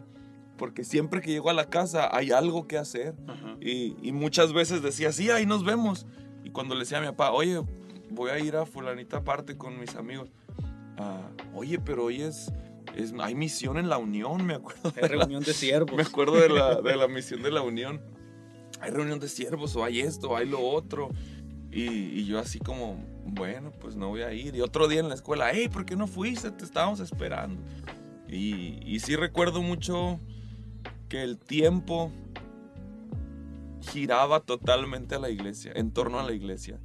Porque 0.58 0.84
siempre 0.84 1.22
que 1.22 1.32
llego 1.32 1.50
a 1.50 1.54
la 1.54 1.70
casa 1.70 2.10
hay 2.15 2.32
algo 2.32 2.68
que 2.68 2.78
hacer. 2.78 3.15
Y, 3.62 3.96
y 4.02 4.12
muchas 4.12 4.54
veces 4.54 4.82
decía, 4.82 5.12
sí, 5.12 5.30
ahí 5.30 5.46
nos 5.46 5.63
vemos. 5.63 6.06
Y 6.49 6.51
cuando 6.51 6.73
le 6.73 6.79
decía 6.81 6.97
a 6.97 7.01
mi 7.01 7.07
papá, 7.07 7.31
oye, 7.31 7.62
voy 8.09 8.31
a 8.31 8.39
ir 8.39 8.55
a 8.55 8.65
fulanita 8.65 9.17
aparte 9.17 9.55
con 9.55 9.79
mis 9.79 9.95
amigos. 9.95 10.31
"Ah, 10.97 11.29
oye, 11.53 11.77
pero 11.79 12.05
hoy 12.05 12.23
es, 12.23 12.51
es- 12.95 13.13
hay 13.21 13.35
misión 13.35 13.77
en 13.77 13.88
la 13.88 13.99
Unión, 13.99 14.43
me 14.47 14.55
acuerdo. 14.55 14.91
Hay 14.99 15.07
reunión 15.07 15.43
de 15.43 15.53
siervos. 15.53 15.93
Me 15.95 16.01
acuerdo 16.01 16.38
de 16.38 16.49
la, 16.49 16.81
de 16.81 16.95
la 16.97 17.07
misión 17.07 17.43
de 17.43 17.51
la 17.51 17.62
Unión. 17.62 18.01
Hay 18.81 18.89
reunión 18.89 19.19
de 19.19 19.29
siervos, 19.29 19.75
o 19.75 19.83
hay 19.83 19.99
esto, 19.99 20.31
o 20.31 20.38
hay 20.38 20.47
lo 20.47 20.59
otro. 20.59 21.09
Y, 21.71 21.83
y 21.83 22.25
yo 22.25 22.39
así 22.39 22.57
como, 22.57 22.95
bueno, 23.25 23.71
pues 23.79 23.95
no 23.95 24.07
voy 24.09 24.23
a 24.23 24.33
ir. 24.33 24.55
Y 24.55 24.62
otro 24.62 24.88
día 24.88 25.01
en 25.01 25.09
la 25.09 25.13
escuela, 25.15 25.49
hey, 25.53 25.69
¿por 25.69 25.85
qué 25.85 25.95
no 25.95 26.07
fuiste? 26.07 26.49
Te 26.49 26.65
estábamos 26.65 26.99
esperando. 26.99 27.62
Y, 28.27 28.79
y 28.83 28.99
sí 29.01 29.15
recuerdo 29.15 29.62
mucho 29.62 30.19
que 31.09 31.21
el 31.21 31.38
tiempo 31.38 32.12
giraba 33.82 34.42
totalmente 34.42 35.15
a 35.15 35.20
la 35.20 35.30
iglesia, 35.30 35.72
en 35.76 35.92
torno 35.92 36.20
a 36.20 36.24
la 36.24 36.34
iglesia. 36.34 36.80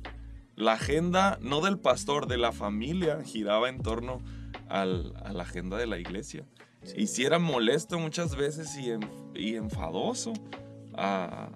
La 0.57 0.75
agenda, 0.75 1.39
no 1.41 1.61
del 1.61 1.79
pastor, 1.79 2.27
de 2.29 2.37
la 2.39 2.53
familia, 2.53 3.23
giraba 3.25 3.69
en 3.69 3.83
torno 3.83 4.19
al- 4.69 5.13
a 5.25 5.33
la 5.33 5.43
agenda 5.43 5.77
de 5.77 5.87
la 5.87 5.99
iglesia. 5.99 6.45
Y 6.97 7.07
si 7.07 7.25
era 7.25 7.39
molesto 7.39 7.99
muchas 7.99 8.37
veces 8.37 8.77
y, 8.77 8.91
en- 8.91 9.09
y 9.35 9.55
enfadoso. 9.57 10.33
ah, 10.97 11.51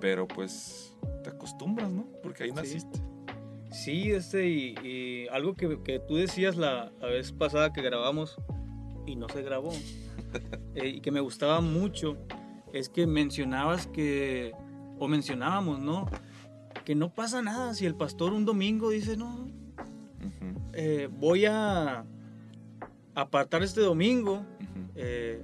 pero 0.00 0.26
pues 0.26 0.96
te 1.22 1.30
acostumbras, 1.30 1.90
¿no? 1.90 2.06
Porque 2.22 2.44
ahí 2.44 2.48
Sí. 2.50 2.54
naciste. 2.56 3.00
Sí, 3.70 4.10
este, 4.10 4.48
y, 4.48 4.74
y 4.82 5.28
algo 5.28 5.54
que, 5.54 5.80
que 5.84 6.00
tú 6.00 6.16
decías 6.16 6.56
la, 6.56 6.90
la 7.00 7.06
vez 7.06 7.30
pasada 7.32 7.72
que 7.72 7.82
grabamos 7.82 8.36
y 9.06 9.14
no 9.14 9.28
se 9.28 9.42
grabó, 9.42 9.70
eh, 10.74 10.88
y 10.88 11.00
que 11.00 11.10
me 11.12 11.20
gustaba 11.20 11.60
mucho, 11.60 12.16
es 12.72 12.88
que 12.88 13.06
mencionabas 13.06 13.86
que, 13.86 14.52
o 14.98 15.08
mencionábamos, 15.08 15.80
¿no? 15.80 16.08
Que 16.84 16.94
no 16.94 17.12
pasa 17.12 17.42
nada 17.42 17.74
si 17.74 17.86
el 17.86 17.94
pastor 17.94 18.32
un 18.32 18.44
domingo 18.44 18.90
dice, 18.90 19.16
no, 19.16 19.48
eh, 20.72 21.08
voy 21.10 21.46
a 21.46 22.04
apartar 23.14 23.62
este 23.62 23.80
domingo, 23.80 24.44
eh, 24.94 25.42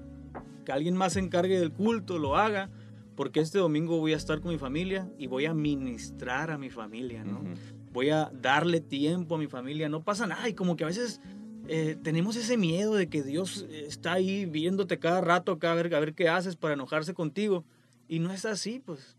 que 0.64 0.72
alguien 0.72 0.96
más 0.96 1.14
se 1.14 1.20
encargue 1.20 1.58
del 1.58 1.72
culto, 1.72 2.18
lo 2.18 2.36
haga, 2.36 2.70
porque 3.16 3.40
este 3.40 3.58
domingo 3.58 3.98
voy 3.98 4.12
a 4.12 4.16
estar 4.16 4.40
con 4.40 4.50
mi 4.50 4.58
familia 4.58 5.08
y 5.18 5.26
voy 5.26 5.46
a 5.46 5.54
ministrar 5.54 6.50
a 6.50 6.58
mi 6.58 6.70
familia, 6.70 7.24
¿no? 7.24 7.42
Voy 7.92 8.10
a 8.10 8.30
darle 8.32 8.80
tiempo 8.80 9.36
a 9.36 9.38
mi 9.38 9.46
familia, 9.46 9.88
no 9.88 10.04
pasa 10.04 10.26
nada. 10.26 10.48
Y 10.48 10.54
como 10.54 10.76
que 10.76 10.84
a 10.84 10.88
veces 10.88 11.22
eh, 11.68 11.96
tenemos 12.02 12.36
ese 12.36 12.56
miedo 12.56 12.94
de 12.94 13.08
que 13.08 13.22
Dios 13.22 13.66
está 13.70 14.14
ahí 14.14 14.46
viéndote 14.46 14.98
cada 14.98 15.20
rato 15.20 15.52
acá 15.52 15.72
a 15.72 15.74
ver, 15.74 15.94
a 15.94 16.00
ver 16.00 16.14
qué 16.14 16.28
haces 16.28 16.56
para 16.56 16.74
enojarse 16.74 17.14
contigo. 17.14 17.64
Y 18.08 18.18
no 18.20 18.32
es 18.32 18.44
así, 18.44 18.80
pues. 18.84 19.16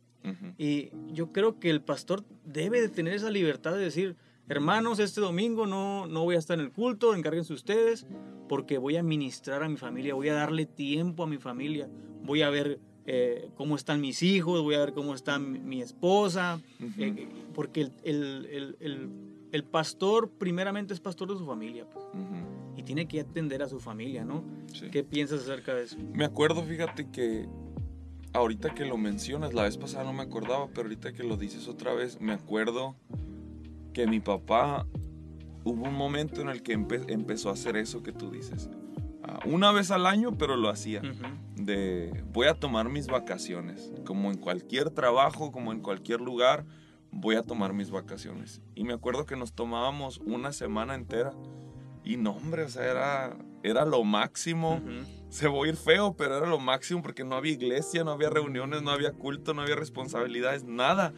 Y 0.57 0.89
yo 1.13 1.31
creo 1.31 1.57
que 1.57 1.69
el 1.69 1.81
pastor 1.81 2.25
debe 2.43 2.81
de 2.81 2.89
tener 2.89 3.13
esa 3.13 3.29
libertad 3.29 3.73
de 3.73 3.79
decir, 3.79 4.17
hermanos, 4.49 4.99
este 4.99 5.21
domingo 5.21 5.67
no, 5.67 6.05
no 6.05 6.23
voy 6.25 6.35
a 6.35 6.39
estar 6.39 6.59
en 6.59 6.65
el 6.65 6.71
culto, 6.71 7.15
encárguense 7.15 7.53
ustedes, 7.53 8.05
porque 8.49 8.77
voy 8.77 8.97
a 8.97 9.03
ministrar 9.03 9.63
a 9.63 9.69
mi 9.69 9.77
familia, 9.77 10.15
voy 10.15 10.27
a 10.27 10.33
darle 10.33 10.65
tiempo 10.65 11.23
a 11.23 11.27
mi 11.27 11.37
familia, 11.37 11.89
voy 12.23 12.41
a 12.41 12.49
ver 12.49 12.79
eh, 13.05 13.49
cómo 13.55 13.77
están 13.77 14.01
mis 14.01 14.21
hijos, 14.21 14.61
voy 14.61 14.75
a 14.75 14.79
ver 14.79 14.93
cómo 14.93 15.15
está 15.15 15.39
mi, 15.39 15.81
esposa, 15.81 16.59
eh, 16.97 17.29
porque 17.53 17.81
el, 17.81 17.91
el, 18.03 18.75
el, 18.81 19.09
pastor 19.63 20.29
primeramente 20.37 20.93
es 20.93 20.99
pastor 20.99 21.29
de 21.29 21.37
su 21.37 21.45
familia. 21.45 21.89
Pues, 21.89 22.05
y 22.75 22.83
tiene 22.83 23.07
que 23.07 23.19
atender 23.21 23.63
a 23.63 23.67
su 23.67 23.79
familia, 23.79 24.23
¿no? 24.23 24.43
¿Qué 24.91 25.03
piensas 25.03 25.41
acerca 25.41 25.73
de 25.73 25.83
eso? 25.83 25.97
Me 26.13 26.25
acuerdo, 26.25 26.63
fíjate 26.63 27.09
que 27.09 27.47
ahorita 28.33 28.73
que 28.73 28.85
lo 28.85 28.97
mencionas, 28.97 29.53
la 29.53 29.63
vez 29.63 29.77
pasada 29.77 30.03
no 30.03 30.13
me 30.13 30.23
acordaba, 30.23 30.67
pero 30.67 30.83
ahorita 30.83 31.13
que 31.13 31.23
lo 31.23 31.37
dices 31.37 31.67
otra 31.67 31.93
vez, 31.93 32.21
me 32.21 32.33
acuerdo 32.33 32.95
que 33.93 34.05
mi 34.05 34.19
papá 34.19 34.85
hubo 35.63 35.87
un 35.87 35.95
momento 35.95 36.41
en 36.41 36.49
el 36.49 36.61
que 36.61 36.73
empezó 36.73 37.49
a 37.49 37.53
hacer 37.53 37.77
eso 37.77 38.03
que 38.03 38.11
tú 38.11 38.29
dices. 38.31 38.69
Ah, 39.23 39.39
una 39.45 39.71
vez 39.71 39.91
al 39.91 40.05
año, 40.05 40.37
pero 40.37 40.55
lo 40.55 40.69
hacía. 40.69 41.01
De 41.55 42.23
voy 42.31 42.47
a 42.47 42.53
tomar 42.53 42.89
mis 42.89 43.07
vacaciones. 43.07 43.91
Como 44.05 44.31
en 44.31 44.37
cualquier 44.37 44.91
trabajo, 44.91 45.51
como 45.51 45.71
en 45.71 45.81
cualquier 45.81 46.21
lugar, 46.21 46.65
voy 47.19 47.35
a 47.35 47.41
tomar 47.41 47.73
mis 47.73 47.89
vacaciones. 47.89 48.61
Y 48.75 48.83
me 48.83 48.93
acuerdo 48.93 49.25
que 49.25 49.35
nos 49.35 49.53
tomábamos 49.53 50.19
una 50.19 50.53
semana 50.53 50.93
entera. 50.93 51.33
Y 52.03 52.15
no, 52.17 52.31
hombre, 52.31 52.63
o 52.63 52.69
sea, 52.69 52.85
era, 52.85 53.37
era 53.63 53.85
lo 53.85 54.03
máximo. 54.03 54.81
Se 55.29 55.47
voy 55.47 55.69
a 55.69 55.71
ir 55.71 55.77
feo, 55.77 56.15
pero 56.15 56.37
era 56.37 56.47
lo 56.47 56.59
máximo 56.59 57.01
porque 57.01 57.23
no 57.23 57.35
había 57.35 57.53
iglesia, 57.53 58.03
no 58.03 58.11
había 58.11 58.29
reuniones, 58.29 58.83
no 58.83 58.91
había 58.91 59.11
culto, 59.11 59.53
no 59.53 59.63
había 59.63 59.75
responsabilidades, 59.75 60.63
nada. 60.63 61.13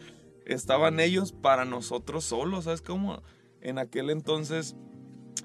Estaban 0.46 0.98
ellos 0.98 1.32
para 1.32 1.66
nosotros 1.66 2.24
solos, 2.24 2.64
¿sabes 2.64 2.80
cómo? 2.80 3.22
En 3.60 3.78
aquel 3.78 4.08
entonces 4.08 4.74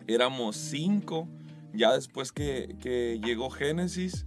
éramos 0.08 0.56
cinco 0.56 1.28
ya 1.76 1.94
después 1.94 2.32
que, 2.32 3.20
llegó 3.22 3.50
Génesis, 3.50 4.26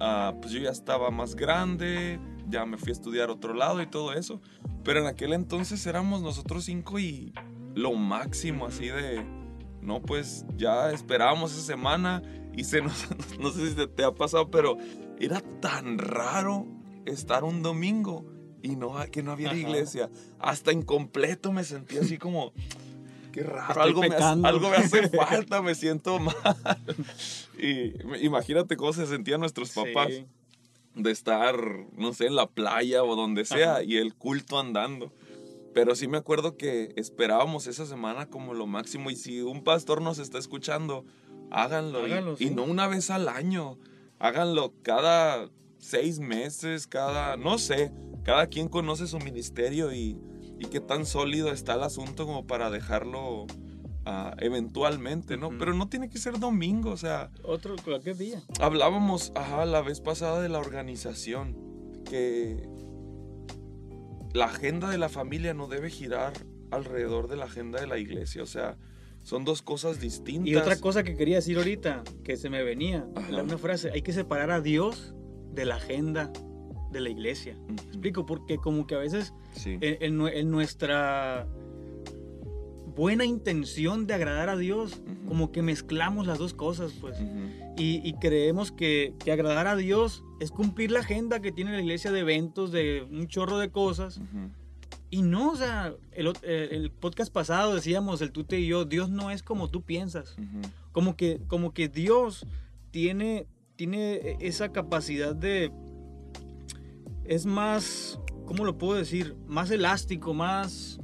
ah, 0.00 0.34
pues 0.40 0.52
yo 0.52 0.60
ya 0.60 0.70
estaba 0.70 1.10
más 1.10 1.36
grande, 1.36 2.18
ya 2.48 2.64
me 2.66 2.76
fui 2.76 2.90
a 2.90 2.92
estudiar 2.92 3.30
otro 3.30 3.54
lado 3.54 3.80
y 3.82 3.86
todo 3.86 4.12
eso. 4.12 4.40
Pero 4.84 5.00
en 5.00 5.06
aquel 5.06 5.32
entonces 5.32 5.86
éramos 5.86 6.22
nosotros 6.22 6.64
cinco 6.64 6.98
y 6.98 7.32
lo 7.74 7.92
máximo 7.94 8.66
así 8.66 8.86
de, 8.86 9.24
no, 9.80 10.02
pues 10.02 10.44
ya 10.56 10.90
esperábamos 10.90 11.52
esa 11.52 11.62
semana 11.62 12.22
y 12.54 12.64
se 12.64 12.80
nos, 12.82 13.06
no 13.40 13.50
sé 13.50 13.70
si 13.70 13.86
te 13.88 14.04
ha 14.04 14.12
pasado, 14.12 14.50
pero 14.50 14.76
era 15.18 15.40
tan 15.60 15.98
raro 15.98 16.66
estar 17.06 17.44
un 17.44 17.62
domingo 17.62 18.26
y 18.62 18.76
no, 18.76 18.94
que 19.10 19.22
no 19.22 19.32
había 19.32 19.54
iglesia. 19.54 20.10
Hasta 20.38 20.72
incompleto 20.72 21.52
me 21.52 21.64
sentía 21.64 22.00
así 22.00 22.18
como, 22.18 22.52
qué 23.32 23.42
raro, 23.42 23.82
algo 23.82 24.00
me, 24.00 24.08
hace, 24.08 24.46
algo 24.46 24.70
me, 24.70 24.76
hace, 24.76 25.08
falta, 25.16 25.62
me 25.62 25.74
siento 25.74 26.18
mal. 26.18 26.34
Y 27.58 28.24
imagínate 28.24 28.76
cómo 28.76 28.92
se 28.92 29.06
sentían 29.06 29.40
nuestros 29.40 29.70
papás 29.70 30.08
de 30.94 31.10
estar, 31.10 31.56
no 31.96 32.12
sé, 32.12 32.26
en 32.26 32.36
la 32.36 32.48
playa 32.48 33.02
o 33.04 33.16
donde 33.16 33.44
sea 33.44 33.82
y 33.82 33.96
el 33.96 34.14
culto 34.14 34.58
andando. 34.58 35.12
Pero 35.72 35.94
sí 35.94 36.08
me 36.08 36.18
acuerdo 36.18 36.56
que 36.56 36.92
esperábamos 36.96 37.66
esa 37.66 37.86
semana 37.86 38.26
como 38.26 38.54
lo 38.54 38.66
máximo 38.66 39.10
y 39.10 39.16
si 39.16 39.40
un 39.40 39.62
pastor 39.62 40.02
nos 40.02 40.18
está 40.18 40.38
escuchando, 40.38 41.04
háganlo. 41.50 42.06
y, 42.38 42.50
no 42.50 42.64
una 42.64 42.88
vez 42.88 43.10
al 43.10 43.28
año, 43.28 43.78
háganlo 44.18 44.72
cada 44.82 45.48
seis 45.78 46.18
meses, 46.18 46.86
cada, 46.86 47.36
no 47.36 47.58
sé, 47.58 47.92
cada 48.24 48.48
quien 48.48 48.68
conoce 48.68 49.06
su 49.06 49.18
ministerio 49.18 49.92
y 49.92 50.18
y 50.60 50.66
qué 50.66 50.78
tan 50.78 51.06
sólido 51.06 51.50
está 51.50 51.74
el 51.74 51.82
asunto 51.82 52.26
como 52.26 52.46
para 52.46 52.70
dejarlo 52.70 53.46
ah, 54.04 54.34
eventualmente, 54.38 55.36
¿no? 55.36 55.50
Pero 55.58 55.74
no 55.74 55.88
tiene 55.88 56.08
que 56.08 56.18
ser 56.18 56.38
domingo, 56.38 56.90
o 56.90 56.96
sea... 56.96 57.30
Otro, 57.42 57.76
cualquier 57.82 58.16
día. 58.16 58.42
Hablábamos, 58.60 59.32
ajá, 59.34 59.64
la 59.64 59.82
vez 59.82 60.00
pasada 60.00 60.40
de 60.40 60.48
la 60.48 60.58
organización, 60.58 61.56
que 62.04 62.68
la 64.32 64.46
agenda 64.46 64.88
de 64.88 64.98
la 64.98 65.08
familia 65.08 65.54
no 65.54 65.66
debe 65.66 65.90
girar 65.90 66.32
alrededor 66.70 67.28
de 67.28 67.36
la 67.36 67.46
agenda 67.46 67.80
de 67.80 67.86
la 67.86 67.98
iglesia, 67.98 68.42
o 68.42 68.46
sea, 68.46 68.76
son 69.22 69.44
dos 69.44 69.62
cosas 69.62 70.00
distintas. 70.00 70.48
Y 70.48 70.56
otra 70.56 70.76
cosa 70.76 71.02
que 71.02 71.16
quería 71.16 71.36
decir 71.36 71.58
ahorita, 71.58 72.02
que 72.24 72.36
se 72.36 72.48
me 72.48 72.62
venía, 72.62 73.06
una 73.30 73.58
frase, 73.58 73.90
hay 73.92 74.02
que 74.02 74.12
separar 74.12 74.50
a 74.50 74.60
Dios 74.60 75.14
de 75.52 75.64
la 75.64 75.76
agenda 75.76 76.32
de 76.90 77.00
la 77.00 77.10
iglesia. 77.10 77.56
explico? 77.88 78.26
Porque 78.26 78.56
como 78.58 78.86
que 78.86 78.94
a 78.94 78.98
veces 78.98 79.32
en, 79.64 80.16
nuestra 80.50 81.46
buena 83.00 83.24
intención 83.24 84.06
de 84.06 84.12
agradar 84.12 84.50
a 84.50 84.58
Dios, 84.58 85.00
como 85.26 85.52
que 85.52 85.62
mezclamos 85.62 86.26
las 86.26 86.36
dos 86.36 86.52
cosas, 86.52 86.92
pues. 87.00 87.16
y, 87.78 88.12
creemos 88.20 88.72
que, 88.72 89.14
agradar 89.32 89.68
a 89.68 89.76
Dios 89.76 90.22
es 90.38 90.50
cumplir 90.50 90.90
la 90.90 91.00
agenda 91.00 91.40
que 91.40 91.50
tiene 91.50 91.72
la 91.72 91.80
iglesia 91.80 92.12
de 92.12 92.20
eventos, 92.20 92.72
de 92.72 93.08
un 93.10 93.26
chorro 93.26 93.56
de 93.56 93.70
cosas. 93.70 94.20
Y 95.08 95.22
no, 95.22 95.52
o 95.52 95.56
sea, 95.56 95.94
el, 96.12 96.30
el, 96.42 96.90
podcast 96.90 97.32
pasado 97.32 97.74
decíamos, 97.74 98.20
el 98.20 98.32
tú 98.32 98.44
y 98.50 98.66
yo, 98.66 98.84
Dios 98.84 99.08
no 99.08 99.30
es 99.30 99.42
como 99.42 99.70
tú 99.70 99.80
piensas. 99.80 100.36
Como, 100.92 101.16
que, 101.16 101.40
como 101.46 101.72
que 101.72 101.88
Dios 101.88 102.46
tiene, 102.90 103.46
tiene 103.76 104.36
esa 104.40 104.72
capacidad 104.72 105.34
de, 105.34 105.72
es 107.24 107.46
más, 107.46 108.20
¿cómo 108.44 108.66
lo 108.66 108.76
puedo 108.76 108.98
decir? 108.98 109.36
Más 109.46 109.70
elástico, 109.70 110.34
más... 110.34 111.00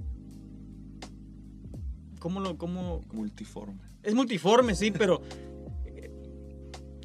¿Cómo 2.27 2.41
lo...? 2.41 2.59
Cómo... 2.59 3.05
Multiforme. 3.13 3.79
Es 4.03 4.13
multiforme, 4.13 4.75
sí, 4.75 4.91
pero... 4.91 5.23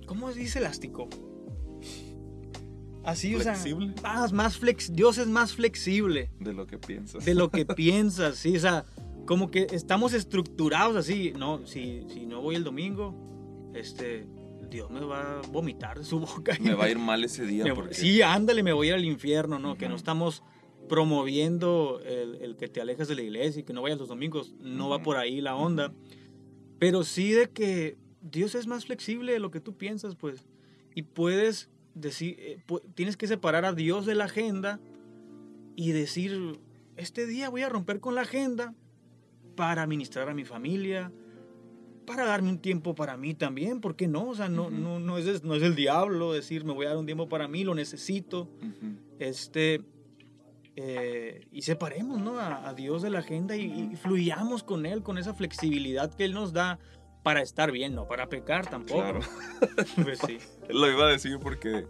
¿Cómo 0.07 0.31
dice 0.31 0.57
elástico? 0.57 1.09
Así, 3.03 3.35
flexible. 3.35 3.93
o 3.95 4.01
sea, 4.01 4.13
más, 4.13 4.33
más 4.33 4.57
flex, 4.57 4.91
Dios 4.91 5.19
es 5.19 5.27
más 5.27 5.53
flexible. 5.53 6.31
De 6.39 6.53
lo 6.53 6.65
que 6.65 6.79
piensas. 6.79 7.23
De 7.23 7.35
lo 7.35 7.51
que 7.51 7.65
piensas, 7.75 8.37
sí, 8.37 8.57
o 8.57 8.59
sea, 8.59 8.83
como 9.27 9.51
que 9.51 9.67
estamos 9.71 10.13
estructurados 10.13 10.95
así, 10.95 11.33
no, 11.37 11.67
si, 11.67 12.03
si 12.11 12.25
no 12.25 12.41
voy 12.41 12.55
el 12.55 12.63
domingo, 12.63 13.13
este, 13.75 14.25
Dios 14.71 14.89
me 14.89 15.01
va 15.01 15.37
a 15.37 15.41
vomitar 15.49 15.99
de 15.99 16.03
su 16.03 16.19
boca. 16.19 16.57
Me 16.59 16.73
va 16.73 16.85
a 16.85 16.89
ir 16.89 16.97
mal 16.97 17.23
ese 17.23 17.45
día. 17.45 17.63
Sí, 17.91 18.23
ándale, 18.23 18.63
me 18.63 18.73
voy 18.73 18.87
a 18.87 18.89
ir 18.89 18.95
al 18.95 19.05
infierno, 19.05 19.59
¿no? 19.59 19.77
Que 19.77 19.87
no 19.87 19.95
estamos 19.95 20.41
promoviendo 20.91 22.01
el, 22.03 22.57
que 22.57 22.67
te 22.67 22.81
alejes 22.81 23.07
de 23.07 23.15
la 23.15 23.21
iglesia 23.21 23.61
y 23.61 23.63
que 23.63 23.71
no 23.71 23.81
vayas 23.81 23.97
los 23.97 24.09
domingos. 24.09 24.53
No 24.59 24.89
va 24.89 25.01
por 25.01 25.15
ahí 25.15 25.39
la 25.39 25.55
onda. 25.55 25.93
Pero 26.79 27.05
sí 27.05 27.31
de 27.31 27.49
que 27.49 27.95
Dios 28.19 28.55
es 28.55 28.67
más 28.67 28.87
flexible 28.87 29.31
de 29.31 29.39
lo 29.39 29.51
que 29.51 29.61
tú 29.61 29.77
piensas, 29.77 30.17
pues. 30.17 30.49
Y 30.93 31.03
puedes 31.03 31.69
decir, 31.95 32.35
eh, 32.39 32.61
tienes 32.93 33.15
que 33.15 33.27
separar 33.27 33.63
a 33.63 33.71
Dios 33.71 34.05
de 34.05 34.15
la 34.15 34.25
agenda 34.25 34.81
y 35.77 35.93
decir, 35.93 36.59
este 36.97 37.25
día 37.25 37.47
voy 37.47 37.61
a 37.61 37.69
romper 37.69 38.01
con 38.01 38.13
la 38.13 38.23
agenda 38.23 38.75
para 39.55 39.87
ministrar 39.87 40.27
a 40.27 40.33
mi 40.33 40.43
familia, 40.43 41.09
para 42.05 42.25
darme 42.25 42.49
un 42.49 42.59
tiempo 42.59 42.95
para 42.95 43.15
mí 43.15 43.33
también, 43.33 43.79
¿por 43.79 43.95
qué 43.95 44.09
no? 44.09 44.27
O 44.27 44.35
sea, 44.35 44.49
no, 44.49 44.69
no, 44.69 44.99
no, 44.99 45.17
es, 45.17 45.45
no 45.45 45.55
es 45.55 45.63
el 45.63 45.73
diablo 45.73 46.33
decir, 46.33 46.65
me 46.65 46.73
voy 46.73 46.85
a 46.87 46.89
dar 46.89 46.97
un 46.97 47.05
tiempo 47.05 47.29
para 47.29 47.47
mí, 47.47 47.63
lo 47.63 47.75
necesito. 47.75 48.49
Este, 49.19 49.85
eh, 50.83 51.47
y 51.51 51.61
separemos 51.61 52.19
¿no? 52.19 52.39
a, 52.39 52.73
Dios 52.73 53.03
de 53.03 53.11
la 53.11 53.19
agenda 53.19 53.55
y, 53.55 53.95
fluyamos 53.97 54.63
con 54.63 54.87
Él, 54.87 55.03
con 55.03 55.19
esa 55.19 55.35
flexibilidad 55.35 56.11
que 56.11 56.25
Él 56.25 56.33
nos 56.33 56.53
da 56.53 56.79
para 57.21 57.43
estar 57.43 57.71
bien, 57.71 57.93
no 57.93 58.07
para 58.07 58.29
pecar 58.29 58.67
tampoco. 58.67 59.01
Claro. 59.01 59.19
pues 60.03 60.19
sí. 60.25 60.39
Lo 60.69 60.89
iba 60.89 61.05
a 61.05 61.09
decir 61.09 61.37
porque... 61.39 61.85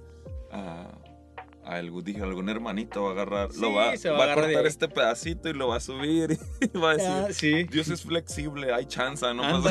Uh, 0.52 2.02
dije, 2.04 2.22
algún 2.22 2.50
hermanito 2.50 3.04
va 3.04 3.10
a 3.10 3.12
agarrar, 3.14 3.56
lo 3.56 3.72
va, 3.72 3.94
va, 3.94 4.32
a, 4.32 4.36
cortar 4.36 4.66
este 4.66 4.90
pedacito 4.90 5.48
y 5.48 5.54
lo 5.54 5.70
va 5.70 5.78
a 5.78 5.80
subir 5.80 6.38
y 6.60 6.78
va 6.78 6.92
a 6.92 7.28
decir, 7.28 7.70
Dios 7.70 7.88
es 7.88 8.02
flexible, 8.02 8.74
hay 8.74 8.88
chance, 8.88 9.26
¿no? 9.34 9.64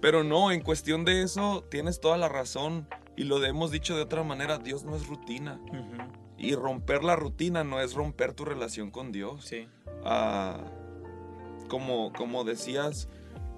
Pero 0.00 0.22
no, 0.22 0.52
en 0.52 0.60
cuestión 0.60 1.04
de 1.04 1.22
eso, 1.22 1.64
tienes 1.68 2.00
toda 2.00 2.16
la 2.16 2.28
razón 2.28 2.86
y 3.16 3.24
lo 3.24 3.42
hemos 3.44 3.72
dicho 3.72 3.96
de 3.96 4.02
otra 4.02 4.22
manera, 4.22 4.58
Dios 4.58 4.84
no 4.84 4.94
es 4.94 5.08
rutina. 5.08 5.58
Y 6.36 6.54
romper 6.54 7.04
la 7.04 7.16
rutina 7.16 7.64
no 7.64 7.80
es 7.80 7.94
romper 7.94 8.32
tu 8.32 8.44
relación 8.44 8.90
con 8.90 9.12
Dios. 9.12 9.44
Sí. 9.44 9.68
Ah, 10.04 10.64
como, 11.68 12.12
como 12.12 12.44
decías, 12.44 13.08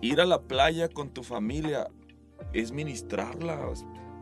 ir 0.01 0.21
a 0.21 0.25
la 0.27 0.43
playa 0.43 0.89
con 0.89 1.11
tu 1.11 1.23
familia 1.23 1.89
es 2.53 2.73
ministrarla, 2.73 3.69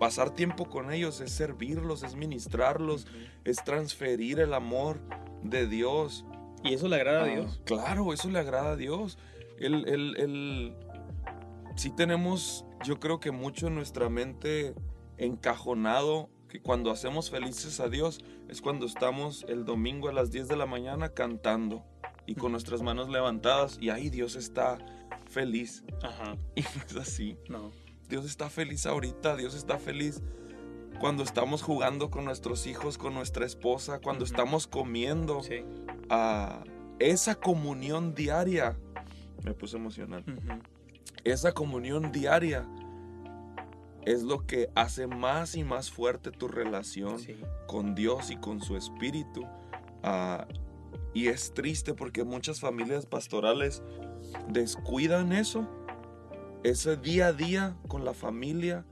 Pasar 0.01 0.31
tiempo 0.31 0.67
con 0.69 0.93
ellos 0.93 1.21
es 1.21 1.31
servirlos, 1.33 2.03
es 2.03 2.17
ministrarlos, 2.17 3.07
es 3.45 3.62
transferir 3.64 4.40
el 4.40 4.53
amor 4.55 5.01
de 5.43 5.67
Dios 5.69 6.25
Y 6.64 6.75
eso 6.75 6.88
le 6.88 6.97
agrada 6.97 7.21
a 7.21 7.25
Ah, 7.25 7.29
Dios. 7.29 7.61
Claro, 7.64 8.12
eso 8.12 8.29
le 8.31 8.38
agrada 8.38 8.73
a 8.73 8.77
Dios. 8.77 9.19
El, 9.59 9.87
el, 9.88 10.17
el- 10.17 10.75
sí 11.77 11.90
tenemos, 11.90 12.64
yo 12.85 12.99
creo 12.99 13.21
que 13.21 13.31
mucho 13.31 13.69
en 13.69 13.75
nuestra 13.77 14.09
mente 14.09 14.75
encajonado, 15.17 16.29
que 16.55 16.61
cuando 16.61 16.93
hacemos 16.93 17.31
felices 17.31 17.81
a 17.81 17.88
Dios 17.88 18.21
es 18.49 18.61
cuando 18.62 18.87
estamos 18.87 19.45
el 19.49 19.64
domingo 19.64 20.09
a 20.09 20.12
las 20.12 20.31
10 20.31 20.47
de 20.47 20.55
la 20.55 20.67
mañana 20.67 21.09
cantando 21.09 21.85
y 22.27 22.37
con 22.37 22.53
nuestras 22.53 22.81
manos 22.81 23.09
levantadas 23.09 23.77
y 23.81 23.90
ahí 23.90 24.09
Dios 24.09 24.37
está 24.37 24.79
feliz. 25.29 25.83
Ajá. 26.01 26.37
Y 26.55 26.61
no 26.61 26.69
es 26.88 26.97
así. 26.97 27.37
No. 27.49 27.73
Dios 28.09 28.25
está 28.25 28.49
feliz 28.51 28.87
ahorita, 28.87 29.35
Dios 29.35 29.57
está 29.57 29.79
feliz 29.81 30.23
cuando 31.01 31.25
estamos 31.25 31.61
jugando 31.61 32.09
con 32.09 32.25
nuestros 32.25 32.69
hijos, 32.69 32.99
con 32.99 33.14
nuestra 33.14 33.45
esposa, 33.45 33.99
cuando 33.99 34.25
estamos 34.25 34.69
comiendo 34.69 35.43
Sí. 35.43 35.64
a 36.09 36.62
esa 37.01 37.35
comunión 37.35 38.14
diaria. 38.14 38.79
Me 39.43 39.55
puse 39.55 39.77
emocional. 39.77 40.25
Esa 41.25 41.51
comunión 41.51 42.12
diaria 42.12 42.64
es 44.07 44.23
lo 44.23 44.47
que 44.47 44.69
hace 44.75 45.07
más 45.07 45.55
y 45.57 45.64
más 45.64 45.90
fuerte 45.90 46.31
tu 46.31 46.49
relación 46.49 47.19
Sí. 47.19 47.37
con 47.67 47.95
Dios 47.95 48.31
y 48.31 48.37
con 48.37 48.61
su 48.61 48.77
espíritu. 48.77 49.47
Ah, 50.03 50.47
y 51.14 51.29
es 51.29 51.55
triste 51.55 51.95
porque 51.95 52.25
muchas 52.25 52.61
familias 52.61 53.07
pastorales 53.07 53.83
descuidan 54.49 55.33
eso, 55.33 55.67
ese 56.64 56.97
día 56.97 57.29
a 57.29 57.33
día 57.33 57.77
con 57.88 58.05
la 58.05 58.14
familia, 58.14 58.85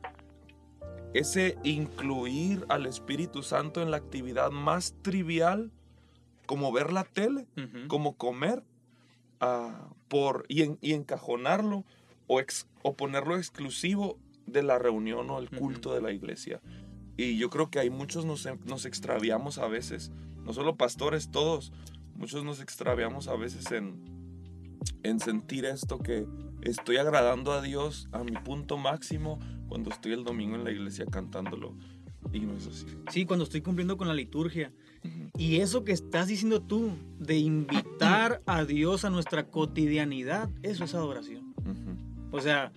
ese 1.15 1.59
incluir 1.63 2.65
al 2.69 2.87
Espíritu 2.87 3.43
Santo 3.43 3.83
en 3.83 3.91
la 3.91 3.99
actividad 3.99 4.51
más 4.51 4.95
trivial, 5.03 5.71
como 6.47 6.73
ver 6.73 6.93
la 6.93 7.05
tele, 7.05 7.47
como 7.89 8.17
comer, 8.17 8.63
ah, 9.41 9.91
por, 10.09 10.45
y, 10.49 10.63
en- 10.63 10.79
y 10.81 10.93
encajonarlo 10.95 11.85
o, 12.29 12.41
ex- 12.41 12.67
o 12.83 12.95
ponerlo 12.97 13.37
exclusivo 13.37 14.19
de 14.47 14.63
la 14.63 14.79
reunión 14.79 15.31
o 15.31 15.39
el 15.39 15.51
culto 15.51 15.95
de 15.95 16.01
la 16.03 16.13
iglesia. 16.13 16.61
Y 17.17 17.37
yo 17.37 17.51
creo 17.51 17.71
que 17.71 17.79
hay 17.79 17.91
muchos 17.91 18.25
nos, 18.25 18.49
nos 18.65 18.85
extraviamos 18.87 19.59
a 19.59 19.69
veces, 19.69 20.11
no 20.45 20.53
solo 20.53 20.77
pastores, 20.77 21.31
todos, 21.31 21.73
muchos 22.15 22.45
nos 22.45 22.61
extraviamos 22.61 23.29
a 23.29 23.37
veces 23.37 23.71
en, 23.73 24.03
en 25.03 25.21
sentir 25.21 25.65
esto 25.65 25.99
que 25.99 26.27
estoy 26.63 26.97
agradando 26.97 27.53
a 27.53 27.61
Dios 27.61 28.09
a 28.13 28.25
mi 28.25 28.33
punto 28.33 28.77
máximo 28.77 29.39
cuando 29.69 29.91
estoy 29.91 30.13
el 30.13 30.25
domingo 30.25 30.57
en 30.57 30.65
la 30.65 30.71
iglesia 30.71 31.07
cantándolo. 31.07 31.75
Y 32.33 32.41
no 32.41 32.57
es 32.57 32.67
así. 32.67 32.87
Sí, 33.11 33.27
cuando 33.27 33.45
estoy 33.45 33.61
cumpliendo 33.63 33.97
con 33.97 34.09
la 34.09 34.15
liturgia. 34.15 34.73
Y 35.37 35.57
eso 35.57 35.85
que 35.85 35.93
estás 35.93 36.29
diciendo 36.29 36.63
tú, 36.63 36.93
de 37.19 37.39
invitar 37.39 38.41
a 38.47 38.65
Dios 38.65 39.05
a 39.05 39.11
nuestra 39.11 39.49
cotidianidad, 39.49 40.49
eso 40.63 40.85
es 40.85 40.95
adoración. 40.95 41.55
Ujú. 41.59 42.37
O 42.37 42.41
sea, 42.41 42.73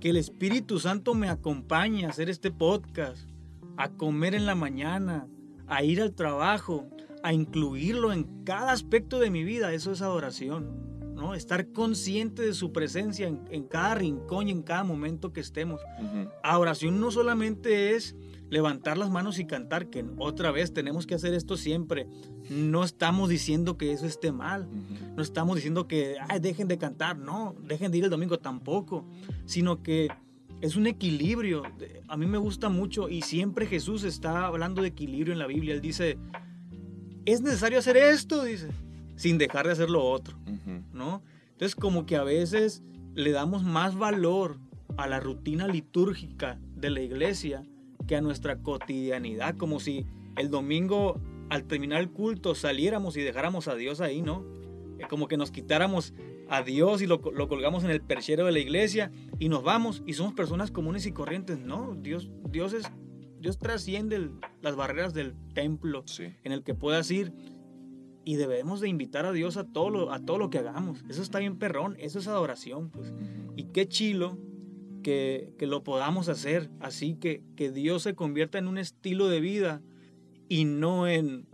que 0.00 0.10
el 0.10 0.16
Espíritu 0.16 0.78
Santo 0.78 1.14
me 1.14 1.28
acompañe 1.28 2.06
a 2.06 2.10
hacer 2.10 2.30
este 2.30 2.50
podcast, 2.50 3.28
a 3.76 3.90
comer 3.90 4.34
en 4.34 4.46
la 4.46 4.54
mañana, 4.54 5.26
a 5.66 5.82
ir 5.82 6.00
al 6.00 6.14
trabajo, 6.14 6.88
a 7.22 7.32
incluirlo 7.32 8.12
en 8.12 8.44
cada 8.44 8.72
aspecto 8.72 9.18
de 9.18 9.30
mi 9.30 9.44
vida, 9.44 9.72
eso 9.72 9.92
es 9.92 10.02
adoración. 10.02 10.87
¿No? 11.18 11.34
Estar 11.34 11.72
consciente 11.72 12.42
de 12.42 12.54
su 12.54 12.72
presencia 12.72 13.26
en, 13.28 13.42
en 13.50 13.64
cada 13.64 13.96
rincón 13.96 14.48
y 14.48 14.52
en 14.52 14.62
cada 14.62 14.84
momento 14.84 15.32
que 15.32 15.40
estemos. 15.40 15.82
Ujú. 16.02 16.30
Adoración 16.42 17.00
no 17.00 17.10
solamente 17.10 17.94
es 17.94 18.16
levantar 18.48 18.96
las 18.96 19.10
manos 19.10 19.38
y 19.38 19.44
cantar, 19.44 19.90
que 19.90 20.04
otra 20.16 20.50
vez 20.50 20.72
tenemos 20.72 21.06
que 21.06 21.14
hacer 21.14 21.34
esto 21.34 21.56
siempre. 21.56 22.06
No 22.48 22.82
estamos 22.84 23.28
diciendo 23.28 23.76
que 23.76 23.92
eso 23.92 24.06
esté 24.06 24.32
mal. 24.32 24.68
No 25.16 25.22
estamos 25.22 25.56
diciendo 25.56 25.86
que 25.86 26.16
"Ay, 26.28 26.40
dejen 26.40 26.68
de 26.68 26.78
cantar, 26.78 27.18
no, 27.18 27.54
dejen 27.62 27.92
de 27.92 27.98
ir 27.98 28.04
el 28.04 28.10
domingo 28.10 28.38
tampoco, 28.38 29.04
sino 29.44 29.82
que 29.82 30.08
es 30.60 30.76
un 30.76 30.86
equilibrio. 30.86 31.62
A 32.08 32.16
mí 32.16 32.26
me 32.26 32.38
gusta 32.38 32.68
mucho 32.68 33.08
y 33.08 33.22
siempre 33.22 33.66
Jesús 33.66 34.04
está 34.04 34.46
hablando 34.46 34.82
de 34.82 34.88
equilibrio 34.88 35.32
en 35.32 35.38
la 35.38 35.46
Biblia. 35.46 35.74
Él 35.74 35.80
dice, 35.80 36.18
es 37.26 37.42
necesario 37.42 37.78
hacer 37.78 37.96
esto, 37.96 38.44
dice, 38.44 38.68
sin 39.18 39.36
dejar 39.36 39.66
de 39.66 39.72
hacer 39.72 39.90
lo 39.90 40.02
otro. 40.04 40.38
¿no? 40.92 41.22
Entonces 41.52 41.74
como 41.74 42.06
que 42.06 42.16
a 42.16 42.22
veces 42.24 42.82
le 43.14 43.30
damos 43.32 43.62
más 43.64 43.96
valor 43.96 44.58
a 44.96 45.06
la 45.06 45.20
rutina 45.20 45.66
litúrgica 45.68 46.58
de 46.76 46.90
la 46.90 47.00
iglesia 47.02 47.64
que 48.06 48.16
a 48.16 48.20
nuestra 48.20 48.58
cotidianidad, 48.62 49.56
como 49.56 49.80
si 49.80 50.06
el 50.36 50.50
domingo 50.50 51.20
al 51.50 51.64
terminar 51.64 52.00
el 52.00 52.10
culto 52.10 52.54
saliéramos 52.54 53.16
y 53.16 53.22
dejáramos 53.22 53.68
a 53.68 53.74
Dios 53.74 54.00
ahí, 54.00 54.22
¿no? 54.22 54.44
Eh, 54.98 55.04
Como 55.08 55.28
que 55.28 55.36
nos 55.36 55.50
quitáramos 55.50 56.14
a 56.48 56.62
Dios 56.62 57.02
y 57.02 57.06
lo, 57.06 57.20
co- 57.20 57.32
lo 57.32 57.48
colgamos 57.48 57.84
en 57.84 57.90
el 57.90 58.00
perchero 58.00 58.46
de 58.46 58.52
la 58.52 58.58
iglesia 58.58 59.10
y 59.38 59.48
nos 59.48 59.62
vamos 59.62 60.02
y 60.06 60.14
somos 60.14 60.32
personas 60.34 60.70
comunes 60.70 61.06
y 61.06 61.12
corrientes. 61.12 61.58
No, 61.58 61.94
Dios, 62.00 62.30
Dios, 62.50 62.72
es, 62.72 62.84
Dios 63.40 63.58
trasciende 63.58 64.16
el- 64.16 64.30
las 64.62 64.76
barreras 64.76 65.12
del 65.14 65.34
templo 65.54 66.02
Sí. 66.06 66.24
en 66.44 66.52
el 66.52 66.62
que 66.62 66.74
puedas 66.74 67.10
ir 67.10 67.32
y 68.28 68.36
debemos 68.36 68.82
de 68.82 68.90
invitar 68.90 69.24
a 69.24 69.32
Dios 69.32 69.56
a 69.56 69.64
todo 69.64 69.88
lo, 69.88 70.12
a 70.12 70.20
todo 70.20 70.36
lo 70.36 70.50
que 70.50 70.58
hagamos. 70.58 71.02
Eso 71.08 71.22
está 71.22 71.38
bien 71.38 71.58
perrón, 71.58 71.96
eso 71.98 72.18
es 72.18 72.28
adoración, 72.28 72.90
pues. 72.90 73.10
Y 73.56 73.64
qué 73.72 73.88
chilo 73.88 74.36
que, 75.02 75.54
que 75.56 75.66
lo 75.66 75.82
podamos 75.82 76.28
hacer 76.28 76.68
así, 76.78 77.14
que, 77.14 77.42
que 77.56 77.72
Dios 77.72 78.02
se 78.02 78.14
convierta 78.14 78.58
en 78.58 78.68
un 78.68 78.76
estilo 78.76 79.28
de 79.28 79.40
vida 79.40 79.80
y 80.46 80.66
no 80.66 81.08
en 81.08 81.46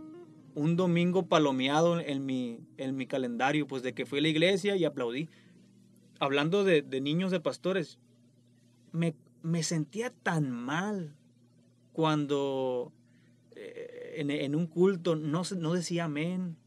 un 0.53 0.75
domingo 0.75 1.27
palomeado 1.27 1.97
en 2.01 2.25
mi, 2.25 2.59
en 2.75 2.97
mi 2.97 3.07
calendario, 3.07 3.67
pues 3.67 3.81
de 3.81 3.93
que 3.93 4.05
fui 4.05 4.19
a 4.19 4.23
la 4.23 4.27
iglesia 4.27 4.75
y 4.75 4.83
aplaudí. 4.83 5.29
Hablando 6.19 6.65
de, 6.65 6.83
niños 6.99 7.31
de 7.31 7.39
pastores, 7.39 7.99
me, 8.91 9.15
me 9.43 9.63
sentía 9.63 10.09
tan 10.09 10.51
mal 10.51 11.15
cuando 11.93 12.91
eh, 13.55 14.15
en, 14.17 14.29
en 14.29 14.55
un 14.55 14.67
culto 14.67 15.15
no, 15.15 15.43
no 15.57 15.73
decía 15.73 16.03
amén 16.03 16.57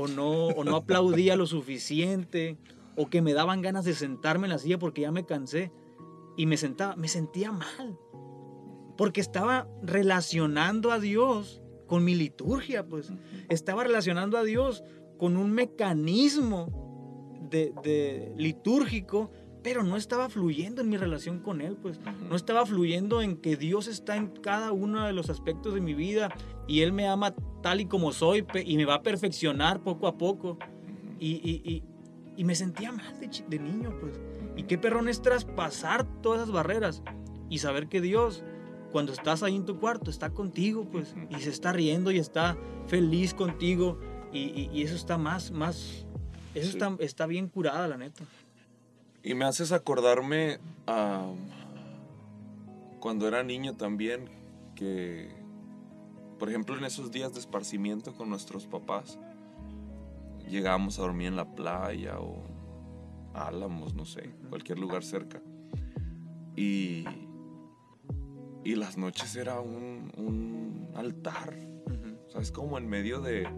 o 0.00 0.08
no, 0.08 0.46
o 0.48 0.64
no 0.64 0.76
aplaudía 0.76 1.36
lo 1.36 1.46
suficiente 1.46 2.56
o 2.96 3.08
que 3.08 3.22
me 3.22 3.34
daban 3.34 3.62
ganas 3.62 3.84
de 3.84 3.94
sentarme 3.94 4.46
en 4.46 4.52
la 4.52 4.58
silla 4.58 4.78
porque 4.78 5.02
ya 5.02 5.12
me 5.12 5.26
cansé 5.26 5.72
y 6.36 6.46
me 6.46 6.56
sentaba, 6.56 6.96
me 6.96 7.08
sentía 7.08 7.52
mal 7.52 7.98
porque 8.96 9.20
estaba 9.20 9.66
relacionando 9.82 10.92
a 10.92 10.98
Dios 10.98 11.62
con 11.86 12.04
mi 12.04 12.14
liturgia, 12.14 12.86
pues. 12.86 13.12
Estaba 13.48 13.82
relacionando 13.82 14.36
a 14.36 14.44
Dios 14.44 14.84
con 15.18 15.38
un 15.38 15.52
mecanismo 15.52 17.38
de, 17.50 17.72
de 17.82 18.32
litúrgico, 18.36 19.30
pero 19.62 19.82
no 19.82 19.96
estaba 19.96 20.28
fluyendo 20.28 20.80
en 20.82 20.88
mi 20.88 20.96
relación 20.96 21.40
con 21.40 21.60
Él, 21.60 21.76
pues 21.80 22.00
no 22.28 22.34
estaba 22.36 22.64
fluyendo 22.66 23.20
en 23.22 23.36
que 23.36 23.56
Dios 23.56 23.86
está 23.88 24.16
en 24.16 24.28
cada 24.28 24.72
uno 24.72 25.04
de 25.06 25.12
los 25.12 25.28
aspectos 25.30 25.74
de 25.74 25.80
mi 25.80 25.94
vida 25.94 26.30
y 26.66 26.80
Él 26.80 26.92
me 26.92 27.06
ama 27.08 27.34
tal 27.62 27.80
y 27.80 27.86
como 27.86 28.12
soy 28.12 28.46
y 28.64 28.76
me 28.76 28.84
va 28.84 28.94
a 28.96 29.02
perfeccionar 29.02 29.82
poco 29.82 30.06
a 30.06 30.16
poco. 30.16 30.58
Y, 31.18 31.32
y- 31.44 31.62
y- 31.70 31.82
y 32.36 32.44
me 32.44 32.54
sentía 32.54 32.90
mal 32.90 33.14
de, 33.20 33.58
niño, 33.58 33.94
pues. 34.00 34.18
Y 34.56 34.62
qué 34.62 34.78
perrón 34.78 35.08
es 35.08 35.20
traspasar 35.20 36.06
todas 36.22 36.40
esas 36.40 36.52
barreras 36.52 37.02
y 37.50 37.58
saber 37.58 37.88
que 37.88 38.00
Dios, 38.00 38.42
cuando 38.92 39.12
estás 39.12 39.42
ahí 39.42 39.56
en 39.56 39.66
tu 39.66 39.78
cuarto, 39.78 40.10
está 40.10 40.30
contigo, 40.30 40.88
pues. 40.90 41.14
Y 41.28 41.40
se 41.42 41.50
está 41.50 41.72
riendo 41.72 42.10
y 42.12 42.18
está 42.18 42.56
feliz 42.86 43.34
contigo. 43.34 43.98
Y, 44.32 44.80
eso 44.82 44.94
está 44.96 45.18
más, 45.18 45.50
más, 45.50 46.06
eso 46.54 46.70
Sí. 46.70 46.78
está, 46.78 46.96
está 47.00 47.26
bien 47.26 47.48
curada, 47.48 47.86
la 47.88 47.98
neta. 47.98 48.24
Y 49.22 49.34
me 49.34 49.44
haces 49.44 49.72
acordarme 49.72 50.58
a 50.86 51.26
cuando 53.00 53.26
era 53.26 53.42
niño 53.42 53.74
también, 53.76 54.28
que, 54.74 55.30
por 56.38 56.48
ejemplo, 56.48 56.76
en 56.76 56.84
esos 56.84 57.10
días 57.10 57.32
de 57.32 57.40
esparcimiento 57.40 58.14
con 58.14 58.28
nuestros 58.28 58.66
papás, 58.66 59.18
llegábamos 60.48 60.98
a 60.98 61.02
dormir 61.02 61.28
en 61.28 61.36
la 61.36 61.54
playa 61.54 62.20
o 62.20 62.44
Álamos, 63.32 63.94
no 63.94 64.04
sé, 64.04 64.30
cualquier 64.48 64.78
lugar 64.78 65.04
cerca. 65.04 65.40
Y, 66.56 67.04
y 68.64 68.74
las 68.74 68.98
noches 68.98 69.36
era 69.36 69.60
un, 69.60 70.12
un 70.16 70.90
altar, 70.96 71.56
Ujú. 71.86 72.16
¿sabes? 72.28 72.50
Como 72.50 72.76
en 72.76 72.88
medio 72.88 73.20
de, 73.20 73.48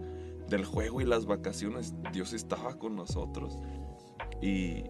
del 0.47 0.63
juego 0.63 1.01
y 1.01 1.05
las 1.05 1.25
vacaciones, 1.25 1.95
Dios 2.11 2.33
estaba 2.33 2.77
con 2.77 2.95
nosotros. 2.95 3.57
Y, 4.41 4.83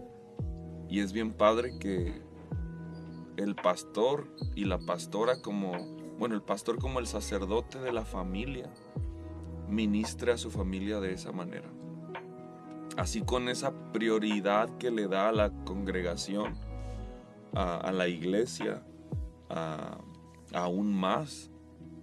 y 0.88 1.00
es 1.00 1.12
bien 1.12 1.32
padre 1.32 1.78
que 1.78 2.22
el 3.36 3.54
pastor 3.54 4.28
y 4.54 4.64
la 4.64 4.78
pastora 4.78 5.40
como, 5.42 5.72
bueno, 6.18 6.34
el 6.34 6.42
pastor 6.42 6.78
como 6.78 7.00
el 7.00 7.06
sacerdote 7.06 7.78
de 7.80 7.92
la 7.92 8.04
familia, 8.04 8.70
ministre 9.68 10.32
a 10.32 10.36
su 10.36 10.50
familia 10.50 11.00
de 11.00 11.12
esa 11.12 11.32
manera. 11.32 11.68
Así 12.96 13.22
con 13.22 13.48
esa 13.48 13.92
prioridad 13.92 14.76
que 14.78 14.90
le 14.90 15.08
da 15.08 15.30
a 15.30 15.32
la 15.32 15.50
congregación, 15.64 16.54
a, 17.54 17.76
a 17.78 17.92
la 17.92 18.06
iglesia, 18.06 18.84
a- 19.48 19.98
aún 20.52 20.94
más 20.94 21.50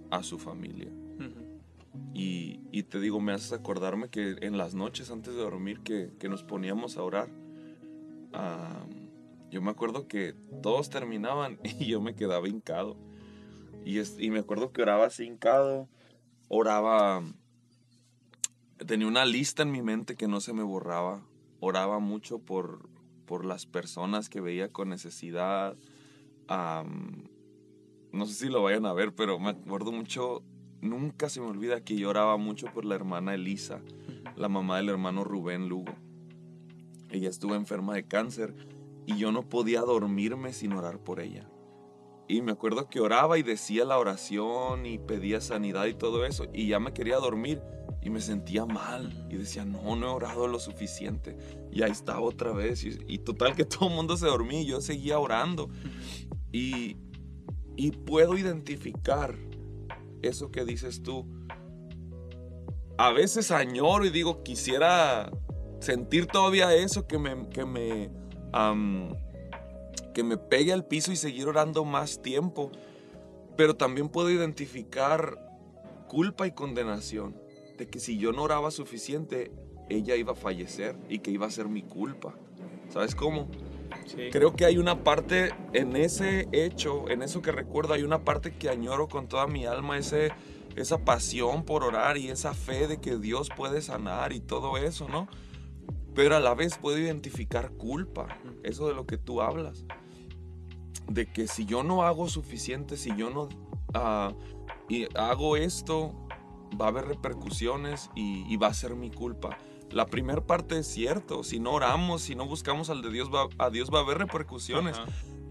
a 0.09 0.23
su 0.23 0.37
familia. 0.37 0.91
Y, 2.13 2.83
te 2.83 2.99
digo, 2.99 3.19
me 3.21 3.31
haces 3.31 3.53
acordarme 3.53 4.09
que 4.09 4.37
en 4.41 4.57
las 4.57 4.73
noches 4.73 5.11
antes 5.11 5.33
de 5.33 5.41
dormir 5.41 5.79
que, 5.81 6.11
nos 6.29 6.43
poníamos 6.43 6.97
a 6.97 7.03
orar, 7.03 7.29
yo 9.49 9.61
me 9.61 9.71
acuerdo 9.71 10.07
que 10.07 10.33
todos 10.61 10.89
terminaban 10.89 11.59
y 11.79 11.85
yo 11.85 12.01
me 12.01 12.15
quedaba 12.15 12.47
hincado. 12.47 12.97
Y, 13.83 13.99
y 13.99 14.29
me 14.29 14.39
acuerdo 14.39 14.71
que 14.71 14.81
oraba 14.81 15.07
así 15.07 15.25
hincado, 15.25 15.89
oraba, 16.47 17.23
tenía 18.85 19.07
una 19.07 19.25
lista 19.25 19.63
en 19.63 19.71
mi 19.71 19.81
mente 19.81 20.15
que 20.15 20.27
no 20.27 20.39
se 20.39 20.53
me 20.53 20.63
borraba, 20.63 21.25
oraba 21.59 21.99
mucho 21.99 22.39
por, 22.39 22.89
por 23.25 23.43
las 23.43 23.65
personas 23.65 24.29
que 24.29 24.41
veía 24.41 24.71
con 24.71 24.89
necesidad. 24.89 25.75
no 26.47 28.25
sé 28.25 28.33
si 28.33 28.49
lo 28.49 28.61
vayan 28.61 28.85
a 28.85 28.93
ver, 28.93 29.15
pero 29.15 29.39
me 29.39 29.49
acuerdo 29.49 29.91
mucho 29.91 30.43
nunca 30.81 31.29
se 31.29 31.39
me 31.39 31.47
olvida 31.47 31.83
que 31.83 31.95
lloraba 31.95 32.37
mucho 32.37 32.67
por 32.73 32.85
la 32.85 32.95
hermana 32.95 33.35
Elisa, 33.35 33.81
la 34.35 34.49
mamá 34.49 34.77
del 34.77 34.89
hermano 34.89 35.23
Rubén 35.23 35.69
Lugo. 35.69 35.93
Ella 37.11 37.29
estuvo 37.29 37.55
enferma 37.55 37.93
de 37.93 38.07
cáncer 38.07 38.55
y 39.05 39.17
yo 39.17 39.31
no 39.31 39.47
podía 39.47 39.81
dormirme 39.81 40.53
sin 40.53 40.73
orar 40.73 40.99
por 40.99 41.19
ella. 41.19 41.49
Y 42.27 42.41
me 42.41 42.53
acuerdo 42.53 42.87
que 42.89 43.01
oraba 43.01 43.37
y 43.37 43.43
decía 43.43 43.83
la 43.83 43.99
oración 43.99 44.85
y 44.85 44.97
pedía 44.97 45.41
sanidad 45.41 45.85
y 45.87 45.93
todo 45.93 46.25
eso. 46.25 46.45
Y 46.53 46.67
ya 46.67 46.79
me 46.79 46.93
quería 46.93 47.17
dormir 47.17 47.61
y 48.01 48.09
me 48.09 48.21
sentía 48.21 48.65
mal. 48.65 49.27
Y 49.29 49.35
decía, 49.35 49.65
no, 49.65 49.97
no 49.97 50.07
he 50.07 50.09
orado 50.09 50.47
lo 50.47 50.57
suficiente. 50.57 51.37
Y 51.73 51.81
ahí 51.81 51.91
estaba 51.91 52.21
otra 52.21 52.53
vez. 52.53 52.85
Y, 52.85 53.17
total 53.17 53.53
que 53.53 53.65
todo 53.65 53.89
el 53.89 53.95
mundo 53.95 54.15
se 54.15 54.27
dormía 54.27 54.61
y 54.61 54.65
yo 54.65 54.79
seguía 54.79 55.19
orando. 55.19 55.69
Y, 56.53 56.95
y 57.75 57.91
puedo 57.91 58.37
identificar 58.37 59.35
eso 60.21 60.51
que 60.51 60.63
dices 60.63 61.03
tú. 61.03 61.25
A 62.97 63.11
veces 63.11 63.51
añoro 63.51 64.05
y 64.05 64.09
digo, 64.09 64.41
quisiera 64.43 65.31
sentir 65.81 66.27
todavía 66.27 66.73
eso 66.73 67.07
que 67.07 67.17
me, 67.17 67.49
que 67.49 67.65
me, 67.65 68.09
que 70.13 70.23
me 70.23 70.37
pegue 70.37 70.71
al 70.71 70.85
piso 70.85 71.11
y 71.11 71.15
seguir 71.17 71.47
orando 71.47 71.83
más 71.83 72.21
tiempo. 72.21 72.71
Pero 73.57 73.75
también 73.75 74.07
puedo 74.07 74.29
identificar 74.29 75.37
culpa 76.07 76.47
y 76.47 76.51
condenación 76.51 77.35
de 77.77 77.87
que 77.87 77.99
si 77.99 78.17
yo 78.17 78.31
no 78.31 78.43
oraba 78.43 78.71
suficiente, 78.71 79.51
ella 79.89 80.15
iba 80.15 80.31
a 80.33 80.35
fallecer 80.35 80.95
y 81.09 81.19
que 81.19 81.31
iba 81.31 81.47
a 81.47 81.51
ser 81.51 81.67
mi 81.67 81.81
culpa. 81.81 82.35
¿Sabes 82.89 83.15
cómo? 83.15 83.49
Creo 84.31 84.55
que 84.55 84.65
hay 84.65 84.77
una 84.77 85.03
parte 85.03 85.51
en 85.73 85.95
ese 85.95 86.47
hecho, 86.51 87.09
en 87.09 87.21
eso 87.21 87.41
que 87.41 87.51
recuerdo, 87.51 87.93
hay 87.93 88.03
una 88.03 88.23
parte 88.23 88.51
que 88.51 88.69
añoro 88.69 89.07
con 89.07 89.27
toda 89.27 89.47
mi 89.47 89.65
alma, 89.65 89.97
ese, 89.97 90.31
esa 90.75 90.99
pasión 90.99 91.63
por 91.63 91.83
orar 91.83 92.17
y 92.17 92.29
esa 92.29 92.53
fe 92.53 92.87
de 92.87 92.99
que 92.99 93.17
Dios 93.17 93.49
puede 93.55 93.81
sanar 93.81 94.31
y 94.33 94.39
todo 94.39 94.77
eso, 94.77 95.07
¿no? 95.09 95.27
Pero 96.13 96.35
a 96.35 96.39
la 96.39 96.53
vez 96.53 96.77
puedo 96.77 96.97
identificar 96.97 97.71
culpa, 97.71 98.27
eso 98.63 98.87
de 98.87 98.93
lo 98.93 99.05
que 99.05 99.17
tú 99.17 99.41
hablas, 99.41 99.85
de 101.07 101.31
que 101.31 101.47
si 101.47 101.65
yo 101.65 101.83
no 101.83 102.03
hago 102.03 102.27
suficiente, 102.27 102.97
si 102.97 103.15
yo 103.15 103.29
no 103.29 103.49
ah, 103.93 104.33
y 104.89 105.07
hago 105.17 105.55
esto, 105.55 106.13
va 106.79 106.85
a 106.85 106.89
haber 106.89 107.05
repercusiones 107.05 108.09
y, 108.15 108.45
y 108.51 108.57
va 108.57 108.67
a 108.67 108.73
ser 108.73 108.95
mi 108.95 109.09
culpa 109.09 109.57
la 109.91 110.05
primera 110.05 110.41
parte 110.41 110.79
es 110.79 110.87
cierto. 110.87 111.43
Si 111.43 111.59
no 111.59 111.71
oramos, 111.71 112.21
si 112.21 112.35
no 112.35 112.45
buscamos 112.45 112.89
al 112.89 113.01
de 113.01 113.11
Dios, 113.11 113.29
va, 113.29 113.47
a 113.57 113.69
Dios 113.69 113.89
va 113.93 113.99
a 113.99 114.01
haber 114.03 114.17
repercusiones. 114.17 114.97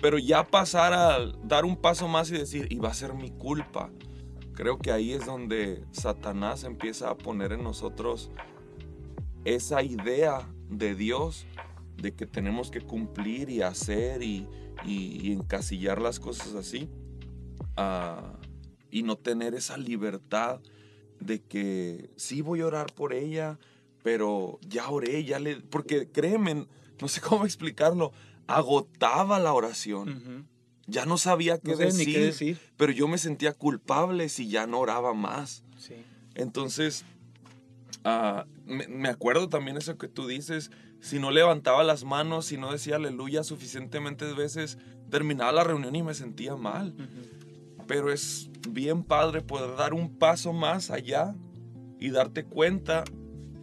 Pero 0.00 0.18
ya 0.18 0.44
pasar 0.44 0.94
a 0.94 1.18
dar 1.44 1.64
un 1.64 1.76
paso 1.76 2.08
más 2.08 2.30
y 2.30 2.38
decir, 2.38 2.66
y 2.70 2.78
va 2.78 2.88
a 2.88 2.94
ser 2.94 3.14
mi 3.14 3.30
culpa. 3.30 3.90
Creo 4.54 4.78
que 4.78 4.92
ahí 4.92 5.12
es 5.12 5.26
donde 5.26 5.84
Satanás 5.92 6.64
empieza 6.64 7.10
a 7.10 7.16
poner 7.16 7.52
en 7.52 7.62
nosotros 7.62 8.30
esa 9.44 9.82
idea 9.82 10.48
de 10.68 10.94
Dios 10.94 11.46
de 11.96 12.14
que 12.14 12.26
tenemos 12.26 12.70
que 12.70 12.80
cumplir 12.80 13.50
y 13.50 13.62
hacer 13.62 14.22
y, 14.22 14.46
encasillar 14.84 16.00
las 16.00 16.18
cosas 16.18 16.54
así. 16.54 16.88
Ah, 17.76 18.38
y 18.90 19.02
no 19.02 19.16
tener 19.16 19.54
esa 19.54 19.76
libertad 19.76 20.60
de 21.20 21.42
que 21.42 22.10
sí 22.16 22.40
voy 22.40 22.62
a 22.62 22.66
orar 22.66 22.92
por 22.94 23.12
ella, 23.12 23.58
pero 24.02 24.58
ya 24.66 24.88
oré, 24.88 25.24
ya 25.24 25.38
le... 25.38 25.56
Porque 25.56 26.08
créeme, 26.10 26.66
no 27.00 27.08
sé 27.08 27.20
cómo 27.20 27.44
explicarlo, 27.44 28.12
agotaba 28.46 29.38
la 29.38 29.52
oración. 29.52 30.48
Ya 30.86 31.06
no 31.06 31.18
sabía 31.18 31.58
qué, 31.58 31.76
decir, 31.76 32.58
pero 32.76 32.90
yo 32.90 33.06
me 33.06 33.18
sentía 33.18 33.52
culpable 33.52 34.28
si 34.28 34.48
ya 34.48 34.66
no 34.66 34.80
oraba 34.80 35.14
más. 35.14 35.62
Entonces, 36.34 37.04
ah, 38.04 38.46
me, 38.70 39.08
acuerdo 39.08 39.48
también 39.48 39.76
eso 39.76 39.98
que 39.98 40.08
tú 40.08 40.26
dices, 40.26 40.70
si 41.00 41.18
no 41.18 41.30
levantaba 41.30 41.82
las 41.84 42.04
manos, 42.04 42.46
si 42.46 42.56
no 42.56 42.72
decía 42.72 42.96
aleluya 42.96 43.42
suficientemente 43.42 44.32
veces, 44.32 44.78
terminaba 45.10 45.52
la 45.52 45.64
reunión 45.64 45.96
y 45.96 46.02
me 46.02 46.14
sentía 46.14 46.56
mal. 46.56 46.94
Pero 47.86 48.12
es 48.12 48.50
bien 48.68 49.02
padre 49.02 49.42
poder 49.42 49.76
dar 49.76 49.94
un 49.94 50.16
paso 50.16 50.52
más 50.52 50.90
allá 50.90 51.34
y 51.98 52.10
darte 52.10 52.44
cuenta 52.44 53.04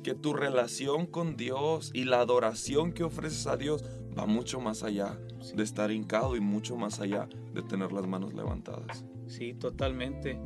que 0.03 0.13
tu 0.13 0.33
relación 0.33 1.05
con 1.05 1.37
Dios 1.37 1.91
y 1.93 2.03
la 2.03 2.19
adoración 2.19 2.91
que 2.91 3.03
ofreces 3.03 3.47
a 3.47 3.57
Dios 3.57 3.83
va 4.17 4.25
mucho 4.25 4.59
más 4.59 4.83
allá 4.83 5.17
de 5.55 5.63
estar 5.63 5.91
hincado 5.91 6.35
y 6.35 6.39
mucho 6.39 6.75
más 6.75 6.99
allá 6.99 7.27
de 7.53 7.61
tener 7.61 7.91
las 7.91 8.07
manos 8.07 8.33
levantadas. 8.33 9.05
Sí, 9.27 9.53
totalmente. 9.53 10.39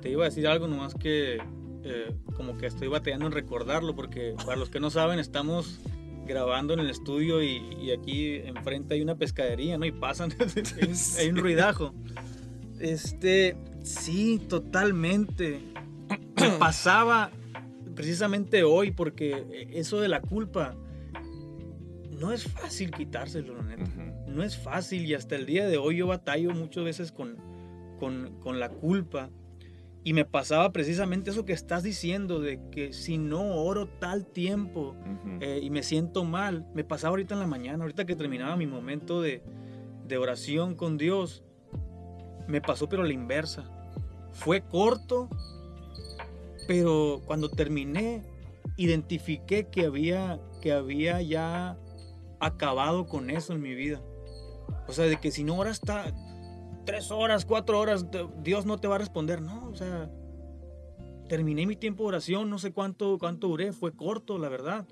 Te 0.00 0.10
iba 0.10 0.24
a 0.24 0.28
decir 0.28 0.46
algo 0.46 0.66
nomás 0.66 0.94
que 0.94 1.38
eh, 1.84 2.14
como 2.36 2.56
que 2.58 2.66
estoy 2.66 2.88
batallando 2.88 3.26
en 3.26 3.32
recordarlo 3.32 3.94
porque 3.94 4.34
para 4.44 4.56
los 4.56 4.70
que 4.70 4.80
no 4.80 4.90
saben 4.90 5.18
estamos 5.18 5.80
grabando 6.26 6.74
en 6.74 6.80
el 6.80 6.90
estudio 6.90 7.42
y, 7.42 7.90
aquí 7.90 8.36
enfrente 8.36 8.94
hay 8.94 9.02
una 9.02 9.16
pescadería, 9.16 9.76
¿no? 9.78 9.84
Y 9.84 9.92
pasan, 9.92 10.32
hay 11.18 11.28
un 11.28 11.36
ruidajo. 11.36 11.94
Este, 12.78 13.56
sí, 13.82 14.40
totalmente. 14.48 15.60
Me 16.36 16.50
pasaba 16.58 17.30
precisamente 17.94 18.64
hoy, 18.64 18.90
porque 18.90 19.68
eso 19.72 20.00
de 20.00 20.08
la 20.08 20.20
culpa 20.20 20.74
no 22.22 22.32
es 22.32 22.44
fácil 22.44 22.92
quitárselo, 22.92 23.54
No 24.28 24.42
es 24.42 24.56
fácil 24.56 25.04
y 25.06 25.14
hasta 25.14 25.34
el 25.34 25.44
día 25.44 25.66
de 25.66 25.76
hoy 25.76 25.96
yo 25.96 26.06
batallo 26.06 26.52
muchas 26.52 26.84
veces 26.84 27.12
con, 27.12 27.36
con, 27.98 28.60
la 28.60 28.68
culpa. 28.68 29.30
Y 30.04 30.14
me 30.14 30.24
pasaba 30.24 30.72
precisamente 30.72 31.30
eso 31.30 31.44
que 31.44 31.52
estás 31.52 31.82
diciendo, 31.82 32.40
de 32.40 32.60
que 32.70 32.92
si 32.92 33.18
no 33.18 33.62
oro 33.62 33.86
tal 33.86 34.26
tiempo 34.26 34.96
eh, 35.40 35.60
y 35.62 35.70
me 35.70 35.84
siento 35.84 36.24
mal, 36.24 36.66
me 36.74 36.82
pasaba 36.82 37.10
ahorita 37.10 37.34
en 37.34 37.40
la 37.40 37.46
mañana, 37.46 37.84
ahorita 37.84 38.04
que 38.04 38.16
terminaba 38.16 38.56
mi 38.56 38.66
momento 38.66 39.22
de, 39.22 39.42
de 40.08 40.18
oración 40.18 40.74
con 40.74 40.98
Dios, 40.98 41.44
me 42.48 42.60
pasó 42.60 42.88
pero 42.88 43.04
la 43.04 43.12
inversa. 43.12 43.70
Fue 44.32 44.62
corto, 44.62 45.28
pero 46.66 47.20
cuando 47.24 47.48
terminé, 47.48 48.24
identifiqué 48.76 49.68
que 49.68 49.86
había, 49.86 50.40
que 50.60 50.72
había 50.72 51.22
ya 51.22 51.78
acabado 52.40 53.06
con 53.06 53.30
eso 53.30 53.52
en 53.52 53.62
mi 53.62 53.74
vida. 53.74 54.02
O 54.88 54.92
sea, 54.92 55.04
de 55.04 55.20
que 55.20 55.30
si 55.30 55.44
no 55.44 55.56
oras 55.58 55.78
está 55.78 56.12
tres 56.84 57.10
horas, 57.10 57.44
cuatro 57.44 57.78
horas, 57.78 58.06
Dios 58.42 58.66
no 58.66 58.78
te 58.78 58.88
va 58.88 58.96
a 58.96 58.98
responder. 58.98 59.40
No, 59.40 59.68
o 59.68 59.74
sea, 59.74 60.10
terminé 61.28 61.66
mi 61.66 61.76
tiempo 61.76 62.04
de 62.04 62.08
oración, 62.08 62.50
no 62.50 62.58
sé 62.58 62.72
cuánto, 62.72 63.18
cuánto 63.18 63.48
duré, 63.48 63.72
fue 63.72 63.92
corto, 63.92 64.38
la 64.38 64.48
verdad. 64.48 64.86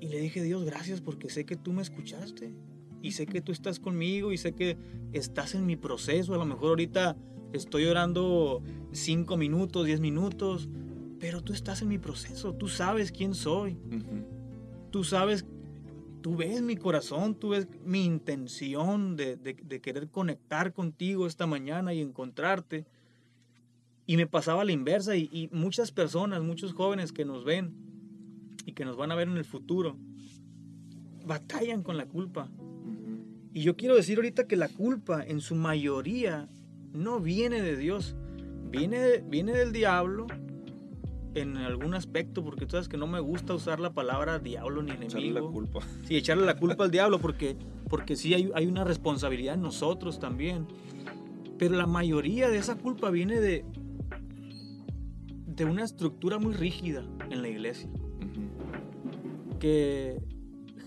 Y 0.00 0.08
le 0.08 0.20
dije, 0.20 0.42
Dios, 0.42 0.64
gracias 0.64 1.00
porque 1.00 1.30
sé 1.30 1.46
que 1.46 1.56
tú 1.56 1.72
me 1.72 1.82
escuchaste. 1.82 2.54
Y 3.02 3.12
sé 3.12 3.26
que 3.26 3.40
tú 3.40 3.52
estás 3.52 3.78
conmigo 3.78 4.32
y 4.32 4.38
sé 4.38 4.52
que 4.52 4.76
estás 5.12 5.54
en 5.54 5.64
mi 5.64 5.76
proceso. 5.76 6.34
A 6.34 6.38
lo 6.38 6.44
mejor 6.44 6.70
ahorita 6.70 7.16
estoy 7.52 7.86
orando 7.86 8.62
cinco 8.92 9.36
minutos, 9.36 9.86
diez 9.86 10.00
minutos, 10.00 10.68
pero 11.18 11.42
tú 11.42 11.52
estás 11.52 11.82
en 11.82 11.88
mi 11.88 11.98
proceso, 11.98 12.54
tú 12.54 12.68
sabes 12.68 13.12
quién 13.12 13.34
soy, 13.34 13.78
tú 14.90 15.04
sabes, 15.04 15.46
tú 16.26 16.34
ves 16.34 16.60
mi 16.60 16.74
corazón, 16.74 17.36
tú 17.36 17.50
ves 17.50 17.68
mi 17.84 18.04
intención 18.04 19.14
de, 19.14 19.38
querer 19.80 20.08
conectar 20.08 20.72
contigo 20.72 21.24
esta 21.24 21.46
mañana 21.46 21.94
y 21.94 22.00
encontrarte. 22.00 22.84
Y 24.06 24.16
me 24.16 24.26
pasaba 24.26 24.64
la 24.64 24.72
inversa 24.72 25.14
y, 25.14 25.28
y, 25.30 25.48
muchas 25.52 25.92
personas, 25.92 26.42
muchos 26.42 26.72
jóvenes 26.72 27.12
que 27.12 27.24
nos 27.24 27.44
ven 27.44 27.76
y 28.64 28.72
que 28.72 28.84
nos 28.84 28.96
van 28.96 29.12
a 29.12 29.14
ver 29.14 29.28
en 29.28 29.36
el 29.36 29.44
futuro, 29.44 29.96
batallan 31.24 31.84
con 31.84 31.96
la 31.96 32.06
culpa. 32.06 32.50
Y 33.52 33.62
yo 33.62 33.76
quiero 33.76 33.94
decir 33.94 34.18
ahorita 34.18 34.48
que 34.48 34.56
la 34.56 34.68
culpa 34.68 35.24
en 35.24 35.40
su 35.40 35.54
mayoría 35.54 36.48
no 36.92 37.20
viene 37.20 37.62
de 37.62 37.76
Dios, 37.76 38.16
viene, 38.68 39.18
viene 39.18 39.52
del 39.52 39.70
diablo 39.70 40.26
en 41.36 41.56
algún 41.58 41.94
aspecto, 41.94 42.42
porque 42.42 42.66
tú 42.66 42.72
sabes 42.72 42.88
que 42.88 42.96
no 42.96 43.06
me 43.06 43.20
gusta 43.20 43.54
usar 43.54 43.80
la 43.80 43.92
palabra 43.92 44.38
diablo 44.38 44.82
ni 44.82 44.90
enemigo. 44.90 45.18
Echarle 45.18 45.32
la 45.32 45.40
culpa. 45.42 45.80
Sí, 46.04 46.16
echarle 46.16 46.46
la 46.46 46.56
culpa 46.56 46.84
al 46.84 46.90
diablo, 46.90 47.18
porque, 47.18 47.56
porque 47.88 48.16
sí 48.16 48.34
hay, 48.34 48.50
hay 48.54 48.66
una 48.66 48.84
responsabilidad 48.84 49.54
en 49.54 49.62
nosotros 49.62 50.18
también. 50.18 50.66
Pero 51.58 51.76
la 51.76 51.86
mayoría 51.86 52.48
de 52.48 52.58
esa 52.58 52.76
culpa 52.76 53.10
viene 53.10 53.40
de, 53.40 53.64
de 55.46 55.64
una 55.64 55.84
estructura 55.84 56.38
muy 56.38 56.54
rígida 56.54 57.04
en 57.30 57.42
la 57.42 57.48
iglesia. 57.48 57.88
Que 59.58 60.20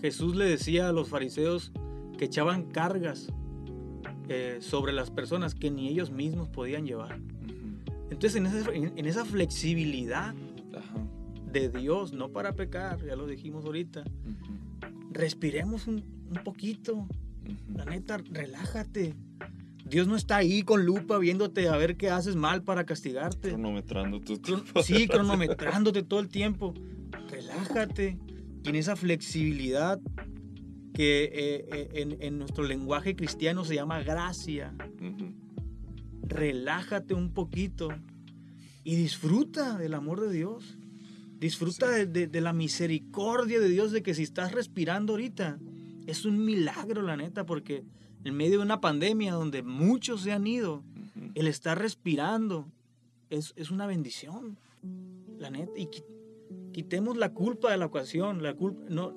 Jesús 0.00 0.36
le 0.36 0.44
decía 0.44 0.88
a 0.88 0.92
los 0.92 1.08
fariseos 1.08 1.72
que 2.16 2.26
echaban 2.26 2.70
cargas 2.70 3.32
eh, 4.28 4.58
sobre 4.60 4.92
las 4.92 5.10
personas 5.10 5.54
que 5.54 5.70
ni 5.70 5.88
ellos 5.88 6.10
mismos 6.10 6.48
podían 6.48 6.86
llevar. 6.86 7.18
Entonces 8.10 8.36
en 8.36 8.46
esa, 8.46 8.70
en- 8.72 9.06
esa 9.06 9.24
flexibilidad 9.24 10.34
Ajá. 10.76 11.06
de 11.52 11.68
Dios, 11.68 12.12
no 12.12 12.30
para 12.30 12.54
pecar, 12.54 13.04
ya 13.04 13.16
lo 13.16 13.26
dijimos 13.26 13.64
ahorita, 13.64 14.00
Ujú. 14.02 14.92
respiremos 15.12 15.86
un, 15.86 16.04
un 16.28 16.44
poquito. 16.44 16.94
Ujú. 16.94 17.08
La 17.76 17.84
neta, 17.84 18.18
relájate. 18.18 19.14
Dios 19.84 20.06
no 20.06 20.14
está 20.14 20.36
ahí 20.36 20.62
con 20.62 20.84
lupa 20.86 21.18
viéndote 21.18 21.68
a 21.68 21.76
ver 21.76 21.96
qué 21.96 22.10
haces 22.10 22.36
mal 22.36 22.62
para 22.62 22.84
castigarte. 22.84 23.48
Cronometrando 23.48 24.20
tu 24.20 24.38
tiempo. 24.38 24.82
Sí, 24.82 25.08
cronometrándote 25.08 26.02
todo 26.04 26.20
el 26.20 26.28
tiempo. 26.28 26.74
Relájate. 27.28 28.18
Y 28.62 28.68
en 28.68 28.74
esa 28.76 28.94
flexibilidad 28.94 29.98
que 30.94 31.24
eh, 31.24 31.66
eh, 31.72 31.88
en, 31.94 32.16
en 32.20 32.38
nuestro 32.38 32.62
lenguaje 32.64 33.16
cristiano 33.16 33.64
se 33.64 33.74
llama 33.74 34.00
gracia. 34.02 34.74
Ujú. 35.00 35.32
Relájate 36.22 37.14
un 37.14 37.32
poquito 37.32 37.88
y 38.84 38.96
disfruta 38.96 39.76
del 39.78 39.94
amor 39.94 40.20
de 40.20 40.32
Dios. 40.32 40.76
Disfruta 41.38 41.88
de, 41.88 42.06
de- 42.06 42.26
de 42.26 42.40
la 42.40 42.52
misericordia 42.52 43.60
de 43.60 43.68
Dios, 43.68 43.92
de 43.92 44.02
que 44.02 44.14
si 44.14 44.22
estás 44.22 44.52
respirando 44.52 45.14
ahorita, 45.14 45.58
es 46.06 46.24
un 46.24 46.44
milagro, 46.44 47.02
la 47.02 47.16
neta, 47.16 47.46
porque 47.46 47.82
en 48.24 48.34
medio 48.36 48.58
de 48.58 48.64
una 48.64 48.80
pandemia 48.80 49.32
donde 49.32 49.62
muchos 49.62 50.20
se 50.22 50.32
han 50.32 50.46
ido, 50.46 50.82
el 51.34 51.46
estar 51.46 51.78
respirando 51.78 52.66
es, 53.30 53.52
es 53.56 53.70
una 53.70 53.86
bendición, 53.86 54.58
la 55.38 55.50
neta. 55.50 55.72
Y 55.76 55.86
qui- 55.86 56.04
quitemos 56.72 57.16
la 57.16 57.32
culpa 57.32 57.70
de 57.70 57.78
la 57.78 57.86
ocasión. 57.86 58.42
La 58.42 58.54
culpa, 58.54 58.84
no, 58.90 59.14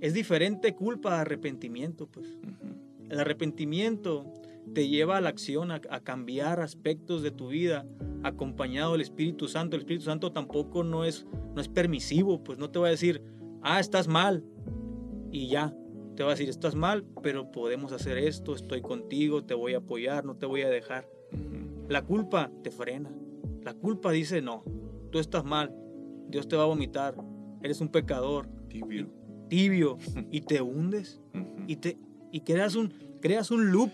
es 0.00 0.12
diferente 0.12 0.74
culpa 0.74 1.16
a 1.16 1.20
arrepentimiento, 1.22 2.06
pues. 2.06 2.26
El 3.08 3.18
arrepentimiento 3.20 4.30
te 4.74 4.88
lleva 4.88 5.16
a 5.16 5.20
la 5.20 5.30
acción, 5.30 5.70
a, 5.70 5.80
a 5.88 6.00
cambiar 6.00 6.60
aspectos 6.60 7.22
de 7.22 7.30
tu 7.30 7.48
vida, 7.48 7.86
acompañado 8.22 8.92
del 8.92 9.00
Espíritu 9.00 9.48
Santo. 9.48 9.76
El 9.76 9.82
Espíritu 9.82 10.04
Santo 10.04 10.32
tampoco 10.32 10.84
no 10.84 11.04
es, 11.04 11.26
no 11.54 11.60
es 11.60 11.68
permisivo, 11.68 12.42
pues 12.42 12.58
no 12.58 12.70
te 12.70 12.78
va 12.78 12.88
a 12.88 12.90
decir, 12.90 13.22
ah, 13.62 13.80
estás 13.80 14.08
mal, 14.08 14.44
y 15.34 15.48
ya. 15.48 15.76
Te 16.14 16.22
va 16.22 16.30
a 16.30 16.34
decir, 16.34 16.48
estás 16.48 16.76
mal, 16.76 17.04
pero 17.20 17.50
podemos 17.50 17.92
hacer 17.92 18.18
esto, 18.18 18.54
estoy 18.54 18.80
contigo, 18.80 19.44
te 19.44 19.54
voy 19.54 19.74
a 19.74 19.78
apoyar, 19.78 20.24
no 20.24 20.36
te 20.36 20.46
voy 20.46 20.62
a 20.62 20.68
dejar. 20.68 21.08
La 21.88 22.02
culpa 22.02 22.52
te 22.62 22.70
frena. 22.70 23.10
La 23.62 23.74
culpa 23.74 24.12
dice, 24.12 24.40
no, 24.40 24.62
tú 25.10 25.18
estás 25.18 25.44
mal, 25.44 25.74
Dios 26.28 26.46
te 26.46 26.54
va 26.54 26.62
a 26.62 26.66
vomitar, 26.66 27.16
eres 27.62 27.80
un 27.80 27.88
pecador, 27.88 28.48
Tibio. 28.68 29.08
tibio, 29.48 29.98
y 30.30 30.42
te 30.42 30.62
hundes, 30.62 31.20
y, 31.66 31.76
te, 31.76 31.98
y 32.30 32.40
creas, 32.40 32.76
un, 32.76 32.94
creas 33.20 33.50
un 33.50 33.72
loop. 33.72 33.90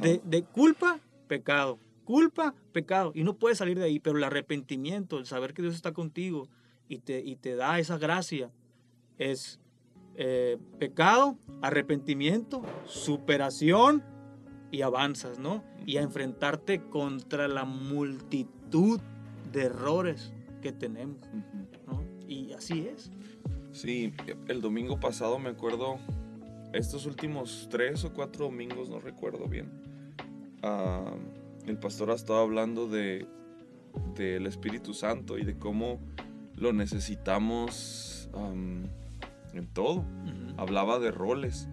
De, 0.00 0.20
de 0.24 0.42
culpa, 0.42 1.00
pecado, 1.28 1.78
culpa, 2.04 2.54
pecado, 2.72 3.12
y 3.14 3.24
no 3.24 3.36
puedes 3.36 3.58
salir 3.58 3.78
de 3.78 3.84
ahí, 3.84 3.98
pero 3.98 4.18
el 4.18 4.24
arrepentimiento, 4.24 5.18
el 5.18 5.26
saber 5.26 5.54
que 5.54 5.62
Dios 5.62 5.74
está 5.74 5.92
contigo 5.92 6.48
y 6.88 6.98
te, 6.98 7.20
y 7.20 7.36
te 7.36 7.56
da 7.56 7.78
esa 7.78 7.98
gracia, 7.98 8.50
es 9.18 9.60
eh, 10.16 10.58
pecado, 10.78 11.36
arrepentimiento, 11.62 12.62
superación 12.86 14.02
y 14.70 14.82
avanzas, 14.82 15.38
¿no? 15.38 15.64
Y 15.86 15.96
a 15.96 16.02
enfrentarte 16.02 16.82
contra 16.82 17.48
la 17.48 17.64
multitud 17.64 19.00
de 19.52 19.62
errores 19.62 20.32
que 20.62 20.72
tenemos. 20.72 21.18
Y 22.28 22.52
así 22.52 22.88
es. 22.88 23.10
Sí, 23.72 24.12
el 24.48 24.60
domingo 24.60 24.98
pasado 24.98 25.38
me 25.38 25.50
acuerdo, 25.50 25.98
estos 26.74 27.06
últimos 27.06 27.68
tres 27.70 28.04
o 28.04 28.12
cuatro 28.12 28.46
domingos, 28.46 28.88
no 28.88 28.98
recuerdo 28.98 29.46
bien, 29.46 29.70
el 31.66 31.78
pastor 31.78 32.10
ha 32.10 32.14
estado 32.14 32.40
hablando 32.40 32.88
de 32.88 33.26
del 34.14 34.46
Espíritu 34.46 34.92
Santo 34.92 35.38
y 35.38 35.44
de 35.44 35.56
cómo 35.56 36.00
lo 36.56 36.72
necesitamos 36.72 38.28
am, 38.34 38.88
en 39.52 39.66
todo. 39.66 40.04
Hablaba 40.56 40.98
de 40.98 41.10
roles, 41.10 41.68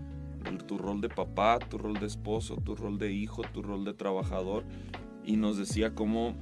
tu 0.68 0.78
rol 0.78 1.02
de 1.02 1.10
papá, 1.10 1.60
tu 1.60 1.78
rol 1.78 1.99
de 1.99 2.08
esposo, 2.08 2.56
tu 2.58 2.76
rol 2.76 2.97
de 2.97 3.12
hijo, 3.12 3.41
tu 3.54 3.62
rol 3.62 3.86
de 3.86 3.93
trabajador 3.93 4.64
y 5.24 5.38
nos 5.38 5.58
decía 5.58 5.93
cómo 5.93 6.36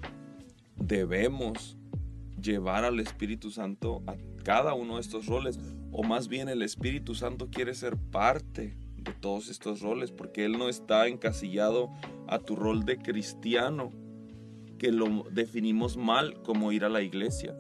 debemos 0.76 1.78
llevar 2.42 2.86
al 2.86 3.00
Espíritu 3.00 3.52
Santo 3.52 4.02
a 4.08 4.16
cada 4.44 4.74
uno 4.74 4.96
de 4.96 5.02
estos 5.02 5.26
roles 5.26 5.60
o 5.92 6.04
más 6.04 6.28
bien 6.28 6.50
el 6.50 6.62
Espíritu 6.62 7.16
Santo 7.16 7.50
quiere 7.50 7.74
ser 7.74 7.98
parte 7.98 8.78
de 8.98 9.14
todos 9.14 9.50
estos 9.50 9.82
roles 9.82 10.12
porque 10.12 10.46
Él 10.46 10.54
no 10.54 10.70
está 10.70 11.08
encasillado 11.08 11.90
a 12.28 12.40
tu 12.40 12.56
rol 12.56 12.86
de 12.86 12.98
cristiano 12.98 13.92
que 14.78 14.92
lo 14.92 15.26
definimos 15.32 15.98
mal 15.98 16.42
como 16.42 16.72
ir 16.72 16.86
a 16.86 16.90
la 16.90 17.02
iglesia. 17.02 17.56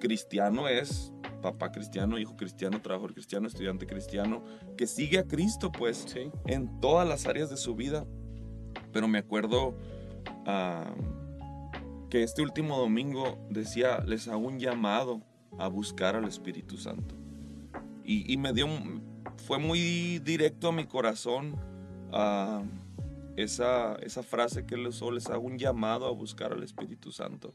Cristiano 0.00 0.68
es 0.68 1.12
papá 1.40 1.72
cristiano, 1.72 2.18
hijo 2.18 2.36
cristiano, 2.36 2.80
trabajador 2.82 3.14
cristiano, 3.14 3.46
estudiante 3.46 3.86
cristiano, 3.86 4.44
que 4.76 4.86
sigue 4.86 5.18
a 5.18 5.26
Cristo 5.26 5.72
pues 5.72 6.04
Sí. 6.08 6.30
en 6.46 6.80
todas 6.80 7.08
las 7.08 7.26
áreas 7.26 7.50
de 7.50 7.56
su 7.56 7.74
vida. 7.74 8.04
Pero 8.92 9.08
me 9.08 9.18
acuerdo 9.18 9.76
ah, 10.46 10.92
que 12.10 12.22
este 12.22 12.42
último 12.42 12.76
domingo 12.76 13.38
decía, 13.48 14.00
les 14.00 14.28
hago 14.28 14.46
un 14.46 14.58
llamado 14.58 15.22
a 15.58 15.68
buscar 15.68 16.16
al 16.16 16.24
Espíritu 16.24 16.76
Santo. 16.76 17.19
Y, 18.10 18.32
y 18.32 18.36
me 18.38 18.52
dio, 18.52 18.66
fue 19.46 19.58
muy 19.60 20.18
directo 20.18 20.70
a 20.70 20.72
mi 20.72 20.84
corazón 20.84 21.54
ah, 22.12 22.64
esa, 23.36 23.94
esa 24.02 24.24
frase 24.24 24.66
que 24.66 24.74
él 24.74 24.84
usó, 24.88 25.12
les 25.12 25.28
hago 25.28 25.46
un 25.46 25.58
llamado 25.58 26.06
a 26.06 26.10
buscar 26.10 26.52
al 26.52 26.64
Espíritu 26.64 27.12
Santo. 27.12 27.52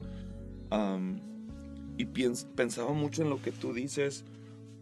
Y 1.98 2.06
piens- 2.06 2.48
pensaba 2.56 2.94
mucho 2.94 3.22
en 3.22 3.30
lo 3.30 3.42
que 3.42 3.52
tú 3.52 3.74
dices, 3.74 4.24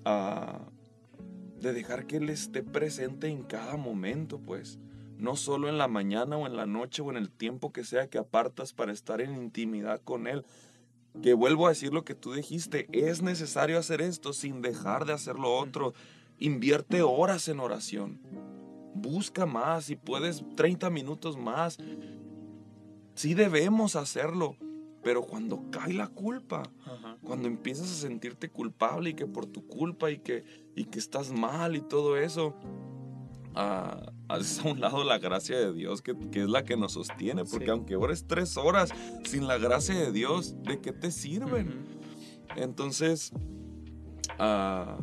ah, 0.05 0.59
de 1.59 1.73
dejar 1.73 2.05
que 2.05 2.17
Él 2.17 2.29
esté 2.29 2.61
presente 2.61 3.27
en 3.29 3.41
cada 3.41 3.75
momento, 3.75 4.37
pues. 4.39 4.77
No 5.17 5.35
solo 5.35 5.69
en 5.69 5.77
la 5.79 5.87
mañana 5.87 6.37
o 6.37 6.45
en 6.45 6.55
la 6.55 6.67
noche 6.67 7.01
o 7.01 7.09
en 7.09 7.17
el 7.17 7.31
tiempo 7.31 7.71
que 7.71 7.83
sea 7.83 8.07
que 8.09 8.19
apartas 8.19 8.73
para 8.73 8.91
estar 8.91 9.21
en 9.21 9.35
intimidad 9.35 10.01
con 10.03 10.27
Él. 10.27 10.43
Que 11.21 11.33
vuelvo 11.33 11.67
a 11.67 11.69
decir 11.69 11.93
lo 11.93 12.03
que 12.03 12.15
tú 12.15 12.33
dijiste, 12.33 12.87
es 12.91 13.21
necesario 13.21 13.77
hacer 13.77 14.01
esto 14.01 14.33
sin 14.33 14.61
dejar 14.61 15.05
de 15.05 15.13
hacer 15.13 15.35
lo 15.35 15.55
otro. 15.57 15.93
Invierte 16.39 17.01
horas 17.01 17.47
en 17.47 17.59
oración. 17.59 18.19
Busca 18.95 19.45
más, 19.45 19.85
si 19.85 19.95
puedes 19.95 20.43
30 20.55 20.89
minutos 20.89 21.37
más. 21.37 21.77
Sí 23.15 23.35
debemos 23.35 23.95
hacerlo, 23.95 24.57
pero 25.03 25.21
cuando 25.21 25.69
cae 25.69 25.93
la 25.93 26.07
culpa, 26.07 26.63
Ajá. 26.85 27.17
cuando 27.23 27.47
empiezas 27.47 27.91
a 27.91 27.95
sentirte 27.95 28.49
culpable 28.49 29.11
y 29.11 29.13
que 29.13 29.27
por 29.27 29.45
tu 29.45 29.67
culpa 29.67 30.09
y 30.09 30.17
que, 30.17 30.43
y 30.75 30.85
que 30.85 30.97
estás 30.97 31.31
mal 31.31 31.75
y 31.75 31.81
todo 31.81 32.17
eso, 32.17 32.55
ah, 33.53 34.11
haces 34.33 34.59
a 34.65 34.69
un 34.69 34.79
lado 34.81 35.03
la 35.03 35.17
gracia 35.19 35.57
de 35.57 35.73
Dios 35.73 36.01
que, 36.01 36.15
que 36.31 36.41
es 36.43 36.49
la 36.49 36.63
que 36.63 36.75
nos 36.77 36.93
sostiene, 36.93 37.43
porque 37.45 37.65
Sí. 37.65 37.71
aunque 37.71 37.95
ores 37.95 38.25
tres 38.27 38.57
horas 38.57 38.91
sin 39.25 39.47
la 39.47 39.57
gracia 39.57 39.95
de 39.95 40.11
Dios, 40.11 40.55
¿de 40.63 40.79
qué 40.79 40.91
te 40.91 41.11
sirven? 41.11 41.67
Ujú. 41.67 42.61
Entonces, 42.61 43.31
ah, 44.39 44.97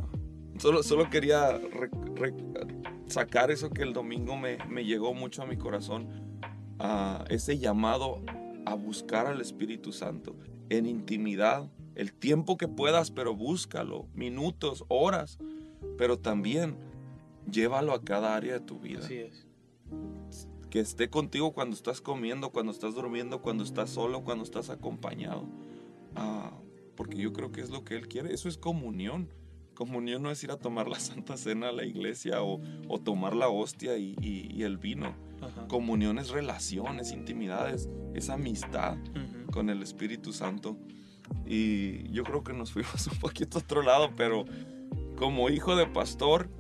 solo, 0.58 0.82
solo 0.82 1.08
quería 1.10 1.52
re- 1.58 1.90
re- 2.14 2.34
sacar 3.06 3.50
eso 3.50 3.70
que 3.70 3.82
el 3.82 3.92
domingo 3.92 4.36
me, 4.36 4.58
me 4.68 4.84
llegó 4.84 5.14
mucho 5.14 5.42
a 5.42 5.46
mi 5.46 5.56
corazón, 5.56 6.08
ah, 6.78 7.24
ese 7.28 7.58
llamado 7.58 8.22
a 8.66 8.74
buscar 8.74 9.26
al 9.26 9.40
Espíritu 9.40 9.92
Santo 9.92 10.36
en 10.68 10.86
intimidad, 10.86 11.68
el 11.96 12.12
tiempo 12.12 12.56
que 12.56 12.68
puedas, 12.68 13.10
pero 13.10 13.34
búscalo, 13.34 14.06
minutos, 14.14 14.84
horas, 14.88 15.38
pero 15.98 16.18
también 16.18 16.76
llévalo 17.50 17.92
a 17.92 18.02
cada 18.02 18.34
área 18.36 18.54
de 18.54 18.60
tu 18.60 18.78
vida 18.78 19.00
Así 19.00 19.14
es. 19.16 19.46
que 20.70 20.80
esté 20.80 21.10
contigo 21.10 21.52
cuando 21.52 21.74
estás 21.74 22.00
comiendo, 22.00 22.50
cuando 22.50 22.72
estás 22.72 22.94
durmiendo, 22.94 23.42
cuando 23.42 23.64
estás 23.64 23.90
solo, 23.90 24.22
cuando 24.24 24.44
estás 24.44 24.70
acompañado. 24.70 25.44
Ah, 26.14 26.52
porque 26.96 27.16
yo 27.16 27.32
creo 27.32 27.50
que 27.52 27.60
es 27.60 27.70
lo 27.70 27.84
que 27.84 27.96
Él 27.96 28.08
quiere. 28.08 28.32
Eso 28.32 28.48
es 28.48 28.56
comunión. 28.58 29.28
Comunión 29.74 30.22
no 30.22 30.30
es 30.30 30.42
ir 30.44 30.50
a 30.50 30.58
tomar 30.58 30.88
la 30.88 31.00
Santa 31.00 31.36
Cena 31.36 31.70
a 31.70 31.72
la 31.72 31.84
iglesia 31.84 32.42
o, 32.42 32.60
o 32.88 33.00
tomar 33.00 33.34
la 33.34 33.48
hostia 33.48 33.96
y, 33.96 34.14
y- 34.20 34.48
y 34.54 34.62
el 34.64 34.76
vino. 34.78 35.14
Ajá. 35.40 35.66
Comunión 35.68 36.18
es 36.18 36.28
relación, 36.30 37.00
es 37.00 37.12
intimidad, 37.12 37.72
es, 37.72 37.88
amistad 38.28 38.98
Ujú. 38.98 39.50
con 39.52 39.70
el 39.70 39.82
Espíritu 39.82 40.32
Santo. 40.32 40.76
Y 41.46 42.10
yo 42.12 42.24
creo 42.24 42.44
que 42.44 42.52
nos 42.52 42.72
fuimos 42.72 43.06
un 43.12 43.18
poquito 43.18 43.58
a 43.58 43.62
otro 43.62 43.82
lado, 43.82 44.10
pero 44.16 44.44
como 45.16 45.48
hijo 45.50 45.76
de 45.76 45.86
pastor, 45.86 46.50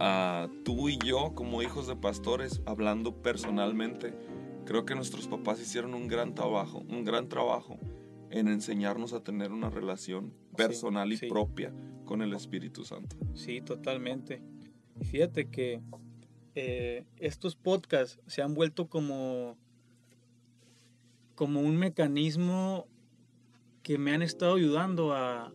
ah, 0.00 0.48
tú 0.64 0.88
y 0.88 0.98
yo 0.98 1.34
como 1.34 1.62
hijos 1.62 1.86
de 1.86 1.96
pastores, 1.96 2.62
hablando 2.66 3.22
personalmente, 3.22 4.14
creo 4.64 4.84
que 4.84 4.94
nuestros 4.94 5.28
papás 5.28 5.60
hicieron 5.60 5.94
un 5.94 6.08
gran 6.08 6.34
trabajo, 6.34 6.84
un 6.88 7.04
gran 7.04 7.28
trabajo 7.28 7.78
en 8.30 8.48
enseñarnos 8.48 9.12
a 9.12 9.22
tener 9.22 9.52
una 9.52 9.70
relación 9.70 10.34
personal 10.56 11.12
y 11.12 11.16
sí. 11.16 11.26
propia 11.28 11.72
con 12.04 12.22
el 12.22 12.34
Espíritu 12.34 12.84
Santo. 12.84 13.16
Sí, 13.34 13.60
totalmente. 13.60 14.42
Y 15.00 15.04
fíjate 15.04 15.48
que 15.48 15.80
eh, 16.54 17.04
estos 17.18 17.56
podcasts 17.56 18.20
se 18.26 18.42
han 18.42 18.54
vuelto 18.54 18.88
como, 18.88 19.56
como 21.34 21.60
un 21.60 21.76
mecanismo 21.76 22.86
que 23.82 23.96
me 23.96 24.12
han 24.12 24.22
estado 24.22 24.56
ayudando 24.56 25.12
a, 25.12 25.52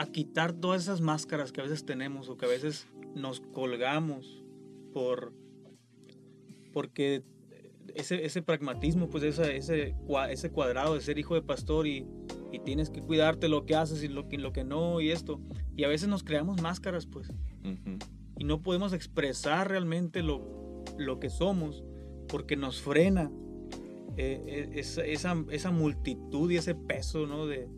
a 0.00 0.06
quitar 0.06 0.54
todas 0.54 0.80
esas 0.82 1.02
máscaras 1.02 1.52
que 1.52 1.60
a 1.60 1.64
veces 1.64 1.84
tenemos 1.84 2.30
o 2.30 2.38
que 2.38 2.46
a 2.46 2.48
veces 2.48 2.86
nos 3.14 3.40
colgamos 3.40 4.42
por 4.94 5.34
porque 6.72 7.22
ese, 7.94 8.24
ese 8.24 8.40
pragmatismo, 8.40 9.10
pues 9.10 9.24
esa- 9.24 9.52
ese, 9.52 9.94
ese 10.30 10.50
cuadrado 10.50 10.94
de 10.94 11.00
ser 11.02 11.18
hijo 11.18 11.34
de 11.34 11.42
pastor 11.42 11.86
y, 11.86 12.06
y 12.50 12.60
tienes 12.60 12.88
que 12.88 13.02
cuidarte 13.02 13.48
lo 13.48 13.66
que 13.66 13.74
haces 13.74 14.02
y 14.02 14.08
lo 14.08 14.26
que, 14.28 14.38
lo 14.38 14.52
que 14.52 14.64
no 14.64 15.00
y 15.02 15.10
esto. 15.10 15.38
Y 15.76 15.84
a 15.84 15.88
veces 15.88 16.08
nos 16.08 16.22
creamos 16.22 16.62
máscaras, 16.62 17.06
pues, 17.06 17.30
y 18.38 18.44
no 18.44 18.62
podemos 18.62 18.92
expresar 18.94 19.68
realmente 19.68 20.22
lo, 20.22 20.82
lo 20.96 21.18
que 21.20 21.28
somos 21.28 21.84
porque 22.28 22.56
nos 22.56 22.80
frena 22.80 23.30
eh, 24.16 24.42
eh, 24.46 24.70
esa, 24.74 25.04
esa, 25.04 25.44
esa 25.50 25.70
multitud 25.70 26.50
y 26.50 26.56
ese 26.56 26.74
peso, 26.74 27.26
¿no? 27.26 27.46
De, 27.46 27.68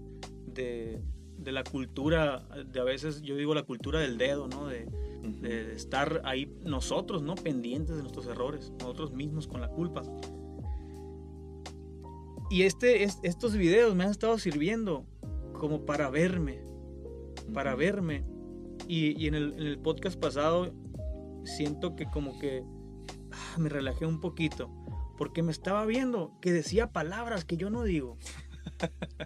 de, 0.46 1.02
de 1.42 1.52
la 1.52 1.64
cultura, 1.64 2.46
de 2.66 2.80
a 2.80 2.84
veces 2.84 3.22
yo 3.22 3.36
digo 3.36 3.54
la 3.54 3.62
cultura 3.62 4.00
del 4.00 4.18
dedo, 4.18 4.48
¿no? 4.48 4.66
De, 4.66 4.86
estar 5.74 6.20
ahí 6.24 6.52
nosotros, 6.64 7.22
¿no? 7.22 7.36
Pendientes 7.36 7.94
de 7.94 8.02
nuestros 8.02 8.26
errores, 8.26 8.72
nosotros 8.80 9.12
mismos 9.12 9.46
con 9.46 9.60
la 9.60 9.68
culpa. 9.68 10.02
Y 12.50 12.62
este, 12.62 13.04
es- 13.04 13.20
estos 13.22 13.54
videos 13.56 13.94
me 13.94 14.04
han 14.04 14.10
estado 14.10 14.36
sirviendo 14.38 15.06
como 15.52 15.86
para 15.86 16.10
verme, 16.10 16.60
para 17.54 17.74
verme. 17.76 18.24
Y, 18.88 19.20
y 19.22 19.28
en, 19.28 19.34
el, 19.34 19.52
en 19.54 19.62
el 19.66 19.78
podcast 19.78 20.18
pasado 20.18 20.72
siento 21.44 21.94
que 21.94 22.06
como 22.06 22.38
que 22.40 22.64
ah, 23.30 23.58
me 23.58 23.68
relajé 23.68 24.06
un 24.06 24.20
poquito, 24.20 24.70
porque 25.16 25.42
me 25.42 25.52
estaba 25.52 25.86
viendo 25.86 26.32
que 26.40 26.52
decía 26.52 26.90
palabras 26.92 27.44
que 27.44 27.56
yo 27.56 27.70
no 27.70 27.82
digo. 27.84 28.18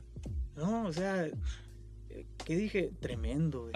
No, 0.56 0.86
o 0.86 0.92
sea, 0.92 1.28
¿qué 2.47 2.57
dije? 2.57 2.92
Tremendo. 3.01 3.62
güey. 3.62 3.72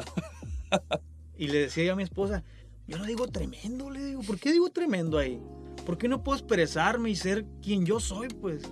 Y 1.36 1.48
le 1.48 1.58
decía 1.58 1.84
yo 1.84 1.92
a 1.94 1.96
mi 1.96 2.04
esposa, 2.04 2.44
yo 2.86 2.96
no 2.96 3.04
digo 3.04 3.26
tremendo, 3.26 3.90
le 3.90 4.04
digo, 4.04 4.22
¿por 4.22 4.38
qué 4.38 4.52
digo 4.52 4.70
tremendo 4.70 5.18
ahí? 5.18 5.40
¿Por 5.84 5.98
qué 5.98 6.06
no 6.06 6.22
puedo 6.22 6.38
expresarme 6.38 7.10
y 7.10 7.16
ser 7.16 7.44
quien 7.60 7.84
yo 7.84 7.98
soy, 7.98 8.28
pues? 8.28 8.62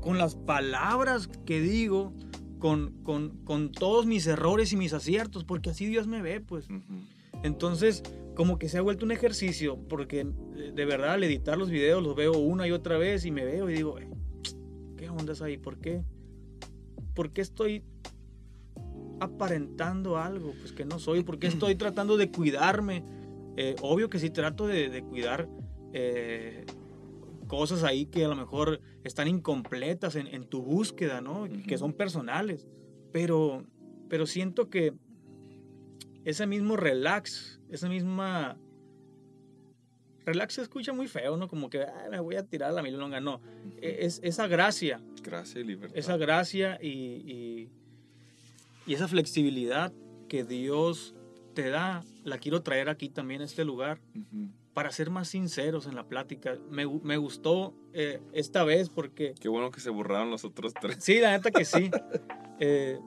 Con 0.00 0.18
las 0.18 0.34
palabras 0.34 1.28
que 1.46 1.60
digo, 1.60 2.12
con, 2.58 2.92
con, 3.04 3.44
con 3.44 3.70
todos 3.70 4.06
mis 4.06 4.26
errores 4.26 4.72
y 4.72 4.76
mis 4.76 4.92
aciertos, 4.92 5.44
porque 5.44 5.70
así 5.70 5.86
Dios 5.86 6.06
me 6.08 6.20
ve, 6.20 6.40
pues. 6.40 6.66
Entonces, 7.42 8.02
como 8.34 8.58
que 8.58 8.68
se 8.68 8.78
ha 8.78 8.82
vuelto 8.82 9.04
un 9.04 9.12
ejercicio, 9.12 9.78
porque 9.88 10.24
de 10.24 10.84
verdad 10.84 11.12
al 11.12 11.22
editar 11.24 11.56
los 11.58 11.70
videos 11.70 12.02
los 12.02 12.16
veo 12.16 12.32
una 12.38 12.66
y 12.66 12.72
otra 12.72 12.96
vez 12.98 13.24
y 13.26 13.30
me 13.30 13.44
veo 13.44 13.70
y 13.70 13.74
digo, 13.74 13.98
"Eh, 14.00 14.10
¿qué 14.96 15.10
onda 15.10 15.34
es 15.34 15.42
ahí? 15.42 15.58
¿Por 15.58 15.78
qué? 15.78 16.02
¿Por 17.14 17.32
qué 17.32 17.42
estoy 17.42 17.84
aparentando 19.20 20.16
algo? 20.18 20.52
Pues 20.60 20.72
que 20.72 20.84
no 20.84 20.98
soy. 20.98 21.22
¿Por 21.22 21.38
qué 21.38 21.46
estoy 21.48 21.74
tratando 21.76 22.16
de 22.16 22.30
cuidarme? 22.30 23.04
Eh, 23.56 23.76
obvio 23.82 24.10
que 24.10 24.18
sí 24.18 24.30
trato 24.30 24.66
de, 24.66 24.88
de 24.88 25.02
cuidar 25.02 25.48
eh, 25.92 26.64
cosas 27.46 27.84
ahí 27.84 28.06
que 28.06 28.24
a 28.24 28.28
lo 28.28 28.34
mejor 28.36 28.80
están 29.04 29.28
incompletas 29.28 30.16
en, 30.16 30.26
en 30.26 30.44
tu 30.44 30.62
búsqueda, 30.62 31.20
¿no? 31.20 31.44
Que 31.44 31.74
Ujú. 31.74 31.78
son 31.78 31.92
personales. 31.92 32.66
Pero, 33.12 33.64
pero 34.08 34.26
siento 34.26 34.68
que 34.70 34.94
ese 36.24 36.46
mismo 36.46 36.76
relax, 36.76 37.60
esa 37.70 37.88
misma... 37.88 38.58
Relax 40.26 40.54
se 40.54 40.62
escucha 40.62 40.94
muy 40.94 41.06
feo, 41.06 41.36
¿no? 41.36 41.48
Como 41.48 41.68
que 41.68 41.82
"Ay, 41.84 42.10
me 42.10 42.18
voy 42.18 42.36
a 42.36 42.44
tirar 42.46 42.70
a 42.70 42.72
la 42.72 42.82
milonga. 42.82 43.20
No, 43.20 43.40
E- 43.82 43.98
es 44.06 44.20
esa 44.24 44.46
gracia, 44.48 45.00
Gracia 45.22 45.60
y 45.60 45.64
libertad. 45.64 45.96
esa 45.98 46.16
gracia 46.16 46.78
y, 46.80 46.88
y, 46.88 47.70
y 48.86 48.94
esa 48.94 49.08
flexibilidad 49.08 49.92
que 50.28 50.44
Dios 50.44 51.14
te 51.54 51.68
da, 51.70 52.02
la 52.24 52.38
quiero 52.38 52.62
traer 52.62 52.88
aquí 52.88 53.08
también 53.08 53.40
a 53.42 53.44
este 53.44 53.64
lugar 53.64 54.00
Ujú. 54.16 54.48
para 54.74 54.90
ser 54.90 55.10
más 55.10 55.28
sinceros 55.28 55.86
en 55.86 55.94
la 55.94 56.06
plática. 56.08 56.56
Me, 56.70 56.86
me 56.86 57.16
gustó 57.16 57.74
eh, 57.92 58.20
esta 58.32 58.64
vez 58.64 58.88
porque 58.90 59.34
Qué 59.40 59.48
bueno 59.48 59.70
que 59.70 59.80
se 59.80 59.90
borraron 59.90 60.30
los 60.30 60.44
otros 60.44 60.74
tres. 60.74 60.96
Sí, 61.00 61.20
la 61.20 61.30
neta 61.32 61.50
que 61.50 61.64
sí. 61.64 61.90
Eh, 62.60 63.00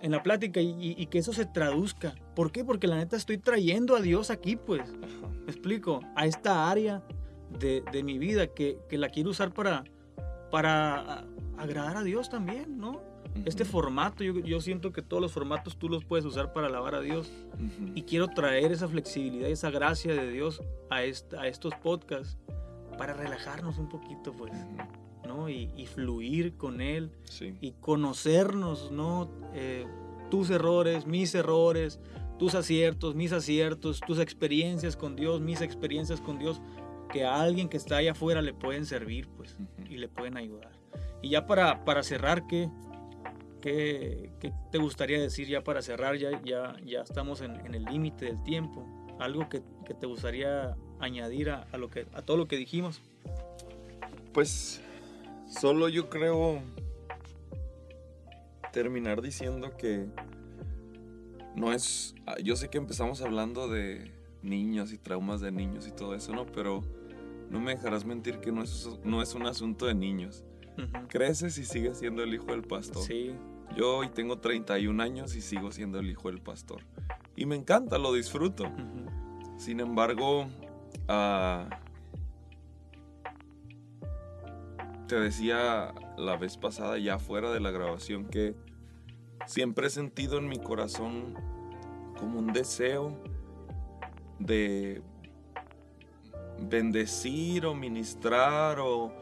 en 0.00 0.10
la 0.12 0.22
plática 0.22 0.62
y, 0.62 0.70
y- 0.70 0.94
y 0.96 1.06
que 1.08 1.18
eso 1.18 1.34
se 1.34 1.44
traduzca. 1.44 2.14
¿Por 2.34 2.50
qué? 2.52 2.64
Porque 2.64 2.86
la 2.86 2.96
neta 2.96 3.16
estoy 3.18 3.36
trayendo 3.36 3.94
a 3.96 4.00
Dios 4.00 4.30
aquí, 4.30 4.56
pues. 4.56 4.80
Ajá. 4.80 5.28
Me 5.44 5.52
explico. 5.52 6.00
A 6.16 6.24
esta 6.24 6.70
área 6.70 7.02
de, 7.60 7.82
de 7.92 8.02
mi 8.02 8.18
vida 8.18 8.46
que, 8.46 8.78
que 8.88 8.96
la 8.96 9.10
quiero 9.10 9.28
usar 9.28 9.52
para, 9.52 9.84
para 10.50 11.26
agradar 11.58 11.98
a 11.98 12.02
Dios 12.02 12.30
también, 12.30 12.78
¿no? 12.78 13.02
Este 13.44 13.64
formato, 13.64 14.22
yo, 14.24 14.34
yo 14.40 14.60
siento 14.60 14.92
que 14.92 15.02
todos 15.02 15.20
los 15.22 15.32
formatos 15.32 15.76
tú 15.78 15.88
los 15.88 16.04
puedes 16.04 16.24
usar 16.26 16.52
para 16.52 16.66
alabar 16.68 16.94
a 16.94 17.00
Dios. 17.00 17.30
Ujú. 17.54 17.92
Y 17.94 18.02
quiero 18.02 18.28
traer 18.28 18.72
esa 18.72 18.88
flexibilidad 18.88 19.48
y 19.48 19.52
esa 19.52 19.70
gracia 19.70 20.14
de 20.14 20.30
Dios 20.30 20.62
a, 20.90 21.02
esta- 21.04 21.40
a 21.42 21.46
estos 21.48 21.74
podcasts 21.76 22.36
para 22.96 23.14
relajarnos 23.14 23.78
un 23.78 23.88
poquito, 23.88 24.32
pues. 24.32 24.52
¿no? 25.26 25.48
Y, 25.48 25.70
y 25.76 25.86
fluir 25.86 26.56
con 26.56 26.80
Él 26.80 27.10
Sí. 27.24 27.54
y 27.60 27.72
conocernos, 27.72 28.90
¿no? 28.90 29.30
Eh, 29.54 29.86
tus 30.30 30.48
errores, 30.50 31.06
mis 31.06 31.34
errores, 31.34 32.00
tus 32.38 32.54
aciertos, 32.54 33.14
mis 33.14 33.32
aciertos, 33.32 34.00
tus 34.06 34.18
experiencias 34.20 34.96
con 34.96 35.16
Dios, 35.16 35.40
mis 35.40 35.60
experiencias 35.60 36.20
con 36.20 36.38
Dios, 36.38 36.60
que 37.12 37.24
a 37.24 37.40
alguien 37.40 37.68
que 37.68 37.76
está 37.76 37.96
allá 37.98 38.12
afuera 38.12 38.42
le 38.42 38.52
pueden 38.54 38.84
servir, 38.86 39.28
pues, 39.36 39.54
Ujú. 39.58 39.92
y 39.92 39.96
le 39.98 40.08
pueden 40.08 40.36
ayudar. 40.36 40.72
Y 41.22 41.30
ya 41.30 41.46
para, 41.46 41.84
para 41.84 42.02
cerrar, 42.02 42.46
¿qué, 42.46 42.70
qué, 43.60 44.30
te 44.70 44.78
gustaría 44.78 45.20
decir 45.20 45.48
ya 45.48 45.62
para 45.62 45.82
cerrar? 45.82 46.16
Ya, 46.16 46.42
ya, 46.44 46.76
ya 46.84 47.02
estamos 47.02 47.40
en, 47.40 47.74
el 47.74 47.84
límite 47.84 48.26
del 48.26 48.42
tiempo. 48.42 48.86
Algo 49.18 49.48
que, 49.48 49.62
que 49.86 49.94
te 49.94 50.06
gustaría 50.06 50.76
añadir 51.00 51.50
a, 51.50 51.66
a 51.72 51.76
lo 51.76 51.90
que, 51.90 52.06
a 52.12 52.22
todo 52.22 52.36
lo 52.36 52.46
que 52.46 52.56
dijimos. 52.56 53.00
Pues 54.32 54.80
solo 55.48 55.88
yo 55.88 56.08
creo 56.08 56.62
terminar 58.72 59.22
diciendo 59.22 59.76
que 59.76 60.06
no 61.56 61.72
es, 61.72 62.14
ah, 62.26 62.36
yo 62.42 62.56
sé 62.56 62.68
que 62.68 62.78
empezamos 62.78 63.20
hablando 63.20 63.68
de 63.68 64.12
niños 64.42 64.92
y 64.92 64.98
traumas 64.98 65.40
de 65.40 65.50
niños 65.50 65.86
y 65.86 65.90
todo 65.90 66.14
eso, 66.14 66.32
¿no? 66.32 66.46
Pero 66.46 66.82
no 67.50 67.60
me 67.60 67.74
dejarás 67.74 68.04
mentir 68.04 68.38
que 68.38 68.52
no 68.52 68.62
es, 68.62 68.88
no 69.04 69.22
es 69.22 69.34
un 69.34 69.46
asunto 69.46 69.86
de 69.86 69.94
niños. 69.94 70.44
Creces 71.08 71.58
y 71.58 71.64
sigues 71.64 71.98
siendo 71.98 72.22
el 72.22 72.34
hijo 72.34 72.46
del 72.46 72.62
pastor. 72.62 73.02
Sí, 73.02 73.34
Yo 73.76 73.98
hoy 73.98 74.08
tengo 74.08 74.38
31 74.38 75.02
años 75.02 75.34
y 75.34 75.40
sigo 75.40 75.72
siendo 75.72 75.98
el 75.98 76.10
hijo 76.10 76.28
del 76.28 76.40
pastor. 76.40 76.82
Y 77.36 77.46
me 77.46 77.56
encanta, 77.56 77.98
lo 77.98 78.12
disfruto. 78.12 78.64
Sin 79.56 79.80
embargo, 79.80 80.48
ah, 81.08 81.68
te 85.08 85.18
decía 85.18 85.94
la 86.16 86.36
vez 86.36 86.56
pasada, 86.56 86.98
ya 86.98 87.18
fuera 87.18 87.50
de 87.50 87.60
la 87.60 87.70
grabación, 87.70 88.26
que 88.26 88.54
siempre 89.46 89.86
he 89.86 89.90
sentido 89.90 90.38
en 90.38 90.48
mi 90.48 90.58
corazón 90.58 91.34
como 92.18 92.38
un 92.38 92.52
deseo 92.52 93.16
de 94.38 95.02
bendecir 96.60 97.66
o 97.66 97.74
ministrar 97.74 98.78
o, 98.80 99.12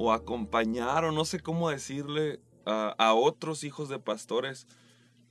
o 0.00 0.12
acompañar 0.12 1.04
o 1.04 1.10
no 1.10 1.24
sé 1.24 1.40
cómo 1.40 1.68
decirle 1.68 2.40
a, 2.64 2.94
a 2.98 3.14
otros 3.14 3.64
hijos 3.64 3.88
de 3.88 3.98
pastores 3.98 4.68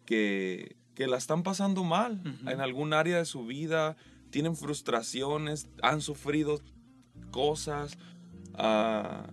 que, 0.05 0.75
que 0.93 1.07
la 1.07 1.15
están 1.17 1.41
pasando 1.41 1.85
mal 1.85 2.21
en 2.45 2.59
algún 2.59 2.93
área 2.93 3.17
de 3.17 3.25
su 3.25 3.45
vida, 3.45 3.95
tienen 4.29 4.57
frustraciones, 4.57 5.69
han 5.81 6.01
sufrido 6.01 6.59
cosas. 7.31 7.97
ah, 8.55 9.27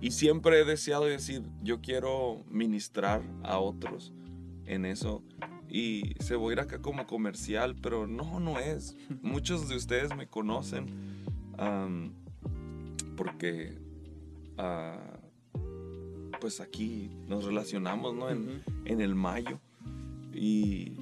y 0.00 0.10
siempre 0.10 0.60
he 0.60 0.64
deseado 0.66 1.06
decir, 1.06 1.42
yo 1.62 1.80
quiero 1.80 2.44
ministrar 2.50 3.22
a 3.42 3.58
otros 3.58 4.12
en 4.66 4.84
eso. 4.84 5.22
Y 5.66 6.14
se 6.20 6.36
voy 6.36 6.50
a 6.50 6.52
ir 6.52 6.60
acá 6.60 6.82
como 6.82 7.06
comercial, 7.06 7.74
pero 7.74 8.06
no, 8.06 8.38
no 8.38 8.58
es. 8.58 8.94
Muchos 9.22 9.70
de 9.70 9.76
ustedes 9.76 10.14
me 10.14 10.28
conocen 10.28 11.24
porque 13.16 13.85
pues 16.40 16.60
aquí 16.60 17.10
nos 17.26 17.44
relacionamos, 17.44 18.14
¿no? 18.14 18.30
En, 18.30 18.62
en 18.84 19.00
el 19.00 19.14
mayo. 19.14 19.60
Y, 20.32 20.98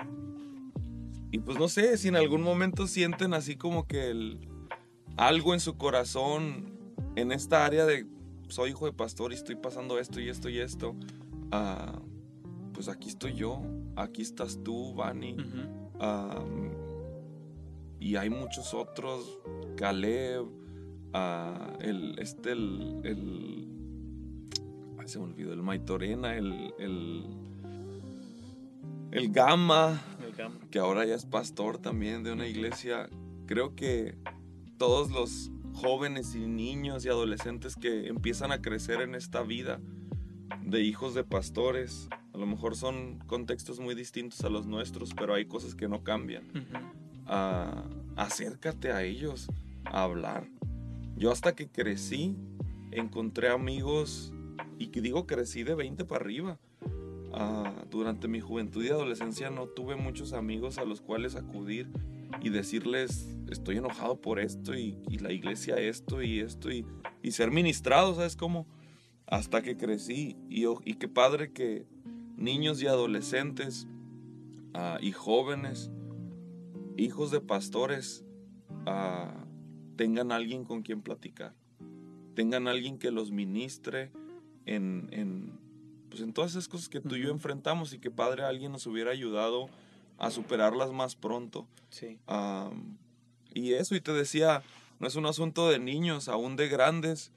y 1.30 1.38
pues 1.38 1.58
no 1.58 1.68
sé, 1.68 1.96
si 1.98 2.08
en 2.08 2.16
algún 2.16 2.42
momento 2.42 2.86
sienten 2.86 3.34
así 3.34 3.56
como 3.56 3.86
que 3.86 4.10
el, 4.10 4.48
algo 5.16 5.54
en 5.54 5.60
su 5.60 5.76
corazón 5.76 6.74
en 7.16 7.32
esta 7.32 7.64
área 7.64 7.86
de 7.86 8.06
soy 8.48 8.70
hijo 8.70 8.86
de 8.86 8.92
pastor 8.92 9.32
y 9.32 9.34
estoy 9.34 9.56
pasando 9.56 9.98
esto 9.98 10.20
y 10.20 10.28
esto 10.28 10.48
y 10.48 10.58
esto, 10.58 10.94
ah, 11.50 12.00
pues 12.72 12.88
aquí 12.88 13.08
estoy 13.08 13.34
yo, 13.34 13.62
aquí 13.96 14.22
estás 14.22 14.60
tú, 14.62 14.94
Vani. 14.94 15.36
Ah, 15.98 16.44
y 17.98 18.16
hay 18.16 18.30
muchos 18.30 18.74
otros, 18.74 19.38
Caleb, 19.76 20.46
ah, 21.14 21.72
el, 21.80 22.18
este, 22.18 22.52
el, 22.52 23.00
el 23.04 23.74
se 25.06 25.18
me 25.18 25.24
olvidó, 25.24 25.52
el 25.52 25.62
Maitorena, 25.62 26.36
el, 26.36 26.72
el, 26.78 27.24
el 29.10 29.32
Gama, 29.32 30.00
que 30.70 30.78
ahora 30.78 31.04
ya 31.04 31.14
es 31.14 31.26
pastor 31.26 31.78
también 31.78 32.22
de 32.22 32.32
una 32.32 32.46
iglesia. 32.46 33.08
Creo 33.46 33.74
que 33.74 34.16
todos 34.78 35.10
los 35.10 35.50
jóvenes 35.74 36.34
y 36.34 36.46
niños 36.46 37.04
y 37.04 37.08
adolescentes 37.08 37.76
que 37.76 38.08
empiezan 38.08 38.52
a 38.52 38.62
crecer 38.62 39.00
en 39.02 39.14
esta 39.14 39.42
vida 39.42 39.80
de 40.62 40.82
hijos 40.82 41.14
de 41.14 41.24
pastores, 41.24 42.08
a 42.32 42.38
lo 42.38 42.46
mejor 42.46 42.76
son 42.76 43.18
contextos 43.26 43.80
muy 43.80 43.94
distintos 43.94 44.42
a 44.42 44.48
los 44.48 44.66
nuestros, 44.66 45.12
pero 45.14 45.34
hay 45.34 45.46
cosas 45.46 45.74
que 45.74 45.88
no 45.88 46.02
cambian. 46.02 46.44
Ah, 47.26 47.84
acércate 48.16 48.92
a 48.92 49.02
ellos 49.02 49.48
a 49.84 50.04
hablar. 50.04 50.48
Yo 51.16 51.30
hasta 51.30 51.54
que 51.54 51.68
crecí, 51.68 52.36
encontré 52.90 53.48
amigos, 53.48 54.32
y 54.78 54.88
digo 55.00 55.26
crecí 55.26 55.62
de 55.62 55.74
20 55.74 56.04
para 56.04 56.24
arriba. 56.24 56.58
Ah, 57.32 57.84
durante 57.90 58.28
mi 58.28 58.40
juventud 58.40 58.84
y 58.84 58.88
adolescencia 58.88 59.50
no 59.50 59.66
tuve 59.66 59.96
muchos 59.96 60.32
amigos 60.32 60.78
a 60.78 60.84
los 60.84 61.00
cuales 61.00 61.34
acudir 61.34 61.90
y 62.40 62.50
decirles, 62.50 63.36
estoy 63.50 63.78
enojado 63.78 64.20
por 64.20 64.38
esto 64.38 64.74
y, 64.74 64.96
la 65.18 65.32
iglesia 65.32 65.76
esto 65.76 66.22
y 66.22 66.40
esto 66.40 66.70
y, 66.70 66.86
y, 67.22 67.32
ser 67.32 67.50
ministrado, 67.50 68.14
¿sabes 68.14 68.36
cómo? 68.36 68.66
Hasta 69.26 69.62
que 69.62 69.76
crecí 69.76 70.36
y, 70.48 70.64
y 70.84 70.94
qué 70.94 71.08
padre 71.08 71.52
que 71.52 71.86
niños 72.36 72.82
y 72.82 72.86
adolescentes 72.86 73.88
ah, 74.74 74.98
y 75.00 75.12
jóvenes, 75.12 75.90
hijos 76.96 77.30
de 77.30 77.40
pastores, 77.40 78.24
ah, 78.86 79.43
tengan 79.96 80.32
alguien 80.32 80.64
con 80.64 80.82
quien 80.82 81.02
platicar, 81.02 81.54
tengan 82.34 82.68
alguien 82.68 82.98
que 82.98 83.10
los 83.10 83.30
ministre 83.30 84.10
en, 84.66 85.08
en, 85.12 85.58
pues 86.08 86.22
en 86.22 86.32
todas 86.32 86.52
esas 86.52 86.68
cosas 86.68 86.88
que 86.88 87.00
tú 87.00 87.16
y 87.16 87.22
yo 87.22 87.30
enfrentamos 87.30 87.92
y 87.92 87.98
que 87.98 88.10
padre 88.10 88.44
alguien 88.44 88.72
nos 88.72 88.86
hubiera 88.86 89.10
ayudado 89.10 89.68
a 90.18 90.30
superarlas 90.30 90.92
más 90.92 91.16
pronto. 91.16 91.66
Sí. 91.90 92.18
y 93.52 93.72
eso, 93.72 93.94
y 93.94 94.00
te 94.00 94.12
decía, 94.12 94.62
no 94.98 95.06
es 95.06 95.16
un 95.16 95.26
asunto 95.26 95.68
de 95.68 95.78
niños, 95.78 96.28
aún 96.28 96.56
de 96.56 96.68
grandes. 96.68 97.32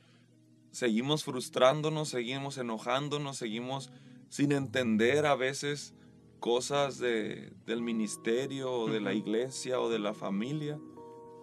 Seguimos 0.72 1.24
frustrándonos, 1.24 2.10
seguimos 2.10 2.58
enojándonos, 2.58 3.38
seguimos 3.38 3.92
sin 4.30 4.52
entender 4.52 5.26
a 5.26 5.36
veces 5.36 5.94
cosas 6.40 7.00
de, 7.00 7.52
del 7.66 7.82
ministerio 7.82 8.72
o 8.72 8.90
de 8.90 9.00
la 9.00 9.14
iglesia 9.14 9.80
o 9.80 9.90
de 9.90 10.00
la 10.00 10.14
familia. 10.14 10.80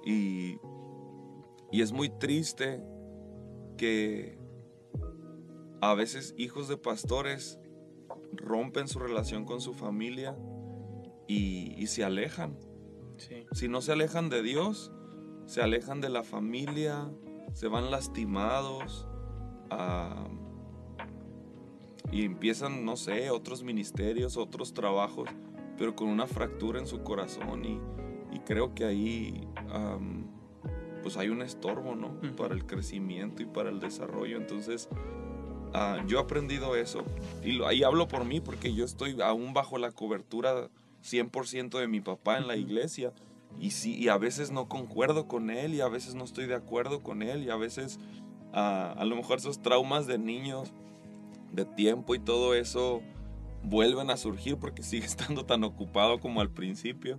Y, 0.05 0.59
y 1.75 1.83
es 1.83 1.91
muy 1.91 2.09
triste 2.09 2.81
que 3.77 4.39
a 5.81 5.93
veces 5.95 6.33
hijos 6.39 6.68
de 6.68 6.77
pastores 6.77 7.59
rompen 8.31 8.87
su 8.87 9.01
relación 9.01 9.45
con 9.45 9.61
su 9.61 9.75
familia 9.75 10.39
y, 11.27 11.85
se 11.89 12.05
alejan. 12.05 12.57
Si 13.51 13.66
no 13.66 13.81
se 13.81 13.91
alejan 13.91 14.29
de 14.29 14.45
Dios, 14.45 14.93
se 15.47 15.62
alejan 15.62 16.01
de 16.01 16.11
la 16.11 16.22
familia, 16.22 17.11
se 17.55 17.66
van 17.66 17.91
lastimados 17.91 19.09
y 22.12 22.25
empiezan, 22.25 22.85
no 22.85 22.97
sé, 22.97 23.31
otros 23.31 23.64
ministerios, 23.64 24.37
otros 24.37 24.75
trabajos, 24.75 25.29
pero 25.77 25.97
con 25.97 26.07
una 26.07 26.29
fractura 26.29 26.79
en 26.79 26.87
su 26.87 27.03
corazón 27.03 27.64
y, 27.64 27.81
creo 28.47 28.77
que 28.77 28.85
ahí 28.85 29.49
pues 31.05 31.18
hay 31.18 31.28
un 31.28 31.42
estorbo, 31.42 31.94
¿no? 31.94 32.18
Para 32.34 32.55
el 32.55 32.64
crecimiento 32.64 33.42
y 33.42 33.44
para 33.44 33.68
el 33.68 33.78
desarrollo. 33.78 34.38
Entonces, 34.38 34.88
ah, 35.74 36.02
yo 36.09 36.18
he 36.18 36.22
aprendido 36.22 36.76
eso 36.76 37.05
y 37.44 37.62
ahí 37.62 37.82
hablo 37.82 38.09
por 38.09 38.24
mí 38.24 38.40
porque 38.40 38.72
yo 38.72 38.86
estoy 38.86 39.20
aún 39.20 39.52
bajo 39.52 39.76
la 39.76 39.92
cobertura 39.92 40.70
100% 41.02 41.78
de 41.78 41.88
mi 41.88 42.00
papá 42.00 42.38
en 42.38 42.48
la 42.48 42.57
iglesia. 42.57 43.12
Y, 43.61 43.72
sí, 43.72 43.94
y 43.96 44.09
a 44.09 44.16
veces 44.16 44.50
no 44.50 44.66
concuerdo 44.66 45.28
con 45.28 45.50
él 45.50 45.74
y 45.74 45.82
a 45.82 45.88
veces 45.88 46.14
no 46.14 46.24
estoy 46.24 46.46
de 46.46 46.55
acuerdo 46.55 47.02
con 47.02 47.20
él 47.20 47.44
y 47.44 47.50
a 47.50 47.57
veces 47.57 48.00
ah, 48.55 48.94
a 48.96 49.05
lo 49.05 49.14
mejor 49.14 49.36
esos 49.36 49.61
traumas 49.61 50.07
de 50.07 50.16
niños, 50.16 50.72
de 51.52 51.66
tiempo 51.66 52.14
y 52.14 52.18
todo 52.18 52.55
eso 52.55 53.02
vuelven 53.62 54.09
a 54.09 54.16
surgir 54.16 54.57
porque 54.57 54.82
sigue 54.82 55.05
estando 55.05 55.44
tan 55.44 55.64
ocupado 55.64 56.18
como 56.18 56.40
al 56.40 56.48
principio. 56.48 57.18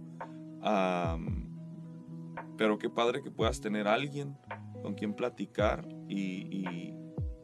Pero 2.57 2.77
qué 2.77 2.89
padre 2.89 3.21
que 3.21 3.31
puedas 3.31 3.61
tener 3.61 3.87
alguien 3.87 4.37
con 4.81 4.93
quien 4.93 5.13
platicar 5.13 5.87
y, 6.07 6.93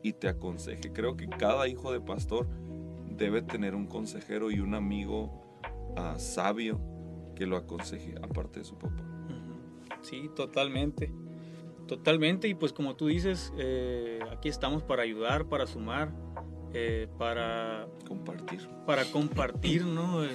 y 0.03 0.13
te 0.13 0.27
aconseje. 0.27 0.91
Creo 0.93 1.15
que 1.15 1.27
cada 1.27 1.67
hijo 1.67 1.91
de 1.91 2.01
pastor 2.01 2.47
debe 3.09 3.41
tener 3.41 3.75
un 3.75 3.87
consejero 3.87 4.51
y 4.51 4.59
un 4.59 4.73
amigo 4.75 5.41
sabio 6.17 6.79
que 7.35 7.45
lo 7.45 7.57
aconseje 7.57 8.15
aparte 8.21 8.59
de 8.59 8.65
su 8.65 8.77
papá. 8.77 9.03
Sí, 10.01 10.29
totalmente. 10.35 11.11
Totalmente. 11.87 12.47
Y 12.47 12.55
pues 12.55 12.73
como 12.73 12.95
tú 12.95 13.07
dices, 13.07 13.53
eh, 13.57 14.19
aquí 14.31 14.49
estamos 14.49 14.83
para 14.83 15.03
ayudar, 15.03 15.45
para 15.47 15.67
sumar, 15.67 16.13
eh, 16.73 17.07
para 17.17 17.87
compartir. 18.07 18.67
Para 18.85 19.05
compartir 19.05 19.85
¿no? 19.85 20.23
Eh, 20.23 20.29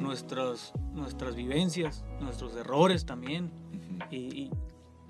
nuestras, 0.00 0.72
nuestras 0.92 1.36
vivencias, 1.36 2.04
nuestros 2.20 2.56
errores 2.56 3.06
también. 3.06 3.50
Y, 4.10 4.50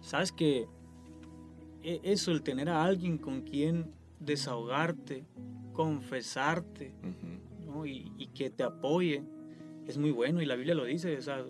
sabes 0.00 0.32
que 0.32 0.68
e, 1.82 2.00
eso, 2.02 2.30
el 2.30 2.42
tener 2.42 2.68
a 2.68 2.84
alguien 2.84 3.18
con 3.18 3.42
quien 3.42 3.92
desahogarte, 4.20 5.26
confesarte 5.72 6.94
y, 7.84 8.12
y, 8.18 8.26
que 8.28 8.50
te 8.50 8.64
apoye, 8.64 9.24
es 9.86 9.98
muy 9.98 10.10
bueno 10.10 10.42
y 10.42 10.46
la 10.46 10.56
Biblia 10.56 10.74
lo 10.74 10.84
dice, 10.84 11.16
o 11.16 11.22
sea, 11.22 11.44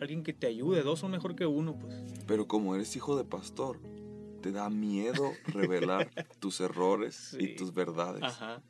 alguien 0.00 0.22
que 0.22 0.32
te 0.32 0.46
ayude, 0.46 0.82
dos 0.82 1.00
son 1.00 1.10
mejor 1.10 1.34
que 1.34 1.46
uno, 1.46 1.78
pues. 1.78 2.02
Pero 2.26 2.46
como 2.46 2.74
eres 2.74 2.94
hijo 2.96 3.16
de 3.16 3.24
pastor, 3.24 3.80
te 4.42 4.52
da 4.52 4.68
miedo 4.70 5.32
revelar 5.46 6.10
tus 6.40 6.60
errores 6.60 7.36
y 7.38 7.56
tus 7.56 7.72
verdades. 7.72 8.22
Ajá. 8.22 8.62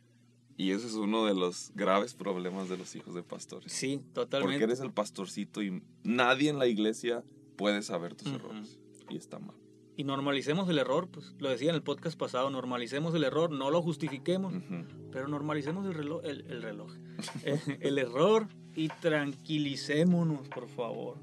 Y 0.56 0.70
ese 0.70 0.86
es 0.86 0.94
uno 0.94 1.26
de 1.26 1.34
los 1.34 1.70
graves 1.74 2.14
problemas 2.14 2.70
de 2.70 2.78
los 2.78 2.96
hijos 2.96 3.14
de 3.14 3.22
pastores. 3.22 3.70
Sí, 3.70 4.02
totalmente. 4.14 4.54
Porque 4.54 4.64
eres 4.64 4.80
el 4.80 4.90
pastorcito 4.90 5.62
y 5.62 5.82
nadie 6.02 6.48
en 6.48 6.58
la 6.58 6.66
iglesia 6.66 7.22
puede 7.56 7.82
saber 7.82 8.14
tus 8.14 8.32
errores. 8.32 8.78
Y 9.08 9.16
está 9.16 9.38
mal. 9.38 9.56
Y 9.98 10.04
normalicemos 10.04 10.68
el 10.68 10.78
error, 10.78 11.08
pues 11.08 11.34
lo 11.38 11.48
decía 11.48 11.70
en 11.70 11.74
el 11.74 11.82
podcast 11.82 12.18
pasado, 12.18 12.50
normalicemos 12.50 13.14
el 13.14 13.24
error, 13.24 13.50
no 13.50 13.70
lo 13.70 13.80
justifiquemos, 13.80 14.52
pero 15.10 15.26
normalicemos 15.26 15.86
el 15.86 15.94
reloj, 15.94 16.20
el, 16.24 16.62
reloj, 16.62 16.92
el 17.80 17.98
error 17.98 18.46
y 18.74 18.88
tranquilicémonos, 18.88 20.48
por 20.50 20.68
favor. 20.68 21.16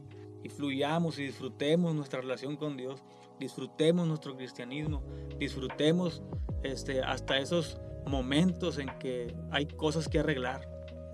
Y 0.43 0.49
fluyamos 0.49 1.19
y 1.19 1.23
disfrutemos 1.23 1.93
nuestra 1.93 2.21
relación 2.21 2.57
con 2.57 2.75
Dios. 2.75 3.03
Disfrutemos 3.39 4.07
nuestro 4.07 4.35
cristianismo. 4.35 5.03
Disfrutemos 5.37 6.23
este, 6.63 7.01
hasta 7.01 7.37
esos 7.37 7.77
momentos 8.07 8.79
en 8.79 8.89
que 8.99 9.35
hay 9.51 9.67
cosas 9.67 10.09
que 10.09 10.19
arreglar. 10.19 10.67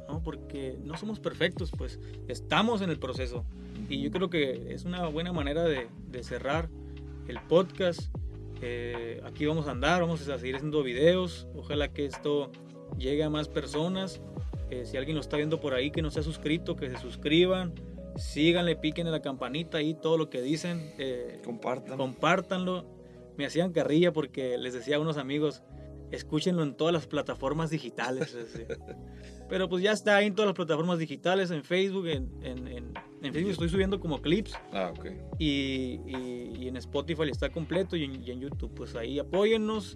¿no? 0.07 0.23
Porque 0.23 0.79
no 0.81 0.97
somos 0.97 1.19
perfectos, 1.19 1.71
pues 1.77 1.99
estamos 2.27 2.81
en 2.81 2.89
el 2.89 2.99
proceso. 2.99 3.45
Y 3.89 4.01
yo 4.01 4.11
creo 4.11 4.29
que 4.29 4.73
es 4.73 4.85
una 4.85 5.07
buena 5.07 5.33
manera 5.33 5.63
de, 5.63 5.87
de 6.07 6.23
cerrar 6.23 6.69
el 7.27 7.39
podcast. 7.41 8.01
Eh, 8.61 9.21
aquí 9.25 9.45
vamos 9.45 9.67
a 9.67 9.71
andar, 9.71 10.01
vamos 10.01 10.27
a 10.27 10.37
seguir 10.37 10.55
haciendo 10.55 10.83
videos. 10.83 11.47
Ojalá 11.55 11.91
que 11.91 12.05
esto 12.05 12.51
llegue 12.97 13.23
a 13.23 13.29
más 13.29 13.49
personas 13.49 14.21
si 14.85 14.97
alguien 14.97 15.15
lo 15.15 15.21
está 15.21 15.37
viendo 15.37 15.59
por 15.59 15.73
ahí 15.73 15.91
que 15.91 16.01
no 16.01 16.11
se 16.11 16.19
ha 16.19 16.23
suscrito, 16.23 16.75
que 16.75 16.89
se 16.89 16.97
suscriban, 16.97 17.73
síganle, 18.15 18.75
piquen 18.75 19.07
en 19.07 19.13
la 19.13 19.21
campanita 19.21 19.81
y 19.81 19.93
todo 19.93 20.17
lo 20.17 20.29
que 20.29 20.41
dicen. 20.41 20.93
Eh, 20.97 21.41
Compartan. 21.43 21.97
Compártanlo. 21.97 22.85
Me 23.37 23.45
hacían 23.45 23.71
carrilla 23.71 24.11
porque 24.13 24.57
les 24.57 24.73
decía 24.73 24.97
a 24.97 24.99
unos 24.99 25.17
amigos, 25.17 25.63
escúchenlo 26.11 26.63
en 26.63 26.75
todas 26.75 26.93
las 26.93 27.07
plataformas 27.07 27.69
digitales. 27.69 28.37
Pero 29.49 29.67
pues 29.67 29.83
ya 29.83 29.91
está 29.91 30.17
ahí 30.17 30.27
en 30.27 30.35
todas 30.35 30.49
las 30.49 30.55
plataformas 30.55 30.99
digitales, 30.99 31.49
en 31.49 31.63
Facebook, 31.63 32.07
en, 32.07 32.29
en, 32.43 33.33
Facebook 33.33 33.51
estoy 33.51 33.69
subiendo 33.69 33.99
como 33.99 34.21
clips. 34.21 34.53
Ah, 34.71 34.93
ok. 34.95 35.07
Y, 35.39 35.99
y, 36.05 36.67
en 36.67 36.77
Spotify 36.77 37.23
está 37.31 37.49
completo 37.49 37.95
y 37.95 38.03
en, 38.03 38.23
y 38.23 38.29
en, 38.29 38.39
YouTube. 38.39 38.71
Pues 38.75 38.95
ahí 38.95 39.17
apóyennos. 39.17 39.95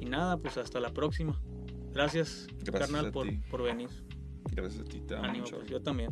Y 0.00 0.04
nada, 0.04 0.36
pues 0.36 0.56
hasta 0.56 0.78
la 0.78 0.90
próxima. 0.90 1.40
Gracias, 1.92 2.46
carnal, 2.72 3.10
por, 3.10 3.26
por 3.50 3.62
venir. 3.62 3.88
Gracias 4.52 4.82
a 4.82 4.84
ti, 4.84 5.00
te 5.00 5.16
amo 5.16 5.32
mucho. 5.32 5.56
Pues, 5.56 5.68
yo 5.68 5.82
también. 5.82 6.10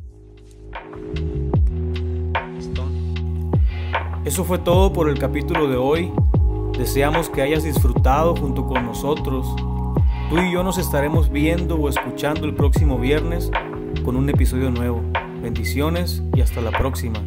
Eso 4.25 4.45
fue 4.45 4.59
todo 4.59 4.93
por 4.93 5.09
el 5.09 5.19
capítulo 5.19 5.69
de 5.69 5.77
hoy. 5.77 6.13
Deseamos 6.77 7.31
que 7.31 7.43
hayas 7.43 7.63
disfrutado 7.63 8.35
junto 8.35 8.67
con 8.67 8.85
nosotros. 8.85 9.47
Tú 10.31 10.39
y 10.39 10.53
yo 10.53 10.63
nos 10.63 10.79
estaremos 10.79 11.29
viendo 11.29 11.75
o 11.75 11.89
escuchando 11.89 12.47
el 12.47 12.55
próximo 12.55 13.01
viernes 13.01 13.51
con 14.05 14.15
un 14.15 14.29
episodio 14.31 14.71
nuevo. 14.71 15.03
Bendiciones 15.43 16.23
y 16.37 16.41
hasta 16.41 16.61
la 16.61 16.71
próxima. 16.71 17.21